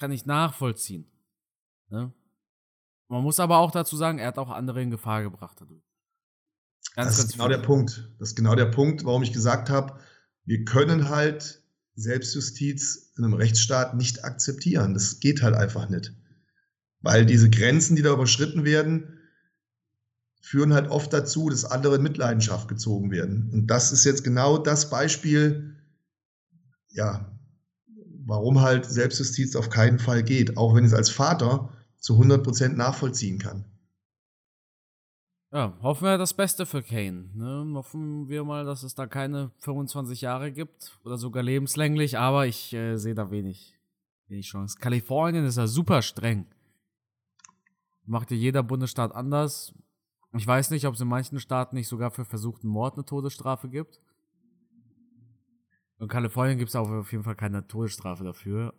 kann 0.00 0.10
ich 0.10 0.26
nachvollziehen. 0.26 1.06
Ne? 1.90 2.12
Man 3.08 3.22
muss 3.22 3.38
aber 3.38 3.58
auch 3.58 3.70
dazu 3.70 3.96
sagen, 3.96 4.18
er 4.18 4.28
hat 4.28 4.38
auch 4.38 4.50
andere 4.50 4.82
in 4.82 4.90
Gefahr 4.90 5.22
gebracht 5.22 5.58
dadurch. 5.60 5.84
Ganz, 6.94 7.16
das 7.16 7.26
ist 7.26 7.32
genau 7.32 7.48
der 7.48 7.58
Punkt. 7.58 8.10
Das 8.18 8.30
ist 8.30 8.34
genau 8.34 8.54
der 8.54 8.66
Punkt, 8.66 9.04
warum 9.04 9.22
ich 9.22 9.32
gesagt 9.32 9.70
habe, 9.70 10.00
wir 10.44 10.64
können 10.64 11.08
halt 11.08 11.62
Selbstjustiz 11.94 13.12
in 13.16 13.24
einem 13.24 13.34
Rechtsstaat 13.34 13.94
nicht 13.94 14.24
akzeptieren. 14.24 14.94
Das 14.94 15.20
geht 15.20 15.42
halt 15.42 15.54
einfach 15.54 15.88
nicht. 15.88 16.14
Weil 17.00 17.26
diese 17.26 17.50
Grenzen, 17.50 17.94
die 17.94 18.02
da 18.02 18.12
überschritten 18.12 18.64
werden, 18.64 19.18
führen 20.40 20.72
halt 20.72 20.90
oft 20.90 21.12
dazu, 21.12 21.50
dass 21.50 21.64
andere 21.64 21.96
in 21.96 22.02
Mitleidenschaft 22.02 22.68
gezogen 22.68 23.10
werden. 23.10 23.50
Und 23.52 23.66
das 23.66 23.92
ist 23.92 24.04
jetzt 24.04 24.24
genau 24.24 24.56
das 24.58 24.88
Beispiel, 24.88 25.76
ja, 26.88 27.30
warum 28.30 28.60
halt 28.60 28.86
Selbstjustiz 28.86 29.56
auf 29.56 29.68
keinen 29.68 29.98
Fall 29.98 30.22
geht, 30.22 30.56
auch 30.56 30.74
wenn 30.74 30.84
ich 30.84 30.92
es 30.92 30.96
als 30.96 31.10
Vater 31.10 31.68
zu 31.98 32.14
100% 32.14 32.68
nachvollziehen 32.68 33.38
kann. 33.38 33.64
Ja, 35.52 35.76
hoffen 35.82 36.04
wir 36.04 36.16
das 36.16 36.32
Beste 36.32 36.64
für 36.64 36.80
Kane. 36.80 37.28
Ne? 37.34 37.72
Hoffen 37.74 38.28
wir 38.28 38.44
mal, 38.44 38.64
dass 38.64 38.84
es 38.84 38.94
da 38.94 39.08
keine 39.08 39.50
25 39.58 40.20
Jahre 40.20 40.52
gibt 40.52 40.96
oder 41.04 41.18
sogar 41.18 41.42
lebenslänglich, 41.42 42.18
aber 42.18 42.46
ich 42.46 42.72
äh, 42.72 42.96
sehe 42.96 43.16
da 43.16 43.32
wenig, 43.32 43.76
wenig 44.28 44.46
Chance. 44.46 44.78
Kalifornien 44.78 45.44
ist 45.44 45.58
ja 45.58 45.66
super 45.66 46.00
streng. 46.00 46.46
Macht 48.06 48.30
ja 48.30 48.36
jeder 48.36 48.62
Bundesstaat 48.62 49.12
anders. 49.12 49.74
Ich 50.34 50.46
weiß 50.46 50.70
nicht, 50.70 50.86
ob 50.86 50.94
es 50.94 51.00
in 51.00 51.08
manchen 51.08 51.40
Staaten 51.40 51.74
nicht 51.74 51.88
sogar 51.88 52.12
für 52.12 52.24
versuchten 52.24 52.68
Mord 52.68 52.94
eine 52.94 53.04
Todesstrafe 53.04 53.68
gibt. 53.68 54.00
In 56.00 56.08
Kalifornien 56.08 56.58
gibt 56.58 56.70
es 56.70 56.76
auch 56.76 56.88
auf 56.88 57.12
jeden 57.12 57.24
Fall 57.24 57.36
keine 57.36 57.66
Todesstrafe 57.66 58.24
dafür, 58.24 58.74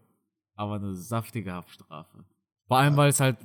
aber 0.56 0.76
eine 0.76 0.96
saftige 0.96 1.54
Haftstrafe. 1.54 2.26
Vor 2.68 2.78
allem, 2.78 2.98
weil 2.98 3.10
es 3.10 3.20
halt 3.20 3.38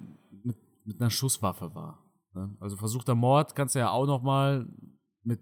mit, 0.44 0.56
mit 0.84 1.00
einer 1.00 1.10
Schusswaffe 1.10 1.74
war. 1.74 2.02
Ne? 2.32 2.56
Also 2.58 2.76
versuchter 2.76 3.14
Mord 3.14 3.54
kannst 3.54 3.74
du 3.74 3.80
ja 3.80 3.90
auch 3.90 4.06
noch 4.06 4.22
mal 4.22 4.66
mit 5.22 5.40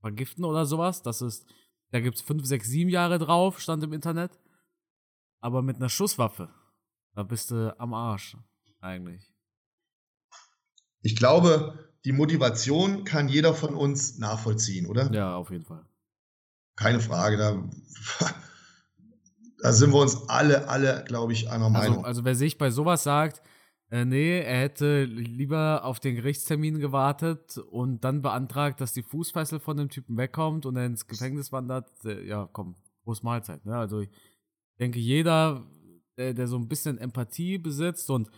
vergiften 0.00 0.44
oder 0.44 0.66
sowas. 0.66 1.02
Das 1.02 1.22
ist, 1.22 1.46
da 1.90 2.00
gibt 2.00 2.16
es 2.16 2.22
fünf, 2.22 2.44
sechs, 2.44 2.68
sieben 2.68 2.90
Jahre 2.90 3.18
drauf, 3.18 3.60
stand 3.60 3.82
im 3.82 3.94
Internet. 3.94 4.38
Aber 5.40 5.62
mit 5.62 5.76
einer 5.76 5.88
Schusswaffe, 5.88 6.50
da 7.14 7.22
bist 7.22 7.50
du 7.50 7.74
am 7.80 7.94
Arsch, 7.94 8.36
eigentlich. 8.80 9.32
Ich 11.00 11.16
glaube, 11.16 11.92
die 12.04 12.12
Motivation 12.12 13.04
kann 13.04 13.28
jeder 13.28 13.54
von 13.54 13.74
uns 13.74 14.18
nachvollziehen, 14.18 14.86
oder? 14.86 15.10
Ja, 15.12 15.34
auf 15.34 15.50
jeden 15.50 15.64
Fall. 15.64 15.86
Keine 16.80 17.00
Frage. 17.00 17.36
Da, 17.36 17.62
da 19.62 19.72
sind 19.72 19.92
wir 19.92 20.00
uns 20.00 20.28
alle, 20.28 20.68
alle, 20.68 21.04
glaube 21.06 21.32
ich, 21.32 21.50
einer 21.50 21.66
Also, 21.66 21.70
Meinung. 21.78 22.04
also 22.04 22.24
wer 22.24 22.34
sich 22.34 22.56
bei 22.58 22.70
sowas 22.70 23.02
sagt, 23.02 23.42
äh, 23.90 24.04
nee, 24.04 24.40
er 24.40 24.60
hätte 24.62 25.04
lieber 25.04 25.84
auf 25.84 26.00
den 26.00 26.14
Gerichtstermin 26.16 26.78
gewartet 26.78 27.58
und 27.58 28.02
dann 28.04 28.22
beantragt, 28.22 28.80
dass 28.80 28.92
die 28.92 29.02
Fußfessel 29.02 29.60
von 29.60 29.76
dem 29.76 29.88
Typen 29.90 30.16
wegkommt 30.16 30.64
und 30.64 30.76
er 30.76 30.86
ins 30.86 31.06
Gefängnis 31.06 31.52
wandert, 31.52 31.90
äh, 32.04 32.26
ja, 32.26 32.48
komm, 32.52 32.76
groß 33.04 33.22
Mahlzeit. 33.22 33.66
Ne? 33.66 33.76
Also 33.76 34.00
ich 34.00 34.10
denke, 34.78 34.98
jeder, 35.00 35.66
der, 36.16 36.34
der 36.34 36.46
so 36.46 36.56
ein 36.56 36.68
bisschen 36.68 36.98
Empathie 36.98 37.58
besitzt 37.58 38.08
und 38.10 38.30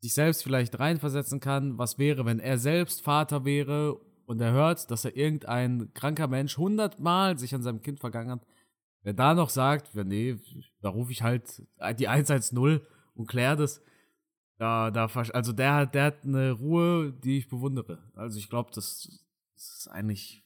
sich 0.00 0.14
selbst 0.14 0.42
vielleicht 0.42 0.78
reinversetzen 0.78 1.40
kann, 1.40 1.78
was 1.78 1.98
wäre, 1.98 2.24
wenn 2.26 2.38
er 2.38 2.58
selbst 2.58 3.02
Vater 3.02 3.44
wäre 3.44 3.98
und 4.32 4.40
er 4.40 4.52
hört, 4.52 4.90
dass 4.90 5.04
er 5.04 5.16
irgendein 5.16 5.92
kranker 5.94 6.26
Mensch 6.26 6.56
hundertmal 6.56 7.38
sich 7.38 7.54
an 7.54 7.62
seinem 7.62 7.80
Kind 7.82 8.00
vergangen 8.00 8.30
hat, 8.30 8.46
wer 9.02 9.12
da 9.14 9.34
noch 9.34 9.50
sagt, 9.50 9.94
ja, 9.94 10.02
nee, 10.04 10.36
da 10.80 10.88
rufe 10.88 11.12
ich 11.12 11.22
halt 11.22 11.62
die 11.98 12.08
110 12.08 12.80
und 13.14 13.26
kläre 13.28 13.56
das, 13.56 13.80
da, 14.58 14.90
da, 14.90 15.06
also 15.06 15.52
der, 15.52 15.74
hat- 15.74 15.94
der 15.94 16.04
hat 16.04 16.24
eine 16.24 16.52
Ruhe, 16.52 17.12
die 17.12 17.38
ich 17.38 17.48
bewundere. 17.48 17.98
Also 18.14 18.38
ich 18.38 18.48
glaube, 18.48 18.70
das, 18.74 19.08
das 19.54 19.78
ist 19.78 19.88
eigentlich, 19.88 20.44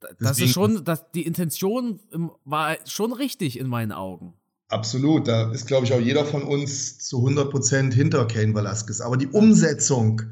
da- 0.00 0.08
das 0.08 0.16
Deswegen- 0.36 0.46
ist 0.48 0.52
schon, 0.54 0.84
das, 0.84 1.10
die 1.12 1.24
Intention 1.26 2.00
im, 2.10 2.30
war 2.44 2.76
schon 2.86 3.12
richtig 3.12 3.58
in 3.58 3.66
meinen 3.68 3.92
Augen. 3.92 4.34
Absolut. 4.68 5.28
Da 5.28 5.50
ist, 5.52 5.66
glaube 5.66 5.86
ich, 5.86 5.92
auch 5.92 6.00
jeder 6.00 6.24
von 6.24 6.42
uns 6.42 6.98
zu 6.98 7.18
100% 7.18 7.92
hinter 7.92 8.26
Kane 8.26 8.54
Velasquez. 8.54 9.00
Aber 9.00 9.16
die 9.16 9.28
Umsetzung, 9.28 10.22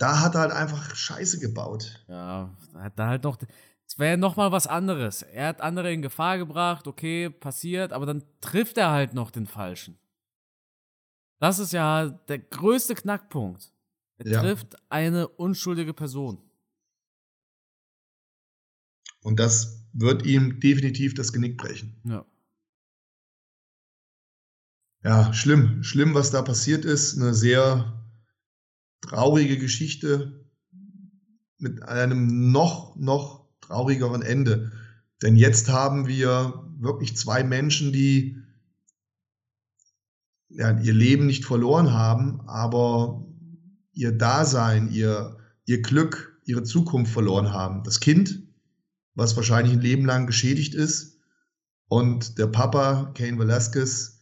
da 0.00 0.20
hat 0.20 0.34
er 0.34 0.40
halt 0.40 0.52
einfach 0.52 0.94
Scheiße 0.94 1.38
gebaut. 1.40 2.02
Ja, 2.08 2.56
da 2.72 2.80
hat 2.82 2.98
da 2.98 3.06
halt 3.08 3.22
noch, 3.22 3.36
es 3.86 3.98
wäre 3.98 4.16
noch 4.16 4.34
mal 4.36 4.50
was 4.50 4.66
anderes. 4.66 5.20
Er 5.22 5.48
hat 5.48 5.60
andere 5.60 5.92
in 5.92 6.00
Gefahr 6.00 6.38
gebracht, 6.38 6.86
okay, 6.86 7.28
passiert, 7.28 7.92
aber 7.92 8.06
dann 8.06 8.24
trifft 8.40 8.78
er 8.78 8.90
halt 8.90 9.12
noch 9.12 9.30
den 9.30 9.46
Falschen. 9.46 9.98
Das 11.38 11.58
ist 11.58 11.72
ja 11.72 12.08
der 12.08 12.38
größte 12.38 12.94
Knackpunkt. 12.94 13.72
Er 14.16 14.26
Ja. 14.26 14.40
trifft 14.40 14.76
eine 14.90 15.28
unschuldige 15.28 15.92
Person. 15.92 16.42
Und 19.22 19.38
das 19.38 19.84
wird 19.92 20.24
ihm 20.24 20.60
definitiv 20.60 21.12
das 21.12 21.32
Genick 21.32 21.58
brechen. 21.58 22.00
Ja. 22.04 22.24
Ja, 25.02 25.32
schlimm. 25.34 25.82
Schlimm, 25.82 26.14
was 26.14 26.30
da 26.30 26.40
passiert 26.40 26.86
ist. 26.86 27.18
Eine 27.18 27.34
sehr 27.34 27.99
traurige 29.00 29.58
Geschichte 29.58 30.44
mit 31.58 31.82
einem 31.82 32.50
noch, 32.52 32.96
noch 32.96 33.48
traurigeren 33.60 34.22
Ende. 34.22 34.72
Denn 35.22 35.36
jetzt 35.36 35.68
haben 35.68 36.06
wir 36.06 36.64
wirklich 36.78 37.16
zwei 37.16 37.44
Menschen, 37.44 37.92
die 37.92 38.38
ja, 40.48 40.78
ihr 40.80 40.94
Leben 40.94 41.26
nicht 41.26 41.44
verloren 41.44 41.92
haben, 41.92 42.40
aber 42.48 43.24
ihr 43.92 44.12
Dasein, 44.12 44.90
ihr, 44.90 45.36
ihr 45.64 45.82
Glück, 45.82 46.40
ihre 46.44 46.64
Zukunft 46.64 47.12
verloren 47.12 47.52
haben. 47.52 47.84
Das 47.84 48.00
Kind, 48.00 48.42
was 49.14 49.36
wahrscheinlich 49.36 49.74
ein 49.74 49.80
Leben 49.80 50.06
lang 50.06 50.26
geschädigt 50.26 50.74
ist, 50.74 51.18
und 51.90 52.38
der 52.38 52.46
Papa, 52.46 53.12
Kane 53.16 53.36
Velasquez, 53.36 54.20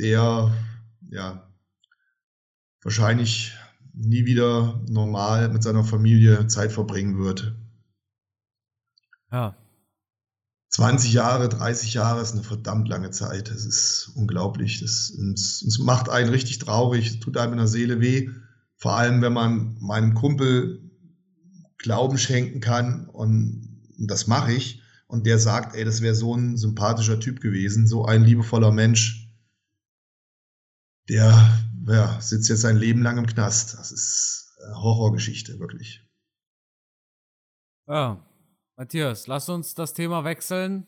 der 0.00 0.52
ja 1.08 1.48
wahrscheinlich 2.82 3.52
nie 3.96 4.26
wieder 4.26 4.80
normal 4.88 5.48
mit 5.48 5.62
seiner 5.62 5.84
Familie 5.84 6.46
Zeit 6.46 6.70
verbringen 6.72 7.18
wird. 7.18 7.54
Ja. 9.32 9.56
20 10.68 11.12
Jahre, 11.14 11.48
30 11.48 11.94
Jahre 11.94 12.20
ist 12.20 12.32
eine 12.32 12.42
verdammt 12.42 12.88
lange 12.88 13.10
Zeit. 13.10 13.50
Das 13.50 13.64
ist 13.64 14.12
unglaublich. 14.14 14.80
Das 14.80 15.10
uns, 15.10 15.62
uns 15.62 15.78
macht 15.78 16.10
einen 16.10 16.28
richtig 16.28 16.58
traurig, 16.58 17.06
es 17.06 17.20
tut 17.20 17.38
einem 17.38 17.52
in 17.52 17.58
der 17.58 17.68
Seele 17.68 18.00
weh. 18.00 18.28
Vor 18.76 18.96
allem, 18.96 19.22
wenn 19.22 19.32
man 19.32 19.78
meinem 19.80 20.14
Kumpel 20.14 20.82
Glauben 21.78 22.18
schenken 22.18 22.60
kann 22.60 23.06
und 23.06 23.80
das 23.98 24.26
mache 24.26 24.52
ich. 24.52 24.82
Und 25.06 25.24
der 25.24 25.38
sagt, 25.38 25.76
ey, 25.76 25.84
das 25.84 26.02
wäre 26.02 26.14
so 26.14 26.34
ein 26.34 26.56
sympathischer 26.56 27.20
Typ 27.20 27.40
gewesen, 27.40 27.86
so 27.86 28.04
ein 28.04 28.24
liebevoller 28.24 28.72
Mensch. 28.72 29.25
Der 31.08 31.60
ja, 31.86 32.20
sitzt 32.20 32.48
jetzt 32.48 32.62
sein 32.62 32.76
Leben 32.76 33.02
lang 33.02 33.18
im 33.18 33.26
Knast. 33.26 33.78
Das 33.78 33.92
ist 33.92 34.58
eine 34.64 34.82
Horrorgeschichte, 34.82 35.58
wirklich. 35.58 36.02
Ja. 37.86 38.22
Matthias, 38.78 39.26
lass 39.26 39.48
uns 39.48 39.74
das 39.74 39.94
Thema 39.94 40.24
wechseln, 40.24 40.86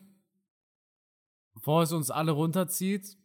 bevor 1.55 1.81
es 1.81 1.91
uns 1.91 2.11
alle 2.11 2.31
runterzieht. 2.31 3.17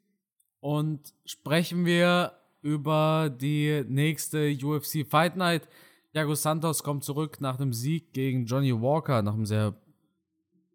Und 0.61 1.13
sprechen 1.27 1.85
wir 1.85 2.33
über 2.63 3.29
die 3.29 3.85
nächste 3.87 4.57
UFC 4.63 5.07
Fight 5.07 5.37
Night. 5.37 5.69
Thiago 6.13 6.35
Santos 6.35 6.83
kommt 6.83 7.05
zurück 7.05 7.43
nach 7.43 7.59
einem 7.59 7.75
Sieg 7.75 8.15
gegen 8.15 8.47
Johnny 8.47 8.73
Walker, 8.73 9.21
nach 9.21 9.35
einem 9.35 9.45
sehr 9.45 9.79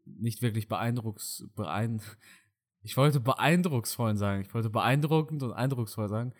nicht 0.06 0.44
wirklich 0.44 0.68
beeindrucks, 0.68 1.46
beein, 1.56 2.02
ich 2.90 2.98
wollte 2.98 3.20
beeindrucksvollen 3.20 4.18
sagen, 4.18 4.42
ich 4.42 4.52
wollte 4.52 4.72
beeindruckend 4.72 5.44
und 5.44 5.54
eindrucksvoll 5.54 6.10
sagen. 6.10 6.34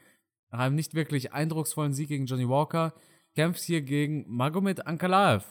Nach 0.50 0.58
einem 0.58 0.74
nicht 0.74 0.96
wirklich 0.96 1.32
eindrucksvollen 1.32 1.94
Sieg 1.94 2.08
gegen 2.08 2.26
Johnny 2.26 2.50
Walker 2.50 2.96
kämpft 3.36 3.62
hier 3.62 3.84
gegen 3.84 4.26
Magomed 4.28 4.88
Ankalaev. 4.88 5.46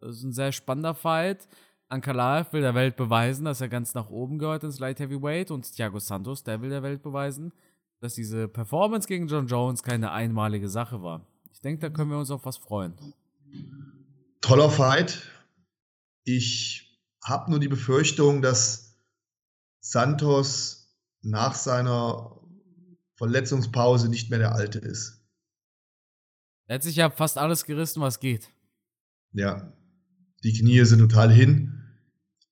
Das 0.00 0.16
ist 0.16 0.22
ein 0.22 0.34
sehr 0.34 0.52
spannender 0.52 0.94
Fight. 0.94 1.48
Ankalaev 1.88 2.52
will 2.52 2.60
der 2.60 2.74
Welt 2.74 2.96
beweisen, 2.96 3.46
dass 3.46 3.62
er 3.62 3.70
ganz 3.70 3.94
nach 3.94 4.10
oben 4.10 4.38
gehört 4.38 4.64
ins 4.64 4.78
Light 4.78 5.00
Heavyweight 5.00 5.50
und 5.50 5.72
Thiago 5.72 5.98
Santos, 5.98 6.44
der 6.44 6.60
will 6.60 6.68
der 6.68 6.82
Welt 6.82 7.02
beweisen, 7.02 7.54
dass 8.00 8.12
diese 8.12 8.46
Performance 8.46 9.08
gegen 9.08 9.28
John 9.28 9.46
Jones 9.46 9.82
keine 9.82 10.12
einmalige 10.12 10.68
Sache 10.68 11.02
war. 11.02 11.26
Ich 11.54 11.62
denke, 11.62 11.80
da 11.80 11.88
können 11.88 12.10
wir 12.10 12.18
uns 12.18 12.30
auf 12.30 12.44
was 12.44 12.58
freuen. 12.58 12.92
Toller 14.42 14.68
Fight. 14.68 15.22
Ich 16.24 17.00
habe 17.24 17.50
nur 17.50 17.60
die 17.60 17.68
Befürchtung, 17.68 18.42
dass 18.42 18.93
Santos 19.84 20.96
nach 21.20 21.54
seiner 21.54 22.40
Verletzungspause 23.16 24.08
nicht 24.08 24.30
mehr 24.30 24.38
der 24.38 24.54
Alte 24.54 24.78
ist. 24.78 25.20
Er 26.66 26.76
hat 26.76 26.82
sich 26.82 26.96
ja 26.96 27.10
fast 27.10 27.36
alles 27.36 27.66
gerissen, 27.66 28.00
was 28.00 28.18
geht. 28.18 28.50
Ja, 29.32 29.74
die 30.42 30.54
Knie 30.54 30.82
sind 30.84 31.00
total 31.00 31.30
hin. 31.30 31.82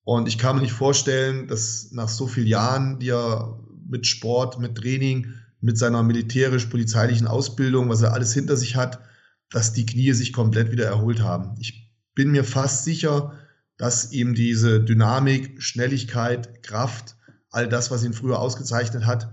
Und 0.05 0.29
ich 0.29 0.37
kann 0.37 0.57
mir 0.57 0.63
nicht 0.63 0.75
vorstellen, 0.75 1.49
dass 1.49 1.91
nach 1.93 2.11
so 2.11 2.27
vielen 2.27 2.49
Jahren, 2.49 2.99
die 2.99 3.09
er 3.09 3.59
mit 3.89 4.07
Sport, 4.07 4.59
mit 4.59 4.77
Training, 4.77 5.33
mit 5.61 5.79
seiner 5.79 6.03
militärisch-polizeilichen 6.03 7.27
Ausbildung, 7.27 7.89
was 7.89 8.03
er 8.03 8.13
alles 8.13 8.35
hinter 8.35 8.59
sich 8.59 8.77
hat, 8.77 9.01
dass 9.49 9.73
die 9.73 9.87
Knie 9.87 10.13
sich 10.13 10.35
komplett 10.35 10.71
wieder 10.71 10.85
erholt 10.85 11.23
haben. 11.23 11.55
Ich 11.61 11.95
bin 12.15 12.31
mir 12.31 12.45
fast 12.45 12.85
sicher, 12.85 13.39
dass 13.79 14.13
ihm 14.13 14.35
diese 14.35 14.83
Dynamik, 14.83 15.63
Schnelligkeit, 15.63 16.63
Kraft, 16.63 17.17
all 17.53 17.69
das, 17.69 17.91
was 17.91 18.03
ihn 18.03 18.15
früher 18.15 18.41
ausgezeichnet 18.41 19.07
hat, 19.07 19.33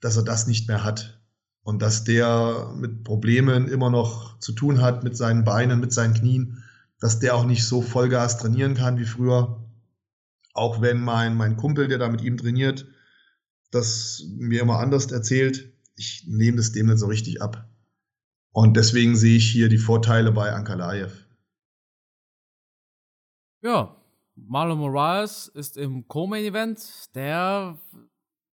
dass 0.00 0.16
er 0.16 0.24
das 0.24 0.46
nicht 0.46 0.66
mehr 0.66 0.82
hat. 0.82 1.20
Und 1.62 1.80
dass 1.80 2.04
der 2.04 2.72
mit 2.76 3.04
Problemen 3.04 3.68
immer 3.68 3.90
noch 3.90 4.38
zu 4.38 4.52
tun 4.52 4.82
hat, 4.82 5.02
mit 5.04 5.16
seinen 5.16 5.44
Beinen, 5.44 5.80
mit 5.80 5.92
seinen 5.92 6.12
Knien, 6.12 6.62
dass 6.98 7.20
der 7.20 7.34
auch 7.34 7.44
nicht 7.44 7.64
so 7.64 7.80
Vollgas 7.80 8.38
trainieren 8.38 8.74
kann 8.74 8.98
wie 8.98 9.06
früher. 9.06 9.64
Auch 10.52 10.82
wenn 10.82 11.00
mein, 11.00 11.36
mein 11.36 11.56
Kumpel, 11.56 11.88
der 11.88 11.98
da 11.98 12.08
mit 12.08 12.22
ihm 12.22 12.36
trainiert, 12.36 12.86
das 13.70 14.24
mir 14.36 14.60
immer 14.60 14.78
anders 14.78 15.10
erzählt, 15.10 15.72
ich 15.96 16.24
nehme 16.26 16.58
das 16.58 16.72
dem 16.72 16.86
nicht 16.86 16.98
so 16.98 17.06
richtig 17.06 17.40
ab. 17.40 17.68
Und 18.52 18.76
deswegen 18.76 19.16
sehe 19.16 19.36
ich 19.36 19.50
hier 19.50 19.68
die 19.68 19.78
Vorteile 19.78 20.32
bei 20.32 20.52
Ankalaev. 20.52 21.12
Ja, 23.62 23.96
Marlon 24.36 24.78
Moraes 24.78 25.48
ist 25.48 25.76
im 25.76 26.06
Co-Main-Event. 26.08 27.14
Der, 27.14 27.78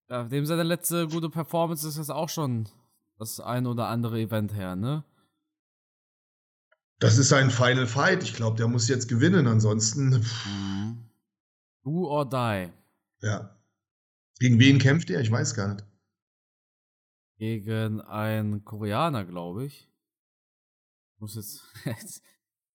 ja, 0.10 0.24
dem 0.24 0.46
seine 0.46 0.64
letzte 0.64 1.08
gute 1.08 1.30
Performance 1.30 1.88
ist 1.88 1.98
jetzt 1.98 2.12
auch 2.12 2.30
schon 2.30 2.70
das 3.18 3.40
ein 3.40 3.66
oder 3.68 3.88
andere 3.88 4.20
Event 4.20 4.54
her, 4.54 4.76
ne? 4.76 5.04
Das 7.00 7.18
ist 7.18 7.34
ein 7.34 7.50
Final 7.50 7.88
Fight. 7.88 8.22
Ich 8.24 8.34
glaube, 8.36 8.58
der 8.58 8.68
muss 8.68 8.88
jetzt 8.88 9.08
gewinnen. 9.08 9.48
Ansonsten, 9.48 10.24
Mhm. 10.46 11.10
Do 11.84 12.08
or 12.08 12.30
die. 12.30 12.70
Ja. 13.22 13.58
Gegen 14.40 14.60
wen 14.60 14.78
kämpft 14.78 15.10
er? 15.10 15.20
Ich 15.20 15.32
weiß 15.32 15.56
gar 15.56 15.74
nicht. 15.74 15.86
Gegen 17.38 18.02
einen 18.02 18.64
Koreaner, 18.64 19.26
glaube 19.26 19.66
ich. 19.66 19.90
Muss 21.18 21.34
jetzt, 21.36 21.64
jetzt. 21.86 22.22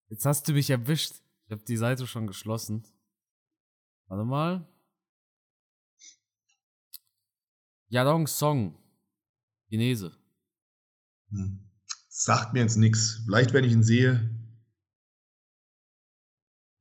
Jetzt 0.09 0.25
hast 0.27 0.49
du 0.49 0.53
mich 0.55 0.71
erwischt. 0.71 1.15
Ich 1.47 1.53
habe 1.53 1.63
die 1.63 1.77
Seite 1.77 2.07
schon 2.09 2.27
geschlossen. 2.27 2.85
Warte 4.09 4.25
mal. 4.25 4.67
Yadong 7.89 8.27
Song. 8.27 8.77
Chinese. 9.69 10.13
Hm. 11.31 11.69
Sagt 12.09 12.53
mir 12.53 12.61
jetzt 12.61 12.77
nichts. 12.77 13.23
Vielleicht, 13.25 13.53
wenn 13.53 13.65
ich 13.65 13.73
ihn 13.73 13.83
sehe. 13.83 14.31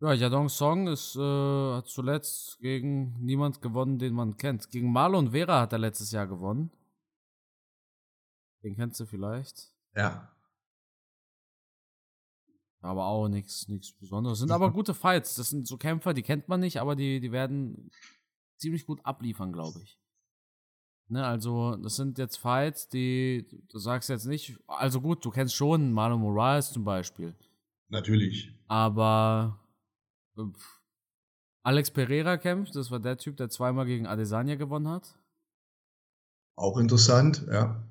Ja, 0.01 0.13
Yadong 0.13 0.49
Song 0.49 0.87
ist 0.87 1.15
äh, 1.15 1.73
hat 1.73 1.87
zuletzt 1.87 2.59
gegen 2.59 3.19
niemand 3.23 3.61
gewonnen, 3.61 3.97
den 3.97 4.13
man 4.13 4.37
kennt. 4.37 4.69
Gegen 4.69 4.91
Marlon 4.91 5.31
Vera 5.31 5.61
hat 5.61 5.73
er 5.73 5.79
letztes 5.79 6.11
Jahr 6.11 6.27
gewonnen. 6.27 6.71
Den 8.63 8.75
kennst 8.75 8.99
du 8.99 9.05
vielleicht. 9.05 9.73
Ja. 9.95 10.34
Aber 12.85 13.05
auch 13.05 13.27
nichts 13.27 13.67
nichts 13.67 13.91
Besonderes. 13.91 14.39
Sind 14.39 14.51
aber 14.51 14.71
gute 14.71 14.93
Fights. 14.93 15.35
Das 15.35 15.49
sind 15.49 15.67
so 15.67 15.77
Kämpfer, 15.77 16.13
die 16.13 16.21
kennt 16.21 16.47
man 16.47 16.59
nicht, 16.59 16.79
aber 16.79 16.95
die, 16.95 17.19
die 17.19 17.31
werden 17.31 17.91
ziemlich 18.57 18.85
gut 18.85 18.99
abliefern, 19.03 19.51
glaube 19.51 19.81
ich. 19.83 19.99
Ne, 21.07 21.23
also, 21.23 21.75
das 21.75 21.97
sind 21.97 22.17
jetzt 22.17 22.37
Fights, 22.37 22.89
die, 22.89 23.45
du 23.69 23.77
sagst 23.77 24.09
jetzt 24.09 24.25
nicht, 24.25 24.57
also 24.67 25.01
gut, 25.01 25.23
du 25.23 25.29
kennst 25.29 25.53
schon 25.53 25.91
Marlon 25.91 26.19
Moraes 26.19 26.71
zum 26.71 26.83
Beispiel. 26.83 27.35
Natürlich. 27.89 28.51
Aber 28.67 29.59
äh, 30.35 30.41
Alex 31.61 31.91
Pereira 31.91 32.37
kämpft, 32.37 32.75
das 32.75 32.89
war 32.89 32.99
der 32.99 33.17
Typ, 33.17 33.37
der 33.37 33.49
zweimal 33.49 33.85
gegen 33.85 34.07
Adesanya 34.07 34.55
gewonnen 34.55 34.87
hat. 34.87 35.15
Auch 36.55 36.77
interessant, 36.77 37.45
ja. 37.51 37.83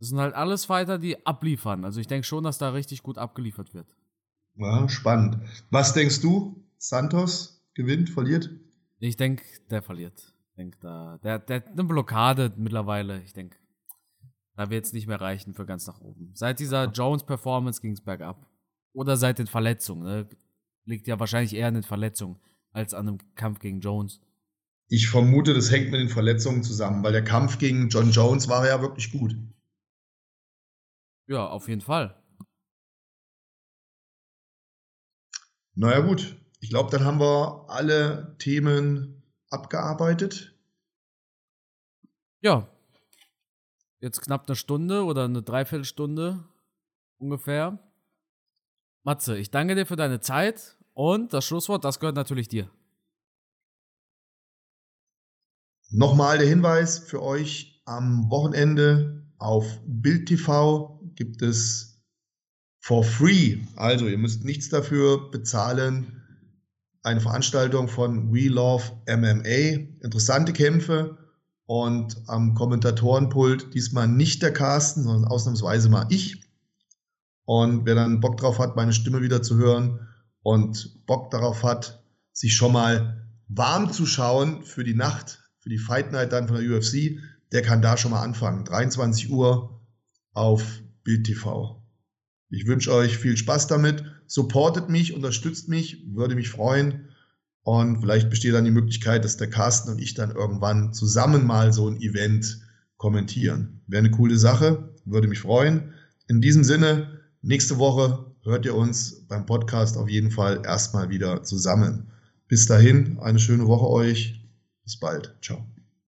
Das 0.00 0.08
sind 0.08 0.18
halt 0.18 0.34
alles 0.34 0.64
Fighter, 0.64 0.98
die 0.98 1.26
abliefern. 1.26 1.84
Also 1.84 2.00
ich 2.00 2.06
denke 2.06 2.26
schon, 2.26 2.44
dass 2.44 2.58
da 2.58 2.70
richtig 2.70 3.02
gut 3.02 3.18
abgeliefert 3.18 3.74
wird. 3.74 3.96
Ja, 4.58 4.88
spannend. 4.88 5.38
Was 5.70 5.94
denkst 5.94 6.20
du? 6.20 6.64
Santos 6.78 7.64
gewinnt, 7.74 8.10
verliert? 8.10 8.50
Ich 8.98 9.16
denke, 9.16 9.44
der 9.70 9.82
verliert. 9.82 10.34
Ich 10.50 10.56
denke, 10.56 10.78
da, 10.80 11.18
der, 11.22 11.38
der 11.38 11.56
hat 11.56 11.68
eine 11.68 11.84
Blockade 11.84 12.52
mittlerweile. 12.56 13.22
Ich 13.22 13.32
denke, 13.32 13.56
da 14.56 14.68
wird 14.70 14.84
es 14.84 14.92
nicht 14.92 15.06
mehr 15.06 15.20
reichen 15.20 15.54
für 15.54 15.64
ganz 15.64 15.86
nach 15.86 16.00
oben. 16.00 16.32
Seit 16.34 16.58
dieser 16.58 16.86
Jones-Performance 16.86 17.80
ging 17.80 17.92
es 17.92 18.00
bergab. 18.00 18.48
Oder 18.92 19.16
seit 19.16 19.38
den 19.38 19.46
Verletzungen. 19.46 20.02
Ne? 20.02 20.28
Liegt 20.84 21.06
ja 21.06 21.20
wahrscheinlich 21.20 21.54
eher 21.54 21.68
an 21.68 21.74
den 21.74 21.84
Verletzungen 21.84 22.40
als 22.72 22.94
an 22.94 23.06
einem 23.06 23.18
Kampf 23.36 23.60
gegen 23.60 23.80
Jones. 23.80 24.20
Ich 24.88 25.08
vermute, 25.08 25.54
das 25.54 25.70
hängt 25.70 25.92
mit 25.92 26.00
den 26.00 26.08
Verletzungen 26.08 26.64
zusammen, 26.64 27.04
weil 27.04 27.12
der 27.12 27.22
Kampf 27.22 27.58
gegen 27.58 27.90
John 27.90 28.10
Jones 28.10 28.48
war 28.48 28.66
ja 28.66 28.80
wirklich 28.80 29.12
gut. 29.12 29.36
Ja, 31.28 31.46
auf 31.46 31.68
jeden 31.68 31.82
Fall. 31.82 32.16
Naja 35.80 36.00
gut, 36.00 36.36
ich 36.58 36.70
glaube, 36.70 36.90
dann 36.90 37.04
haben 37.04 37.20
wir 37.20 37.66
alle 37.68 38.34
Themen 38.40 39.22
abgearbeitet. 39.48 40.52
Ja. 42.40 42.68
Jetzt 44.00 44.20
knapp 44.20 44.48
eine 44.48 44.56
Stunde 44.56 45.04
oder 45.04 45.26
eine 45.26 45.40
Dreiviertelstunde 45.40 46.42
ungefähr. 47.18 47.78
Matze, 49.04 49.38
ich 49.38 49.52
danke 49.52 49.76
dir 49.76 49.86
für 49.86 49.94
deine 49.94 50.18
Zeit 50.18 50.76
und 50.94 51.32
das 51.32 51.44
Schlusswort, 51.44 51.84
das 51.84 52.00
gehört 52.00 52.16
natürlich 52.16 52.48
dir. 52.48 52.68
Nochmal 55.90 56.38
der 56.38 56.48
Hinweis 56.48 56.98
für 56.98 57.22
euch 57.22 57.80
am 57.84 58.28
Wochenende 58.30 59.24
auf 59.38 59.78
Bild 59.86 60.26
TV 60.26 61.00
gibt 61.14 61.40
es 61.40 61.97
for 62.88 63.04
free, 63.04 63.58
also 63.76 64.08
ihr 64.08 64.16
müsst 64.16 64.46
nichts 64.46 64.70
dafür 64.70 65.30
bezahlen, 65.30 66.22
eine 67.02 67.20
Veranstaltung 67.20 67.86
von 67.86 68.32
We 68.32 68.48
Love 68.48 68.82
MMA, 69.06 69.90
interessante 70.02 70.54
Kämpfe 70.54 71.18
und 71.66 72.16
am 72.28 72.54
Kommentatorenpult 72.54 73.74
diesmal 73.74 74.08
nicht 74.08 74.40
der 74.40 74.54
Carsten, 74.54 75.02
sondern 75.02 75.30
ausnahmsweise 75.30 75.90
mal 75.90 76.06
ich. 76.08 76.50
Und 77.44 77.84
wer 77.84 77.94
dann 77.94 78.20
Bock 78.20 78.38
drauf 78.38 78.58
hat, 78.58 78.74
meine 78.74 78.94
Stimme 78.94 79.20
wieder 79.20 79.42
zu 79.42 79.58
hören 79.58 80.08
und 80.40 81.04
Bock 81.04 81.30
darauf 81.30 81.64
hat, 81.64 82.02
sich 82.32 82.54
schon 82.54 82.72
mal 82.72 83.28
warm 83.48 83.92
zu 83.92 84.06
schauen 84.06 84.62
für 84.62 84.82
die 84.82 84.94
Nacht, 84.94 85.42
für 85.58 85.68
die 85.68 85.76
Fight 85.76 86.10
Night 86.10 86.32
dann 86.32 86.48
von 86.48 86.56
der 86.56 86.74
UFC, 86.74 87.18
der 87.52 87.60
kann 87.60 87.82
da 87.82 87.98
schon 87.98 88.12
mal 88.12 88.22
anfangen. 88.22 88.64
23 88.64 89.30
Uhr 89.30 89.78
auf 90.32 90.80
Bild 91.04 91.26
TV. 91.26 91.78
Ich 92.50 92.66
wünsche 92.66 92.92
euch 92.92 93.18
viel 93.18 93.36
Spaß 93.36 93.66
damit. 93.66 94.04
Supportet 94.26 94.88
mich, 94.88 95.14
unterstützt 95.14 95.68
mich, 95.68 96.04
würde 96.06 96.34
mich 96.34 96.48
freuen. 96.48 97.08
Und 97.62 98.00
vielleicht 98.00 98.30
besteht 98.30 98.54
dann 98.54 98.64
die 98.64 98.70
Möglichkeit, 98.70 99.24
dass 99.24 99.36
der 99.36 99.50
Carsten 99.50 99.90
und 99.90 100.00
ich 100.00 100.14
dann 100.14 100.30
irgendwann 100.30 100.94
zusammen 100.94 101.46
mal 101.46 101.72
so 101.72 101.88
ein 101.88 102.00
Event 102.00 102.60
kommentieren. 102.96 103.80
Wäre 103.86 104.00
eine 104.00 104.10
coole 104.10 104.38
Sache, 104.38 104.88
würde 105.04 105.28
mich 105.28 105.40
freuen. 105.40 105.92
In 106.26 106.40
diesem 106.40 106.64
Sinne, 106.64 107.18
Nächste 107.42 107.78
Woche 107.78 108.26
hört 108.42 108.66
ihr 108.66 108.74
uns 108.74 109.26
beim 109.28 109.46
Podcast 109.46 109.96
auf 109.96 110.08
jeden 110.08 110.30
Fall 110.30 110.62
erstmal 110.64 111.08
wieder 111.08 111.44
zusammen. 111.44 112.10
Bis 112.48 112.66
dahin, 112.66 113.18
eine 113.20 113.38
schöne 113.38 113.68
Woche 113.68 113.88
euch. 113.88 114.44
Bis 114.82 114.98
bald. 114.98 115.36
Ciao. 115.40 115.64